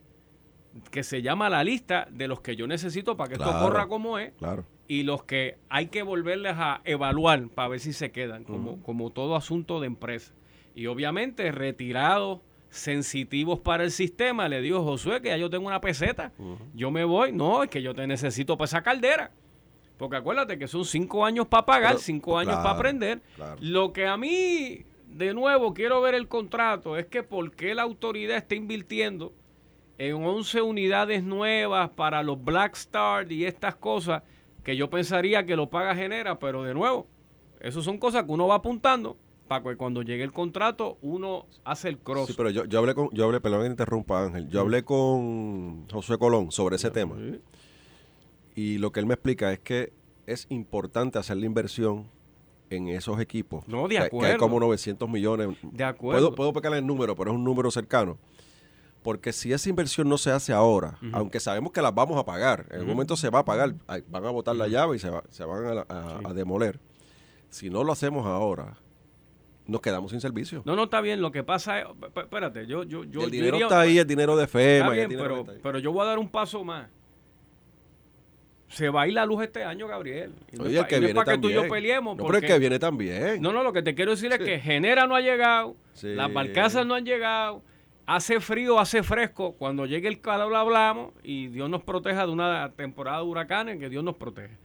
que 0.91 1.03
se 1.03 1.23
llama 1.23 1.49
la 1.49 1.65
lista 1.65 2.07
de 2.11 2.29
los 2.29 2.43
que 2.43 2.55
yo 2.55 2.67
necesito 2.67 3.17
para 3.17 3.29
que 3.29 3.35
esto 3.37 3.59
corra 3.59 3.87
como 3.87 4.19
es. 4.19 4.35
Claro. 4.35 4.67
Y 4.87 5.03
los 5.05 5.25
que 5.25 5.57
hay 5.71 5.87
que 5.87 6.03
volverles 6.03 6.57
a 6.59 6.83
evaluar 6.85 7.49
para 7.49 7.69
ver 7.69 7.81
si 7.81 7.95
se 7.95 8.13
quedan, 8.13 8.45
como, 8.45 8.83
como 8.83 9.09
todo 9.09 9.35
asunto 9.35 9.81
de 9.81 9.87
empresa. 9.87 10.35
Y 10.75 10.89
obviamente 10.89 11.51
retirados, 11.53 12.41
sensitivos 12.69 13.61
para 13.61 13.85
el 13.85 13.93
sistema, 13.93 14.47
le 14.47 14.61
digo, 14.61 14.85
Josué, 14.85 15.23
que 15.23 15.29
ya 15.29 15.39
yo 15.39 15.49
tengo 15.49 15.67
una 15.67 15.81
peseta, 15.81 16.33
yo 16.75 16.91
me 16.91 17.05
voy, 17.05 17.33
no, 17.33 17.63
es 17.63 17.71
que 17.71 17.81
yo 17.81 17.95
te 17.95 18.07
necesito 18.07 18.59
para 18.59 18.67
esa 18.67 18.83
caldera. 18.83 19.31
Porque 19.97 20.17
acuérdate 20.17 20.59
que 20.59 20.69
son 20.69 20.85
cinco 20.85 21.25
años 21.25 21.47
para 21.47 21.65
pagar, 21.65 21.99
cinco 21.99 22.39
años 22.39 22.57
para 22.57 22.73
aprender. 22.73 23.23
Lo 23.61 23.95
que 23.95 24.07
a 24.07 24.19
mí, 24.19 24.85
de 25.11 25.35
nuevo, 25.35 25.75
quiero 25.75 26.01
ver 26.01 26.15
el 26.15 26.29
contrato. 26.29 26.97
Es 26.97 27.07
que 27.07 27.23
por 27.23 27.53
qué 27.53 27.75
la 27.75 27.83
autoridad 27.83 28.37
está 28.37 28.55
invirtiendo 28.55 29.33
en 29.99 30.15
11 30.15 30.63
unidades 30.63 31.23
nuevas 31.23 31.91
para 31.91 32.23
los 32.23 32.43
Black 32.43 32.75
Stars 32.75 33.31
y 33.31 33.45
estas 33.45 33.77
cosas 33.77 34.23
que 34.65 34.77
yo 34.77 34.89
pensaría 34.89 35.45
que 35.45 35.57
lo 35.57 35.69
paga 35.69 35.95
Genera, 35.95 36.39
pero 36.39 36.63
de 36.63 36.75
nuevo, 36.75 37.07
eso 37.61 37.83
son 37.83 37.99
cosas 37.99 38.25
que 38.25 38.33
uno 38.33 38.47
va 38.47 38.57
apuntando 38.57 39.17
para 39.47 39.65
que 39.65 39.77
cuando 39.77 40.03
llegue 40.03 40.23
el 40.23 40.33
contrato 40.33 40.97
uno 41.03 41.47
hace 41.65 41.89
el 41.89 41.99
cross. 41.99 42.29
Sí, 42.29 42.35
pero 42.37 42.51
yo, 42.51 42.65
yo 42.65 42.79
hablé 42.79 42.95
con, 42.95 43.11
yo 43.11 43.25
hablé, 43.25 43.41
perdón 43.41 43.63
que 43.63 43.67
interrumpa 43.67 44.25
Ángel, 44.25 44.49
yo 44.49 44.61
hablé 44.61 44.85
con 44.85 45.89
José 45.91 46.17
Colón 46.19 46.53
sobre 46.53 46.77
ese 46.77 46.91
tema. 46.91 47.17
Y 48.55 48.79
lo 48.79 48.93
que 48.93 49.01
él 49.01 49.07
me 49.07 49.15
explica 49.15 49.53
es 49.53 49.59
que 49.59 49.93
es 50.27 50.47
importante 50.51 51.19
hacer 51.19 51.37
la 51.37 51.47
inversión 51.47 52.09
en 52.71 52.89
esos 52.89 53.21
equipos. 53.21 53.67
No, 53.69 53.89
de 53.89 53.99
acuerdo. 53.99 54.27
Que, 54.27 54.33
hay 54.33 54.39
como 54.39 54.59
900 54.61 55.09
millones. 55.09 55.49
De 55.63 55.85
acuerdo. 55.85 56.35
Puedo, 56.35 56.53
puedo 56.53 56.75
el 56.75 56.87
número, 56.87 57.17
pero 57.17 57.33
es 57.33 57.37
un 57.37 57.45
número 57.45 57.71
cercano. 57.71 58.19
Porque 59.03 59.33
si 59.33 59.53
esa 59.53 59.69
inversión 59.69 60.09
no 60.09 60.19
se 60.19 60.31
hace 60.31 60.53
ahora, 60.53 60.99
aunque 61.13 61.41
sabemos 61.41 61.73
que 61.73 61.81
las 61.81 61.95
vamos 61.95 62.19
a 62.19 62.25
pagar, 62.25 62.67
en 62.71 62.83
un 62.83 62.87
momento 62.87 63.17
se 63.17 63.31
va 63.31 63.41
a 63.41 63.45
pagar, 63.45 63.75
van 64.09 64.27
a 64.27 64.31
botar 64.31 64.55
la 64.55 64.69
llave 64.69 64.97
y 64.97 64.99
se, 64.99 65.11
se 65.31 65.45
van 65.45 65.85
a, 65.89 66.35
demoler. 66.35 66.79
Si 67.49 67.71
no 67.71 67.83
lo 67.83 67.93
hacemos 67.93 68.27
ahora, 68.27 68.77
nos 69.67 69.81
quedamos 69.81 70.11
sin 70.11 70.21
servicio. 70.21 70.63
No, 70.67 70.77
no 70.77 70.85
está 70.85 71.01
bien. 71.01 71.23
Lo 71.23 71.33
que 71.33 71.43
pasa 71.43 71.81
es, 71.81 71.87
espérate, 72.15 72.67
yo, 72.67 72.83
yo, 72.83 73.05
yo 73.05 73.25
el 73.25 73.31
dinero 73.31 73.57
está 73.57 73.81
ahí, 73.81 73.99
el 73.99 74.07
dinero 74.07 74.37
de 74.37 74.47
FEMA. 74.47 74.91
pero, 74.91 75.47
pero 75.63 75.79
yo 75.79 75.93
voy 75.93 76.03
a 76.03 76.05
dar 76.05 76.19
un 76.19 76.29
paso 76.29 76.63
más. 76.63 76.89
Se 78.71 78.89
va 78.89 79.03
a 79.03 79.09
ir 79.09 79.15
la 79.15 79.27
luz 79.27 79.43
este 79.43 79.65
año, 79.65 79.89
Gabriel. 79.89 80.33
Oye, 80.59 80.87
que 80.87 81.01
viene 81.01 81.15
para 81.15 81.33
que 81.33 81.39
tú 81.39 81.51
y 81.51 81.55
yo 81.55 81.69
peleemos. 81.69 82.17
No, 82.17 82.25
pero 82.25 82.39
es 82.39 82.45
que 82.45 82.59
viene 82.59 82.79
también. 82.79 83.43
No, 83.43 83.53
no, 83.53 83.65
lo 83.65 83.73
que 83.73 83.83
te 83.83 83.95
quiero 83.97 84.13
decir 84.13 84.33
es 84.33 84.39
que 84.39 84.61
Genera 84.61 85.07
no 85.07 85.17
ha 85.17 85.21
llegado, 85.21 85.77
las 86.03 86.33
barcazas 86.33 86.87
no 86.87 86.95
han 86.95 87.05
llegado, 87.05 87.63
hace 88.07 88.39
frío, 88.39 88.79
hace 88.79 89.03
fresco. 89.03 89.53
Cuando 89.59 89.87
llegue 89.87 90.07
el 90.07 90.21
calor 90.21 90.55
hablamos 90.55 91.13
y 91.25 91.49
Dios 91.49 91.69
nos 91.69 91.83
proteja 91.83 92.27
de 92.27 92.33
una 92.33 92.73
temporada 92.77 93.19
de 93.19 93.25
huracanes, 93.25 93.79
que 93.79 93.89
Dios 93.89 94.05
nos 94.05 94.17
protege. 94.17 94.57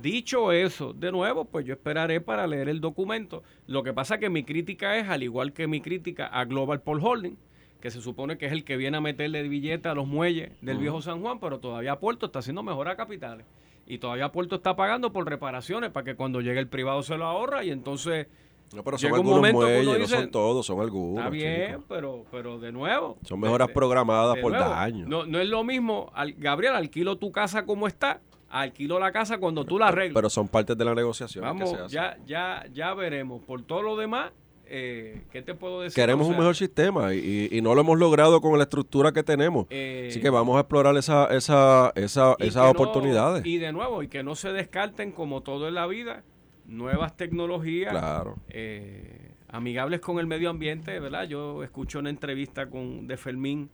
Dicho 0.00 0.52
eso, 0.52 0.94
de 0.94 1.12
nuevo, 1.12 1.44
pues 1.44 1.66
yo 1.66 1.74
esperaré 1.74 2.22
para 2.22 2.46
leer 2.46 2.70
el 2.70 2.80
documento. 2.80 3.42
Lo 3.66 3.82
que 3.82 3.92
pasa 3.92 4.18
que 4.18 4.30
mi 4.30 4.42
crítica 4.42 4.96
es, 4.96 5.06
al 5.08 5.22
igual 5.22 5.52
que 5.52 5.66
mi 5.66 5.82
crítica 5.82 6.26
a 6.26 6.46
Global 6.46 6.80
Port 6.80 7.02
Holding, 7.02 7.36
que 7.80 7.90
se 7.90 8.00
supone 8.00 8.38
que 8.38 8.46
es 8.46 8.52
el 8.52 8.64
que 8.64 8.76
viene 8.76 8.98
a 8.98 9.00
meterle 9.00 9.42
billete 9.48 9.88
a 9.88 9.94
los 9.94 10.06
muelles 10.06 10.52
del 10.60 10.78
viejo 10.78 11.02
San 11.02 11.20
Juan, 11.20 11.40
pero 11.40 11.58
todavía 11.58 11.98
Puerto 11.98 12.26
está 12.26 12.40
haciendo 12.40 12.62
mejora 12.62 12.96
capitales. 12.96 13.46
Y 13.86 13.98
todavía 13.98 14.30
Puerto 14.30 14.56
está 14.56 14.76
pagando 14.76 15.12
por 15.12 15.28
reparaciones 15.28 15.90
para 15.90 16.04
que 16.04 16.14
cuando 16.14 16.40
llegue 16.40 16.60
el 16.60 16.68
privado 16.68 17.02
se 17.02 17.16
lo 17.16 17.24
ahorra 17.24 17.64
y 17.64 17.70
entonces... 17.70 18.28
No, 18.72 18.84
pero 18.84 18.98
son 18.98 19.14
algunos 19.14 19.52
muelles, 19.52 19.98
no 19.98 20.06
son 20.06 20.30
todos, 20.30 20.64
son 20.64 20.80
algunos. 20.80 21.18
Está 21.18 21.30
bien, 21.30 21.82
pero, 21.88 22.24
pero 22.30 22.60
de 22.60 22.70
nuevo... 22.70 23.18
Son 23.24 23.40
mejoras 23.40 23.68
programadas 23.70 24.38
por 24.38 24.52
daño. 24.52 25.06
No, 25.08 25.26
no 25.26 25.40
es 25.40 25.48
lo 25.48 25.64
mismo, 25.64 26.12
Gabriel, 26.36 26.76
alquilo 26.76 27.18
tu 27.18 27.32
casa 27.32 27.64
como 27.66 27.88
está, 27.88 28.20
alquilo 28.48 29.00
la 29.00 29.10
casa 29.10 29.38
cuando 29.38 29.64
tú 29.64 29.76
la 29.76 29.88
arreglas. 29.88 30.14
Pero 30.14 30.30
son 30.30 30.46
partes 30.46 30.78
de 30.78 30.84
la 30.84 30.94
negociación. 30.94 31.42
Vamos, 31.42 31.90
ya, 31.90 32.16
ya, 32.26 32.64
ya 32.72 32.94
veremos. 32.94 33.42
Por 33.42 33.62
todo 33.62 33.82
lo 33.82 33.96
demás, 33.96 34.30
eh, 34.72 35.22
¿qué 35.32 35.42
te 35.42 35.54
puedo 35.54 35.80
decir? 35.80 35.96
Queremos 35.96 36.28
un 36.28 36.36
mejor 36.36 36.54
sistema 36.54 37.12
y, 37.12 37.60
no 37.60 37.74
lo 37.74 37.80
hemos 37.80 37.98
logrado 37.98 38.40
con 38.40 38.56
la 38.56 38.64
estructura 38.64 39.10
que 39.12 39.24
tenemos. 39.24 39.66
Eh, 39.68 40.06
Así 40.10 40.20
que 40.20 40.30
vamos 40.30 40.56
a 40.56 40.60
explorar 40.60 40.96
esa, 40.96 41.26
esa, 41.26 41.92
esa, 41.96 42.36
esas 42.38 42.70
oportunidades. 42.70 43.44
y 43.44 43.58
de 43.58 43.72
nuevo, 43.72 44.02
y 44.02 44.08
que 44.08 44.22
no 44.22 44.36
se 44.36 44.52
descarten 44.52 45.10
como 45.10 45.42
todo 45.42 45.66
en 45.66 45.74
la 45.74 45.88
vida, 45.88 46.22
nuevas 46.66 47.16
tecnologías. 47.16 47.90
Claro. 47.90 48.36
Eh, 48.48 49.32
amigables 49.48 49.98
con 50.00 50.20
el 50.20 50.28
medio 50.28 50.50
ambiente, 50.50 51.00
¿verdad? 51.00 51.24
Yo 51.24 51.64
escucho 51.64 51.98
una 51.98 52.10
entrevista 52.10 52.70
con 52.70 53.08
de 53.08 53.16
Fermín. 53.16 53.70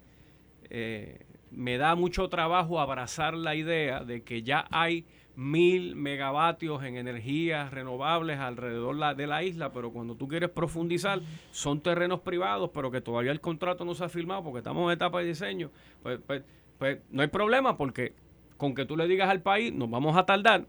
me 1.50 1.76
da 1.76 1.94
mucho 1.94 2.28
trabajo 2.30 2.80
abrazar 2.80 3.34
la 3.34 3.54
idea 3.54 4.02
de 4.02 4.22
que 4.22 4.42
ya 4.42 4.66
hay 4.70 5.04
mil 5.36 5.94
megavatios 5.96 6.82
en 6.82 6.96
energías 6.96 7.70
renovables 7.70 8.38
alrededor 8.38 9.16
de 9.16 9.26
la 9.26 9.42
isla, 9.42 9.70
pero 9.72 9.92
cuando 9.92 10.16
tú 10.16 10.26
quieres 10.26 10.48
profundizar, 10.48 11.20
son 11.50 11.80
terrenos 11.80 12.20
privados, 12.20 12.70
pero 12.72 12.90
que 12.90 13.02
todavía 13.02 13.32
el 13.32 13.40
contrato 13.40 13.84
no 13.84 13.94
se 13.94 14.04
ha 14.04 14.08
firmado 14.08 14.42
porque 14.42 14.58
estamos 14.58 14.86
en 14.86 14.96
etapa 14.96 15.20
de 15.20 15.26
diseño, 15.26 15.70
pues, 16.02 16.18
pues, 16.26 16.42
pues 16.78 16.98
no 17.10 17.22
hay 17.22 17.28
problema 17.28 17.76
porque 17.76 18.14
con 18.56 18.74
que 18.74 18.86
tú 18.86 18.96
le 18.96 19.06
digas 19.06 19.28
al 19.28 19.42
país, 19.42 19.72
nos 19.74 19.90
vamos 19.90 20.16
a 20.16 20.24
tardar, 20.24 20.66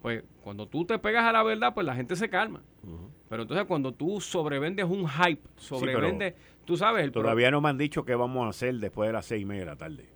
pues 0.00 0.22
cuando 0.42 0.68
tú 0.68 0.84
te 0.84 0.98
pegas 0.98 1.24
a 1.24 1.32
la 1.32 1.42
verdad, 1.42 1.74
pues 1.74 1.84
la 1.84 1.96
gente 1.96 2.14
se 2.14 2.30
calma. 2.30 2.62
Pero 3.28 3.42
entonces 3.42 3.66
cuando 3.66 3.92
tú 3.92 4.20
sobrevendes 4.20 4.84
un 4.84 5.08
hype, 5.08 5.42
sobrevendes, 5.56 6.34
tú 6.64 6.76
sabes... 6.76 7.10
todavía 7.10 7.50
no 7.50 7.60
me 7.60 7.70
han 7.70 7.78
dicho 7.78 8.04
qué 8.04 8.14
vamos 8.14 8.46
a 8.46 8.50
hacer 8.50 8.76
después 8.76 9.08
de 9.08 9.12
las 9.12 9.26
seis 9.26 9.42
y 9.42 9.44
media 9.44 9.62
de 9.62 9.66
la 9.66 9.76
tarde. 9.76 10.08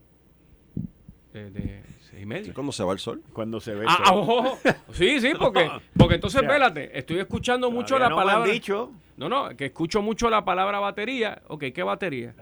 de 1.33 1.83
y. 2.21 2.53
¿Cuándo 2.53 2.73
se 2.73 2.85
va 2.85 2.93
el 2.93 2.99
sol? 2.99 3.23
Cuando 3.33 3.61
se 3.61 3.75
ve 3.75 3.83
el 3.83 3.89
ah, 3.89 4.05
sol. 4.07 4.75
Sí, 4.93 5.21
sí, 5.21 5.33
porque, 5.39 5.71
porque 5.97 6.17
entonces, 6.17 6.43
espérate, 6.43 6.97
estoy 6.99 7.19
escuchando 7.19 7.71
mucho 7.71 7.99
la 7.99 8.11
palabra. 8.11 8.51
dicho. 8.51 8.91
No, 9.17 9.29
no, 9.29 9.49
que 9.57 9.67
escucho 9.67 10.01
mucho 10.01 10.31
la 10.31 10.45
palabra 10.45 10.79
batería. 10.79 11.43
Ok, 11.49 11.65
¿qué 11.75 11.83
batería? 11.83 12.35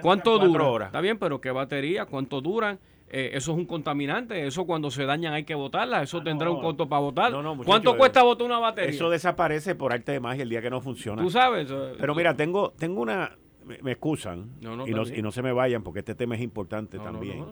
¿Cuánto 0.00 0.38
dura? 0.38 0.86
Está 0.86 1.00
bien, 1.00 1.18
pero 1.18 1.40
¿qué 1.40 1.50
batería? 1.50 2.06
¿Cuánto 2.06 2.40
duran? 2.40 2.78
Eh, 3.14 3.36
eso 3.36 3.52
es 3.52 3.58
un 3.58 3.66
contaminante, 3.66 4.46
eso 4.46 4.64
cuando 4.64 4.90
se 4.90 5.04
dañan 5.04 5.34
hay 5.34 5.44
que 5.44 5.54
botarla, 5.54 6.02
eso 6.02 6.18
ah, 6.18 6.24
tendrá 6.24 6.50
un 6.50 6.62
costo 6.62 6.88
para 6.88 7.00
botar. 7.02 7.32
¿Cuánto 7.62 7.94
cuesta 7.98 8.22
botar 8.22 8.46
una 8.46 8.58
batería? 8.58 8.88
Eso 8.88 9.10
desaparece 9.10 9.74
por 9.74 9.92
arte 9.92 10.12
de 10.12 10.20
magia 10.20 10.44
el 10.44 10.48
día 10.48 10.62
que 10.62 10.70
no 10.70 10.80
funciona. 10.80 11.20
Tú 11.20 11.28
sabes. 11.28 11.70
Pero 11.98 12.14
mira, 12.14 12.34
tengo, 12.34 12.72
tengo 12.78 13.02
una, 13.02 13.36
me, 13.64 13.92
excusan 13.92 14.52
y, 14.60 14.64
no, 14.64 14.86
y, 14.86 15.22
no, 15.22 15.30
se 15.30 15.42
me 15.42 15.52
vayan 15.52 15.82
porque 15.82 16.00
este 16.00 16.14
tema 16.14 16.36
es 16.36 16.40
importante 16.40 16.98
también. 16.98 17.44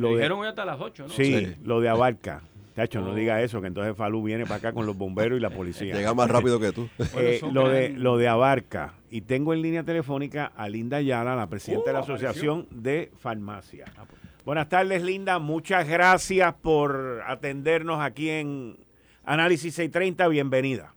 Lo 0.00 0.16
dijeron 0.16 0.40
hoy 0.40 0.48
hasta 0.48 0.64
las 0.64 0.80
8, 0.80 1.04
¿no? 1.04 1.08
Sí, 1.10 1.54
lo 1.64 1.80
de 1.80 1.88
Abarca. 1.88 2.42
Tacho, 2.74 3.00
no 3.00 3.14
diga 3.14 3.42
eso, 3.42 3.60
que 3.60 3.66
entonces 3.66 3.96
Falú 3.96 4.22
viene 4.22 4.44
para 4.44 4.56
acá 4.56 4.72
con 4.72 4.86
los 4.86 4.96
bomberos 4.96 5.38
y 5.38 5.40
la 5.42 5.50
policía. 5.50 5.94
Llega 5.94 6.14
más 6.14 6.30
rápido 6.30 6.60
que 6.60 6.72
tú. 6.72 6.88
Eh, 7.16 7.40
lo, 7.52 7.68
de, 7.68 7.90
lo 7.90 8.16
de 8.16 8.28
Abarca. 8.28 8.94
Y 9.10 9.22
tengo 9.22 9.52
en 9.52 9.60
línea 9.60 9.82
telefónica 9.82 10.52
a 10.56 10.68
Linda 10.68 10.98
Ayala, 10.98 11.34
la 11.34 11.48
presidenta 11.48 11.86
de 11.86 11.92
la 11.94 12.00
uh, 12.00 12.02
Asociación 12.04 12.66
de 12.70 13.10
Farmacia. 13.18 13.86
Ah, 13.98 14.04
pues. 14.08 14.20
Buenas 14.44 14.68
tardes, 14.68 15.02
Linda. 15.02 15.38
Muchas 15.38 15.86
gracias 15.88 16.54
por 16.54 17.22
atendernos 17.26 18.00
aquí 18.00 18.30
en 18.30 18.78
Análisis 19.24 19.74
630. 19.74 20.28
Bienvenida. 20.28 20.94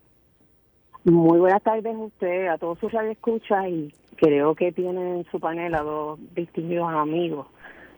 Muy 1.04 1.39
buenas 1.39 1.62
tardes 1.62 1.93
a 1.93 1.97
usted, 1.97 2.47
a 2.47 2.58
todos 2.58 2.80
sus 2.80 2.93
escucha 2.93 3.68
y 3.68 3.93
creo 4.16 4.56
que 4.56 4.72
tienen 4.72 5.18
en 5.18 5.26
su 5.32 5.39
panel 5.39 5.76
a 5.76 5.82
dos 5.82 6.20
distinguidos 6.34 6.88
amigos 6.93 7.47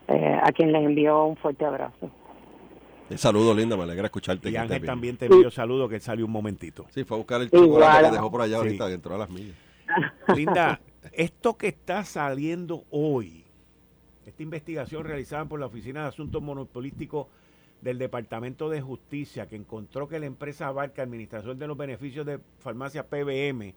eh, 0.08 0.40
a 0.42 0.52
quien 0.52 0.72
les 0.72 0.84
envío 0.84 1.26
un 1.26 1.36
fuerte 1.36 1.66
abrazo. 1.66 2.10
Saludo, 3.16 3.54
Linda, 3.54 3.78
me 3.78 3.84
alegra 3.84 4.06
escucharte. 4.06 4.50
Y 4.50 4.56
Ángel 4.56 4.84
también 4.84 5.16
te 5.16 5.26
envió 5.26 5.52
saludo, 5.52 5.88
que 5.88 5.96
él 5.96 6.02
salió 6.02 6.26
un 6.26 6.32
momentito. 6.32 6.88
Sí, 6.90 7.04
fue 7.04 7.16
a 7.16 7.20
buscar 7.20 7.42
el 7.42 7.52
chocolate 7.52 8.08
que 8.08 8.12
dejó 8.12 8.32
por 8.32 8.42
allá 8.42 8.58
ahorita, 8.58 8.88
dentro 8.88 9.14
de 9.14 9.20
las 9.20 9.30
millas. 9.30 9.56
Linda, 10.36 10.82
esto 11.12 11.56
que 11.56 11.68
está 11.68 12.04
saliendo 12.04 12.84
hoy, 12.90 13.46
esta 14.26 14.42
investigación 14.42 15.04
realizada 15.04 15.46
por 15.46 15.60
la 15.60 15.68
Oficina 15.68 16.02
de 16.02 16.08
Asuntos 16.08 16.42
Monopolísticos 16.42 17.28
del 17.82 18.00
Departamento 18.00 18.70
de 18.70 18.82
Justicia, 18.82 19.48
que 19.48 19.56
encontró 19.56 20.08
que 20.08 20.20
la 20.20 20.26
empresa 20.26 20.68
Abarca 20.68 21.04
Administración 21.04 21.60
de 21.60 21.68
los 21.68 21.78
Beneficios 21.78 22.26
de 22.26 22.40
Farmacia 22.58 23.06
PBM 23.08 23.76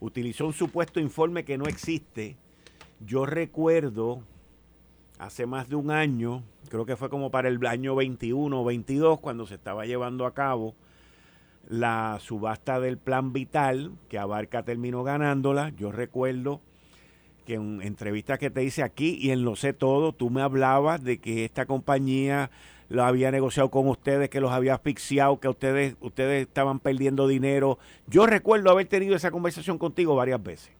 utilizó 0.00 0.46
un 0.46 0.52
supuesto 0.52 0.98
informe 0.98 1.44
que 1.44 1.56
no 1.56 1.66
existe. 1.66 2.36
Yo 3.06 3.24
recuerdo 3.24 4.22
hace 5.24 5.46
más 5.46 5.68
de 5.68 5.76
un 5.76 5.90
año, 5.90 6.42
creo 6.68 6.86
que 6.86 6.96
fue 6.96 7.08
como 7.08 7.30
para 7.30 7.48
el 7.48 7.64
año 7.66 7.94
21 7.94 8.60
o 8.60 8.64
22, 8.64 9.20
cuando 9.20 9.46
se 9.46 9.54
estaba 9.54 9.86
llevando 9.86 10.26
a 10.26 10.34
cabo 10.34 10.74
la 11.68 12.18
subasta 12.20 12.78
del 12.78 12.98
plan 12.98 13.32
vital, 13.32 13.92
que 14.08 14.18
Abarca 14.18 14.64
terminó 14.64 15.02
ganándola. 15.02 15.70
Yo 15.76 15.92
recuerdo 15.92 16.60
que 17.46 17.54
en 17.54 17.80
entrevistas 17.82 18.38
que 18.38 18.50
te 18.50 18.64
hice 18.64 18.82
aquí 18.82 19.18
y 19.20 19.30
en 19.30 19.44
Lo 19.44 19.56
sé 19.56 19.72
todo, 19.72 20.12
tú 20.12 20.30
me 20.30 20.42
hablabas 20.42 21.02
de 21.02 21.18
que 21.18 21.44
esta 21.44 21.66
compañía 21.66 22.50
lo 22.90 23.02
había 23.04 23.30
negociado 23.30 23.70
con 23.70 23.88
ustedes, 23.88 24.28
que 24.28 24.40
los 24.40 24.52
había 24.52 24.74
asfixiado, 24.74 25.40
que 25.40 25.48
ustedes, 25.48 25.96
ustedes 26.00 26.46
estaban 26.46 26.80
perdiendo 26.80 27.26
dinero. 27.26 27.78
Yo 28.06 28.26
recuerdo 28.26 28.70
haber 28.70 28.86
tenido 28.86 29.16
esa 29.16 29.30
conversación 29.30 29.78
contigo 29.78 30.14
varias 30.14 30.42
veces. 30.42 30.70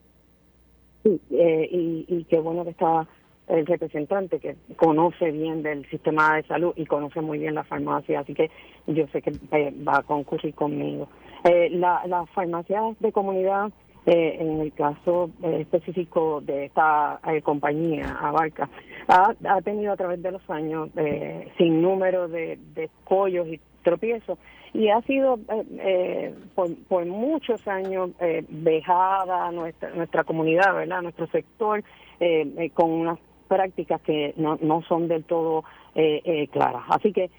Sí, 1.02 1.20
eh, 1.30 1.68
y, 1.70 2.04
y 2.08 2.24
qué 2.24 2.38
bueno 2.38 2.64
que 2.64 2.70
estaba 2.70 3.08
el 3.48 3.66
representante 3.66 4.38
que 4.38 4.56
conoce 4.76 5.30
bien 5.30 5.62
del 5.62 5.88
sistema 5.90 6.36
de 6.36 6.44
salud 6.44 6.72
y 6.76 6.86
conoce 6.86 7.20
muy 7.20 7.38
bien 7.38 7.54
la 7.54 7.64
farmacia, 7.64 8.20
así 8.20 8.34
que 8.34 8.50
yo 8.86 9.06
sé 9.08 9.22
que 9.22 9.32
eh, 9.52 9.74
va 9.86 9.98
a 9.98 10.02
concurrir 10.02 10.54
conmigo. 10.54 11.08
Eh, 11.44 11.68
la, 11.70 12.02
las 12.06 12.28
farmacias 12.30 12.98
de 13.00 13.12
comunidad, 13.12 13.70
eh, 14.06 14.36
en 14.40 14.60
el 14.60 14.72
caso 14.72 15.30
específico 15.42 16.40
de 16.40 16.66
esta 16.66 17.20
compañía, 17.42 18.16
Abarca, 18.20 18.68
ha, 19.08 19.34
ha, 19.44 19.60
tenido 19.62 19.92
a 19.92 19.96
través 19.96 20.22
de 20.22 20.32
los 20.32 20.50
años 20.50 20.90
sin 21.58 21.80
número 21.82 22.28
de, 22.28 22.58
de 22.74 22.84
escollos 22.84 23.46
y 23.48 23.60
tropiezo 23.82 24.38
y 24.74 24.88
ha 24.88 25.00
sido 25.02 25.38
eh, 25.48 25.64
eh, 25.78 26.34
por, 26.54 26.74
por, 26.88 27.06
muchos 27.06 27.66
años 27.68 28.10
eh, 28.18 28.44
vejada 28.48 29.50
nuestra 29.52 29.90
nuestra 29.90 30.24
comunidad, 30.24 30.74
¿verdad? 30.74 31.00
Nuestro 31.00 31.26
sector 31.28 31.82
con 32.74 32.90
unas 32.90 33.18
prácticas 33.54 34.00
que 34.02 34.34
no, 34.36 34.58
no 34.60 34.82
son 34.82 35.08
del 35.08 35.24
todo 35.24 35.64
claras. 36.50 36.82
Así 36.88 37.12
que 37.12 37.30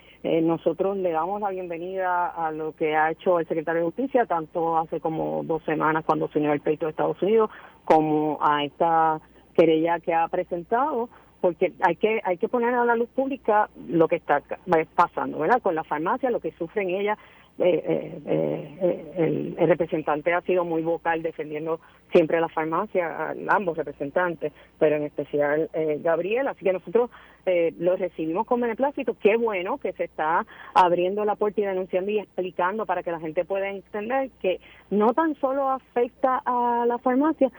nosotros 0.42 0.96
le 0.98 1.12
damos 1.12 1.42
la 1.42 1.50
bienvenida 1.50 2.28
a 2.28 2.52
lo 2.52 2.74
que 2.74 2.96
ha 2.96 3.12
hecho 3.12 3.40
el 3.40 3.48
secretario 3.48 3.82
de 3.82 3.88
Justicia, 3.88 4.26
tanto 4.26 4.78
hace 4.78 5.02
como 5.02 5.44
dos 5.44 5.62
semanas 5.64 6.06
cuando 6.06 6.30
se 6.30 6.40
unió 6.40 6.54
el 6.54 6.62
peito 6.62 6.86
de 6.86 6.92
Estados 6.92 7.22
Unidos, 7.22 7.50
como 7.84 8.38
a 8.42 8.64
esta 8.64 9.20
querella 9.56 10.00
que 10.00 10.14
ha 10.14 10.28
presentado 10.30 11.10
porque 11.42 11.74
hay 11.82 11.96
que 11.98 12.22
hay 12.24 12.38
que 12.38 12.48
poner 12.48 12.74
a 12.74 12.86
la 12.86 12.96
luz 12.96 13.10
pública 13.10 13.70
lo 13.88 14.08
que 14.08 14.16
está 14.16 14.42
pasando, 14.96 15.38
¿verdad? 15.38 15.62
Con 15.62 15.76
la 15.76 15.84
farmacia, 15.84 16.32
lo 16.32 16.40
que 16.40 16.52
sufren 16.54 16.90
ellas. 16.90 17.20
Eh, 17.58 17.82
eh, 17.86 18.78
eh, 18.82 19.14
el, 19.58 19.68
representante 19.68 20.34
ha 20.34 20.42
sido 20.42 20.66
muy 20.66 20.82
vocal 20.82 21.24
defendiendo 21.24 21.80
siempre 22.12 22.38
a 22.38 22.42
la 22.42 22.50
farmacia, 22.50 23.08
a 23.08 23.34
ambos 23.48 23.78
representantes, 23.78 24.52
pero 24.78 24.98
en 24.98 25.04
especial 25.04 25.70
Gabriel. 26.02 26.48
Así 26.48 26.64
que 26.64 26.74
nosotros 26.74 27.10
lo 27.80 27.96
recibimos 27.96 28.46
con 28.46 28.62
beneplácito. 28.62 29.16
Qué 29.20 29.38
bueno 29.38 29.78
que 29.78 29.94
se 29.94 30.06
está 30.06 30.46
abriendo 30.74 31.26
la 31.26 31.36
puerta 31.36 31.62
y 31.62 31.66
denunciando 31.66 32.12
y 32.12 32.20
explicando 32.20 32.86
para 32.86 33.04
que 33.04 33.12
la 33.12 33.20
gente 33.20 33.46
pueda 33.46 33.70
entender 33.70 34.30
que 34.42 34.60
no 34.90 35.14
tan 35.14 35.36
solo 35.36 35.70
afecta 35.70 36.42
a 36.46 36.86
la 36.86 36.98
farmacia, 37.00 37.52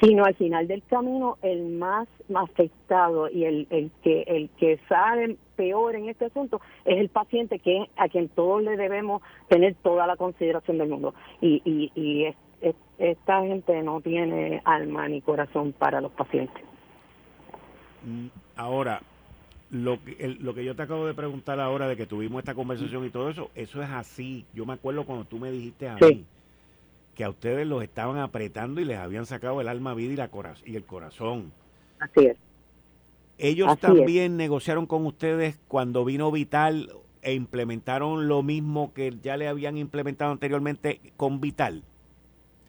sino 0.00 0.24
al 0.24 0.34
final 0.34 0.66
del 0.66 0.82
camino 0.84 1.36
el 1.42 1.68
más 1.70 2.08
afectado 2.34 3.28
y 3.28 3.44
el, 3.44 3.66
el 3.70 3.90
que 4.02 4.22
el 4.22 4.48
que 4.58 4.78
sale 4.88 5.36
peor 5.56 5.94
en 5.94 6.08
este 6.08 6.26
asunto 6.26 6.60
es 6.84 6.98
el 6.98 7.10
paciente 7.10 7.58
que 7.58 7.90
a 7.96 8.08
quien 8.08 8.28
todos 8.28 8.62
le 8.62 8.76
debemos 8.76 9.22
tener 9.48 9.74
toda 9.82 10.06
la 10.06 10.16
consideración 10.16 10.78
del 10.78 10.88
mundo. 10.88 11.14
Y, 11.40 11.60
y, 11.64 11.92
y 11.94 12.34
esta 12.98 13.42
gente 13.42 13.82
no 13.82 14.00
tiene 14.00 14.62
alma 14.64 15.08
ni 15.08 15.20
corazón 15.20 15.72
para 15.72 16.00
los 16.00 16.12
pacientes. 16.12 16.62
Mm, 18.04 18.28
ahora 18.56 19.02
lo 19.70 20.02
que, 20.02 20.36
lo 20.40 20.54
que 20.54 20.64
yo 20.64 20.74
te 20.74 20.82
acabo 20.82 21.06
de 21.06 21.14
preguntar 21.14 21.60
ahora 21.60 21.88
de 21.88 21.96
que 21.96 22.06
tuvimos 22.06 22.40
esta 22.40 22.54
conversación 22.54 23.04
y 23.04 23.10
todo 23.10 23.28
eso, 23.28 23.50
eso 23.54 23.82
es 23.82 23.90
así. 23.90 24.46
Yo 24.54 24.64
me 24.64 24.72
acuerdo 24.72 25.04
cuando 25.04 25.26
tú 25.26 25.38
me 25.38 25.50
dijiste 25.50 25.88
a 25.88 25.96
mí 25.96 26.24
que 27.14 27.24
a 27.24 27.30
ustedes 27.30 27.66
los 27.66 27.82
estaban 27.82 28.18
apretando 28.18 28.80
y 28.80 28.84
les 28.84 28.98
habían 28.98 29.26
sacado 29.26 29.60
el 29.60 29.68
alma, 29.68 29.94
vida 29.94 30.12
y, 30.12 30.16
la 30.16 30.30
y 30.64 30.76
el 30.76 30.84
corazón. 30.84 31.52
Así 31.98 32.26
es. 32.26 32.36
Ellos 33.38 33.78
también 33.78 34.36
negociaron 34.36 34.86
con 34.86 35.06
ustedes 35.06 35.58
cuando 35.66 36.04
vino 36.04 36.30
Vital 36.30 36.90
e 37.22 37.32
implementaron 37.32 38.28
lo 38.28 38.42
mismo 38.42 38.92
que 38.92 39.14
ya 39.22 39.36
le 39.36 39.48
habían 39.48 39.78
implementado 39.78 40.32
anteriormente 40.32 41.00
con 41.16 41.40
Vital. 41.40 41.82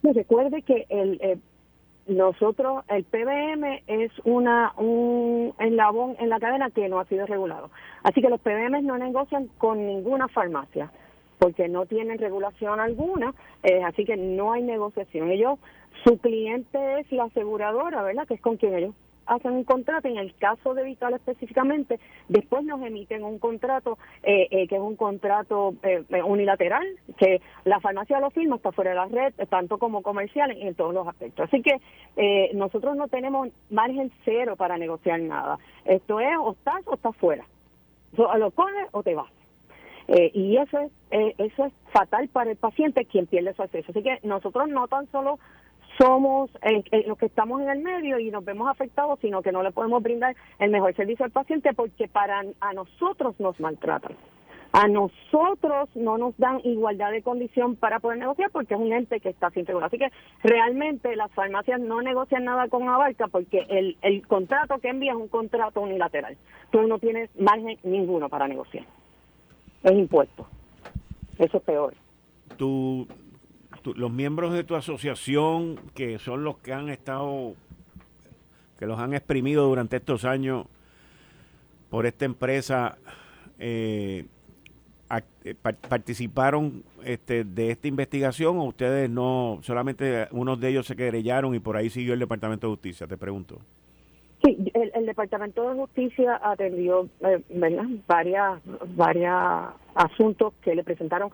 recuerde 0.02 0.62
que 0.62 0.86
el, 0.88 1.18
eh, 1.20 1.38
nosotros, 2.06 2.84
el 2.88 3.04
PBM 3.04 3.82
es 3.86 4.10
una 4.24 4.72
un 4.76 5.54
eslabón 5.58 6.16
en 6.18 6.30
la 6.30 6.40
cadena 6.40 6.70
que 6.70 6.88
no 6.88 7.00
ha 7.00 7.04
sido 7.04 7.26
regulado. 7.26 7.70
Así 8.02 8.20
que 8.20 8.30
los 8.30 8.40
PBM 8.40 8.82
no 8.82 8.98
negocian 8.98 9.48
con 9.58 9.86
ninguna 9.86 10.28
farmacia 10.28 10.90
porque 11.42 11.68
no 11.68 11.86
tienen 11.86 12.18
regulación 12.18 12.78
alguna, 12.78 13.34
eh, 13.64 13.82
así 13.82 14.04
que 14.04 14.16
no 14.16 14.52
hay 14.52 14.62
negociación. 14.62 15.28
Ellos, 15.28 15.58
su 16.04 16.18
cliente 16.18 17.00
es 17.00 17.10
la 17.10 17.24
aseguradora, 17.24 18.00
¿verdad? 18.04 18.28
Que 18.28 18.34
es 18.34 18.40
con 18.40 18.58
quien 18.58 18.76
ellos 18.76 18.94
hacen 19.26 19.50
un 19.50 19.64
contrato, 19.64 20.06
en 20.06 20.18
el 20.18 20.36
caso 20.36 20.72
de 20.72 20.84
Vital 20.84 21.14
específicamente, 21.14 21.98
después 22.28 22.62
nos 22.62 22.80
emiten 22.82 23.24
un 23.24 23.40
contrato 23.40 23.98
eh, 24.22 24.46
eh, 24.52 24.68
que 24.68 24.76
es 24.76 24.80
un 24.80 24.94
contrato 24.94 25.74
unilateral, 26.24 26.86
que 27.18 27.40
la 27.64 27.80
farmacia 27.80 28.20
lo 28.20 28.30
firma, 28.30 28.54
está 28.54 28.70
fuera 28.70 28.90
de 28.90 28.96
la 28.96 29.06
red, 29.06 29.34
tanto 29.48 29.78
como 29.78 30.02
comercial 30.02 30.52
en 30.52 30.76
todos 30.76 30.94
los 30.94 31.08
aspectos. 31.08 31.48
Así 31.48 31.60
que 31.60 32.52
nosotros 32.54 32.96
no 32.96 33.08
tenemos 33.08 33.48
margen 33.68 34.12
cero 34.24 34.54
para 34.54 34.78
negociar 34.78 35.18
nada. 35.18 35.58
Esto 35.86 36.20
es 36.20 36.36
o 36.38 36.52
estás 36.52 36.82
o 36.86 36.94
estás 36.94 37.16
fuera. 37.16 37.44
O 38.16 38.38
lo 38.38 38.52
coges 38.52 38.86
o 38.92 39.02
te 39.02 39.16
vas. 39.16 39.41
Eh, 40.14 40.30
y 40.34 40.58
eso 40.58 40.78
es, 40.78 40.92
eh, 41.10 41.34
eso 41.38 41.64
es 41.64 41.72
fatal 41.90 42.28
para 42.28 42.50
el 42.50 42.58
paciente 42.58 43.06
quien 43.06 43.26
pierde 43.26 43.54
su 43.54 43.62
acceso. 43.62 43.92
Así 43.92 44.02
que 44.02 44.18
nosotros 44.22 44.68
no 44.68 44.86
tan 44.86 45.10
solo 45.10 45.38
somos 45.98 46.50
eh, 46.60 47.04
los 47.06 47.16
que 47.16 47.26
estamos 47.26 47.62
en 47.62 47.70
el 47.70 47.78
medio 47.78 48.18
y 48.18 48.30
nos 48.30 48.44
vemos 48.44 48.68
afectados, 48.68 49.18
sino 49.20 49.40
que 49.40 49.52
no 49.52 49.62
le 49.62 49.72
podemos 49.72 50.02
brindar 50.02 50.36
el 50.58 50.70
mejor 50.70 50.94
servicio 50.94 51.24
al 51.24 51.30
paciente 51.30 51.72
porque 51.72 52.08
para 52.08 52.42
a 52.60 52.72
nosotros 52.74 53.40
nos 53.40 53.58
maltratan. 53.58 54.14
A 54.74 54.86
nosotros 54.86 55.88
no 55.94 56.18
nos 56.18 56.36
dan 56.36 56.60
igualdad 56.62 57.10
de 57.10 57.22
condición 57.22 57.76
para 57.76 57.98
poder 57.98 58.18
negociar 58.18 58.50
porque 58.50 58.74
es 58.74 58.80
un 58.80 58.92
ente 58.92 59.18
que 59.20 59.30
está 59.30 59.48
sin 59.50 59.64
seguro. 59.64 59.86
Así 59.86 59.96
que 59.96 60.10
realmente 60.42 61.16
las 61.16 61.32
farmacias 61.32 61.80
no 61.80 62.02
negocian 62.02 62.44
nada 62.44 62.68
con 62.68 62.86
Abarca 62.86 63.28
porque 63.28 63.64
el, 63.70 63.96
el 64.02 64.26
contrato 64.26 64.78
que 64.78 64.88
envía 64.88 65.12
es 65.12 65.18
un 65.18 65.28
contrato 65.28 65.80
unilateral. 65.80 66.36
Tú 66.70 66.82
no 66.82 66.98
tienes 66.98 67.30
margen 67.38 67.78
ninguno 67.82 68.28
para 68.28 68.46
negociar 68.46 68.84
es 69.82 69.92
impuesto. 69.92 70.46
Eso 71.38 71.58
es 71.58 71.62
peor. 71.62 71.94
Tu, 72.56 73.06
los 73.94 74.12
miembros 74.12 74.52
de 74.52 74.64
tu 74.64 74.74
asociación, 74.74 75.78
que 75.94 76.18
son 76.18 76.44
los 76.44 76.58
que 76.58 76.72
han 76.72 76.88
estado, 76.88 77.54
que 78.78 78.86
los 78.86 78.98
han 78.98 79.14
exprimido 79.14 79.66
durante 79.66 79.96
estos 79.96 80.24
años 80.24 80.66
por 81.90 82.06
esta 82.06 82.24
empresa, 82.24 82.96
eh, 83.58 84.26
eh, 85.44 85.54
participaron 85.54 86.84
este, 87.04 87.44
de 87.44 87.70
esta 87.70 87.86
investigación 87.86 88.56
o 88.58 88.64
ustedes 88.64 89.10
no, 89.10 89.58
solamente 89.62 90.26
unos 90.30 90.58
de 90.58 90.70
ellos 90.70 90.86
se 90.86 90.96
querellaron 90.96 91.54
y 91.54 91.58
por 91.58 91.76
ahí 91.76 91.90
siguió 91.90 92.14
el 92.14 92.20
Departamento 92.20 92.68
de 92.68 92.72
Justicia, 92.74 93.06
te 93.06 93.18
pregunto. 93.18 93.58
Sí, 94.44 94.58
el, 94.74 95.06
Departamento 95.06 95.68
de 95.68 95.76
Justicia 95.76 96.40
atendió 96.42 97.08
eh, 97.20 97.40
varias 98.06 98.60
varias 98.96 99.68
asuntos 99.94 100.54
que 100.62 100.74
le 100.74 100.82
presentaron 100.82 101.30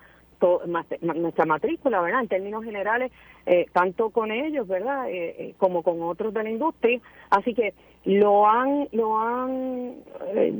nuestra 1.14 1.46
matrícula, 1.46 2.00
¿verdad? 2.00 2.20
En 2.22 2.28
términos 2.28 2.64
generales, 2.64 3.10
eh, 3.46 3.66
tanto 3.72 4.10
con 4.10 4.30
ellos, 4.30 4.68
¿verdad? 4.68 5.06
Eh, 5.08 5.54
como 5.58 5.82
con 5.82 6.02
otros 6.02 6.34
de 6.34 6.44
la 6.44 6.50
industria. 6.50 7.00
Así 7.30 7.54
que 7.54 7.74
lo 8.04 8.46
han, 8.46 8.88
lo 8.92 9.18
han, 9.18 9.96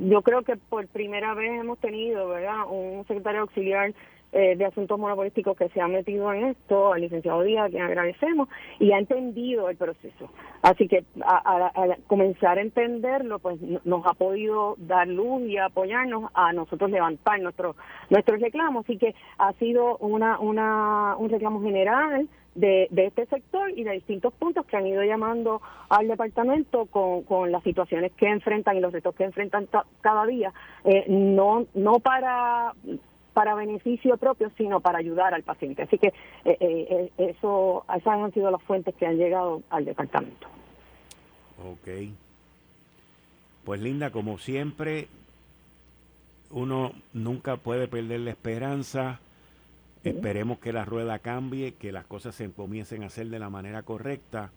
yo 0.08 0.22
creo 0.22 0.42
que 0.42 0.56
por 0.56 0.86
primera 0.88 1.34
vez 1.34 1.60
hemos 1.60 1.78
tenido, 1.78 2.28
¿verdad? 2.28 2.64
Un 2.68 3.04
secretario 3.06 3.42
auxiliar 3.42 3.94
eh, 4.32 4.56
de 4.56 4.64
Asuntos 4.66 4.98
Monopolísticos 4.98 5.56
que 5.56 5.68
se 5.70 5.80
ha 5.80 5.88
metido 5.88 6.32
en 6.32 6.46
esto, 6.46 6.92
al 6.92 7.00
licenciado 7.00 7.42
Díaz, 7.42 7.66
a 7.66 7.70
quien 7.70 7.82
agradecemos, 7.82 8.48
y 8.78 8.92
ha 8.92 8.98
entendido 8.98 9.68
el 9.70 9.76
proceso. 9.76 10.30
Así 10.62 10.86
que 10.88 11.04
a, 11.22 11.96
comenzar 12.06 12.58
a 12.58 12.62
entenderlo, 12.62 13.38
pues 13.38 13.58
nos 13.84 14.04
ha 14.06 14.14
podido 14.14 14.74
dar 14.78 15.08
luz 15.08 15.42
y 15.48 15.56
apoyarnos 15.56 16.30
a 16.34 16.52
nosotros 16.52 16.90
levantar 16.90 17.40
nuestros 17.40 17.76
nuestros 18.10 18.40
reclamos. 18.40 18.84
Así 18.84 18.98
que 18.98 19.14
ha 19.38 19.52
sido 19.54 19.96
una, 19.98 20.38
una 20.40 21.16
un 21.16 21.30
reclamo 21.30 21.62
general 21.62 22.28
de, 22.54 22.88
de, 22.90 23.06
este 23.06 23.26
sector 23.26 23.70
y 23.70 23.84
de 23.84 23.92
distintos 23.92 24.32
puntos 24.34 24.66
que 24.66 24.76
han 24.76 24.86
ido 24.86 25.02
llamando 25.04 25.62
al 25.88 26.08
departamento 26.08 26.86
con, 26.86 27.22
con 27.22 27.52
las 27.52 27.62
situaciones 27.62 28.12
que 28.12 28.26
enfrentan 28.26 28.76
y 28.76 28.80
los 28.80 28.92
retos 28.92 29.14
que 29.14 29.24
enfrentan 29.24 29.68
cada 30.00 30.26
día, 30.26 30.52
eh, 30.84 31.04
no 31.08 31.66
no 31.74 32.00
para 32.00 32.74
para 33.38 33.54
beneficio 33.54 34.16
propio, 34.16 34.50
sino 34.58 34.80
para 34.80 34.98
ayudar 34.98 35.32
al 35.32 35.44
paciente. 35.44 35.84
Así 35.84 35.96
que 35.96 36.08
eh, 36.08 36.56
eh, 36.58 37.12
eh, 37.16 37.36
eso, 37.38 37.84
esas 37.88 38.18
han 38.18 38.34
sido 38.34 38.50
las 38.50 38.60
fuentes 38.64 38.96
que 38.96 39.06
han 39.06 39.16
llegado 39.16 39.62
al 39.70 39.84
departamento. 39.84 40.48
Ok. 41.64 41.88
Pues 43.64 43.80
Linda, 43.80 44.10
como 44.10 44.38
siempre, 44.38 45.06
uno 46.50 46.90
nunca 47.12 47.58
puede 47.58 47.86
perder 47.86 48.18
la 48.22 48.30
esperanza. 48.30 49.20
Esperemos 50.02 50.58
que 50.58 50.72
la 50.72 50.84
rueda 50.84 51.20
cambie, 51.20 51.74
que 51.74 51.92
las 51.92 52.06
cosas 52.06 52.34
se 52.34 52.50
comiencen 52.50 53.04
a 53.04 53.06
hacer 53.06 53.28
de 53.28 53.38
la 53.38 53.50
manera 53.50 53.82
correcta, 53.84 54.50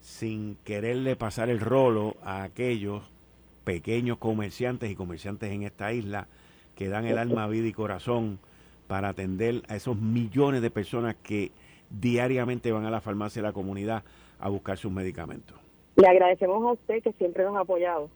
sin 0.00 0.56
quererle 0.64 1.14
pasar 1.14 1.48
el 1.48 1.60
rolo 1.60 2.16
a 2.24 2.42
aquellos 2.42 3.04
pequeños 3.62 4.18
comerciantes 4.18 4.90
y 4.90 4.96
comerciantes 4.96 5.52
en 5.52 5.62
esta 5.62 5.92
isla 5.92 6.26
que 6.74 6.88
dan 6.88 7.06
el 7.06 7.18
alma, 7.18 7.46
vida 7.46 7.66
y 7.66 7.72
corazón 7.72 8.38
para 8.86 9.08
atender 9.08 9.62
a 9.68 9.76
esos 9.76 9.96
millones 9.96 10.62
de 10.62 10.70
personas 10.70 11.16
que 11.22 11.52
diariamente 11.90 12.72
van 12.72 12.84
a 12.84 12.90
la 12.90 13.00
farmacia 13.00 13.42
de 13.42 13.48
la 13.48 13.52
comunidad 13.52 14.02
a 14.40 14.48
buscar 14.48 14.76
sus 14.76 14.92
medicamentos. 14.92 15.56
Le 15.96 16.08
agradecemos 16.08 16.62
a 16.62 16.72
usted 16.72 17.02
que 17.02 17.12
siempre 17.12 17.44
nos 17.44 17.56
ha 17.56 17.60
apoyado, 17.60 18.10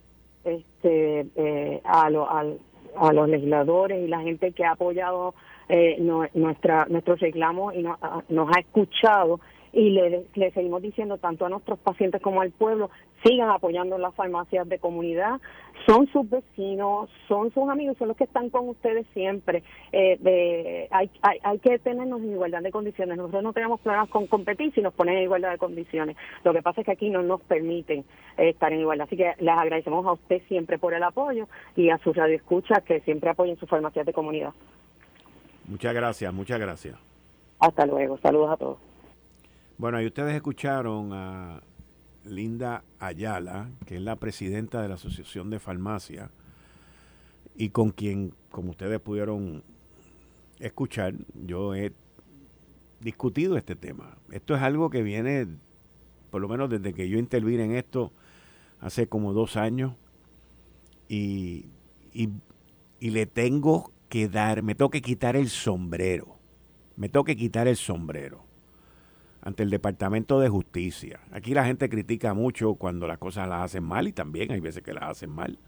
este, 0.44 1.26
eh, 1.36 1.80
a, 1.84 2.06
a, 2.06 3.12
los 3.12 3.28
legisladores 3.28 4.02
y 4.04 4.08
la 4.08 4.20
gente 4.20 4.52
que 4.52 4.64
ha 4.64 4.72
apoyado 4.72 5.34
eh, 5.68 5.96
nuestra, 6.34 6.86
nuestros 6.88 7.20
reclamos 7.20 7.74
y 7.74 7.82
nos 7.82 8.56
ha 8.56 8.60
escuchado 8.60 9.40
y 9.72 9.90
le, 9.90 10.24
le 10.34 10.50
seguimos 10.52 10.82
diciendo 10.82 11.18
tanto 11.18 11.46
a 11.46 11.48
nuestros 11.48 11.78
pacientes 11.78 12.20
como 12.22 12.40
al 12.40 12.50
pueblo, 12.50 12.90
sigan 13.24 13.50
apoyando 13.50 13.98
las 13.98 14.14
farmacias 14.14 14.68
de 14.68 14.78
comunidad, 14.78 15.40
son 15.86 16.06
sus 16.08 16.28
vecinos, 16.28 17.08
son 17.28 17.52
sus 17.52 17.68
amigos, 17.68 17.96
son 17.98 18.08
los 18.08 18.16
que 18.16 18.24
están 18.24 18.50
con 18.50 18.68
ustedes 18.68 19.06
siempre. 19.14 19.62
Eh, 19.92 20.88
hay, 20.90 21.10
hay, 21.22 21.38
hay, 21.42 21.58
que 21.60 21.78
tenernos 21.78 22.20
en 22.20 22.32
igualdad 22.32 22.62
de 22.62 22.70
condiciones. 22.70 23.16
Nosotros 23.16 23.42
no 23.42 23.52
tenemos 23.52 23.80
problemas 23.80 24.10
con 24.10 24.26
competir 24.26 24.72
si 24.74 24.82
nos 24.82 24.92
ponen 24.92 25.16
en 25.16 25.22
igualdad 25.24 25.50
de 25.50 25.58
condiciones. 25.58 26.16
Lo 26.44 26.52
que 26.52 26.62
pasa 26.62 26.80
es 26.80 26.84
que 26.84 26.92
aquí 26.92 27.10
no 27.10 27.22
nos 27.22 27.40
permiten 27.42 28.04
eh, 28.36 28.50
estar 28.50 28.72
en 28.72 28.80
igualdad. 28.80 29.06
Así 29.06 29.16
que 29.16 29.34
les 29.38 29.54
agradecemos 29.54 30.06
a 30.06 30.12
usted 30.12 30.42
siempre 30.48 30.78
por 30.78 30.94
el 30.94 31.02
apoyo 31.02 31.48
y 31.76 31.90
a 31.90 31.98
sus 31.98 32.14
radioescuchas 32.14 32.82
que 32.82 33.00
siempre 33.00 33.30
apoyen 33.30 33.56
sus 33.56 33.68
farmacias 33.68 34.04
de 34.04 34.12
comunidad. 34.12 34.52
Muchas 35.66 35.94
gracias, 35.94 36.32
muchas 36.32 36.58
gracias. 36.58 36.96
Hasta 37.60 37.86
luego. 37.86 38.18
Saludos 38.18 38.50
a 38.50 38.56
todos. 38.56 38.87
Bueno, 39.78 40.02
y 40.02 40.06
ustedes 40.06 40.34
escucharon 40.34 41.12
a 41.12 41.62
Linda 42.24 42.82
Ayala, 42.98 43.70
que 43.86 43.94
es 43.94 44.02
la 44.02 44.16
presidenta 44.16 44.82
de 44.82 44.88
la 44.88 44.96
Asociación 44.96 45.50
de 45.50 45.60
Farmacia, 45.60 46.32
y 47.54 47.68
con 47.68 47.90
quien, 47.90 48.34
como 48.50 48.70
ustedes 48.70 48.98
pudieron 48.98 49.62
escuchar, 50.58 51.14
yo 51.46 51.76
he 51.76 51.92
discutido 53.00 53.56
este 53.56 53.76
tema. 53.76 54.18
Esto 54.32 54.56
es 54.56 54.62
algo 54.62 54.90
que 54.90 55.04
viene, 55.04 55.46
por 56.32 56.42
lo 56.42 56.48
menos 56.48 56.68
desde 56.68 56.92
que 56.92 57.08
yo 57.08 57.16
intervine 57.16 57.66
en 57.66 57.76
esto, 57.76 58.12
hace 58.80 59.06
como 59.06 59.32
dos 59.32 59.56
años, 59.56 59.94
y, 61.08 61.66
y, 62.12 62.30
y 62.98 63.10
le 63.10 63.26
tengo 63.26 63.92
que 64.08 64.28
dar, 64.28 64.64
me 64.64 64.74
tengo 64.74 64.90
que 64.90 65.02
quitar 65.02 65.36
el 65.36 65.48
sombrero, 65.48 66.36
me 66.96 67.08
tengo 67.08 67.22
que 67.22 67.36
quitar 67.36 67.68
el 67.68 67.76
sombrero 67.76 68.47
ante 69.42 69.62
el 69.62 69.70
Departamento 69.70 70.40
de 70.40 70.48
Justicia. 70.48 71.20
Aquí 71.32 71.54
la 71.54 71.64
gente 71.64 71.88
critica 71.88 72.34
mucho 72.34 72.74
cuando 72.74 73.06
las 73.06 73.18
cosas 73.18 73.48
las 73.48 73.64
hacen 73.64 73.84
mal 73.84 74.08
y 74.08 74.12
también 74.12 74.52
hay 74.52 74.60
veces 74.60 74.82
que 74.82 74.92
las 74.92 75.04
hacen 75.04 75.30
mal. 75.30 75.58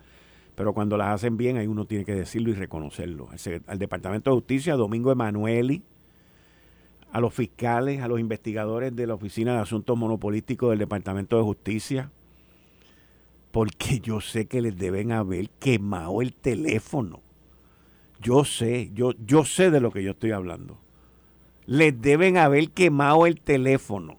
Pero 0.55 0.75
cuando 0.75 0.97
las 0.97 1.15
hacen 1.15 1.37
bien, 1.37 1.57
ahí 1.57 1.67
uno 1.67 1.87
tiene 1.87 2.05
que 2.05 2.15
decirlo 2.15 2.51
y 2.51 2.55
reconocerlo. 2.55 3.29
al 3.67 3.79
Departamento 3.79 4.31
de 4.31 4.37
Justicia, 4.37 4.75
Domingo 4.75 5.13
Emanueli, 5.13 5.83
a 7.13 7.21
los 7.21 7.33
fiscales, 7.33 8.03
a 8.03 8.09
los 8.09 8.21
investigadores 8.21 8.95
de 8.95 9.07
la 9.07 9.15
Oficina 9.15 9.55
de 9.55 9.61
Asuntos 9.61 9.97
Monopolísticos 9.97 10.71
del 10.71 10.79
Departamento 10.79 11.37
de 11.37 11.43
Justicia, 11.43 12.11
porque 13.51 14.01
yo 14.01 14.21
sé 14.21 14.47
que 14.47 14.61
les 14.61 14.77
deben 14.77 15.13
haber 15.13 15.49
quemado 15.51 16.23
el 16.23 16.35
teléfono. 16.35 17.21
Yo 18.21 18.45
sé, 18.45 18.91
yo, 18.93 19.13
yo 19.25 19.45
sé 19.45 19.71
de 19.71 19.81
lo 19.81 19.91
que 19.91 20.03
yo 20.03 20.11
estoy 20.11 20.33
hablando 20.33 20.79
les 21.67 22.01
deben 22.01 22.37
haber 22.37 22.71
quemado 22.71 23.27
el 23.27 23.41
teléfono. 23.41 24.19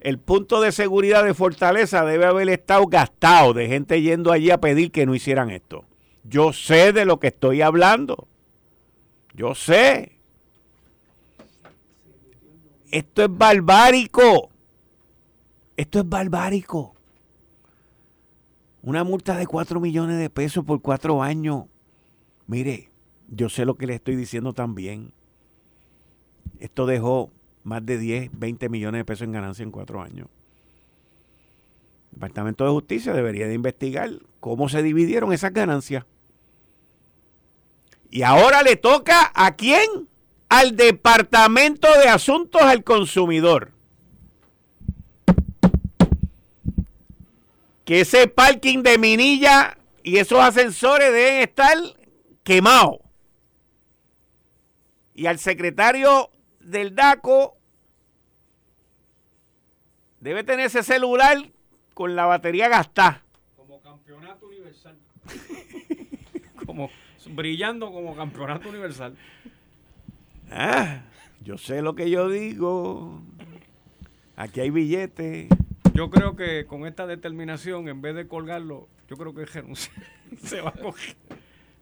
El 0.00 0.18
punto 0.18 0.60
de 0.60 0.72
seguridad 0.72 1.24
de 1.24 1.34
Fortaleza 1.34 2.04
debe 2.04 2.24
haber 2.24 2.48
estado 2.48 2.86
gastado 2.86 3.52
de 3.52 3.68
gente 3.68 4.00
yendo 4.00 4.32
allí 4.32 4.50
a 4.50 4.60
pedir 4.60 4.90
que 4.90 5.04
no 5.04 5.14
hicieran 5.14 5.50
esto. 5.50 5.84
Yo 6.24 6.52
sé 6.52 6.92
de 6.92 7.04
lo 7.04 7.20
que 7.20 7.28
estoy 7.28 7.60
hablando. 7.60 8.26
Yo 9.34 9.54
sé. 9.54 10.12
Esto 12.90 13.24
es 13.24 13.28
barbárico. 13.30 14.50
Esto 15.76 16.00
es 16.00 16.08
barbárico. 16.08 16.94
Una 18.82 19.04
multa 19.04 19.36
de 19.36 19.46
4 19.46 19.80
millones 19.80 20.18
de 20.18 20.30
pesos 20.30 20.64
por 20.64 20.80
cuatro 20.80 21.22
años. 21.22 21.64
Mire, 22.46 22.90
yo 23.28 23.48
sé 23.48 23.64
lo 23.64 23.76
que 23.76 23.86
le 23.86 23.94
estoy 23.94 24.16
diciendo 24.16 24.54
también. 24.54 25.12
Esto 26.60 26.84
dejó 26.86 27.30
más 27.64 27.84
de 27.84 27.98
10, 27.98 28.30
20 28.32 28.68
millones 28.68 29.00
de 29.00 29.04
pesos 29.04 29.22
en 29.22 29.32
ganancia 29.32 29.62
en 29.62 29.70
cuatro 29.70 30.02
años. 30.02 30.28
El 32.12 32.16
Departamento 32.16 32.64
de 32.64 32.70
Justicia 32.70 33.12
debería 33.12 33.46
de 33.46 33.54
investigar 33.54 34.10
cómo 34.40 34.68
se 34.68 34.82
dividieron 34.82 35.32
esas 35.32 35.52
ganancias. 35.52 36.04
Y 38.10 38.22
ahora 38.22 38.62
le 38.62 38.76
toca 38.76 39.32
a 39.34 39.54
quién? 39.56 40.08
Al 40.48 40.76
Departamento 40.76 41.88
de 41.98 42.08
Asuntos 42.08 42.60
al 42.60 42.84
Consumidor. 42.84 43.72
Que 47.84 48.00
ese 48.00 48.26
parking 48.26 48.82
de 48.82 48.98
Minilla 48.98 49.78
y 50.02 50.18
esos 50.18 50.40
ascensores 50.40 51.12
deben 51.12 51.42
estar 51.42 51.76
quemados. 52.42 52.98
Y 55.14 55.26
al 55.26 55.38
secretario 55.38 56.29
del 56.70 56.94
DACO 56.94 57.56
debe 60.20 60.44
tener 60.44 60.66
ese 60.66 60.82
celular 60.82 61.38
con 61.94 62.16
la 62.16 62.26
batería 62.26 62.68
gastada. 62.68 63.24
Como 63.56 63.80
campeonato 63.80 64.46
universal. 64.46 64.96
como 66.66 66.90
brillando 67.30 67.92
como 67.92 68.14
campeonato 68.14 68.68
universal. 68.68 69.16
Ah, 70.50 71.02
yo 71.42 71.58
sé 71.58 71.82
lo 71.82 71.94
que 71.94 72.10
yo 72.10 72.28
digo. 72.28 73.20
Aquí 74.36 74.60
hay 74.60 74.70
billetes. 74.70 75.48
Yo 75.94 76.10
creo 76.10 76.36
que 76.36 76.66
con 76.66 76.86
esta 76.86 77.06
determinación, 77.06 77.88
en 77.88 78.00
vez 78.00 78.14
de 78.14 78.26
colgarlo, 78.26 78.88
yo 79.08 79.16
creo 79.16 79.34
que 79.34 79.46
se 80.42 80.60
va 80.60 80.70
a 80.70 80.72
coger. 80.72 81.16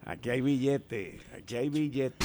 Aquí 0.04 0.30
hay 0.30 0.40
billete, 0.40 1.20
aquí 1.36 1.56
hay 1.56 1.68
billete. 1.68 2.24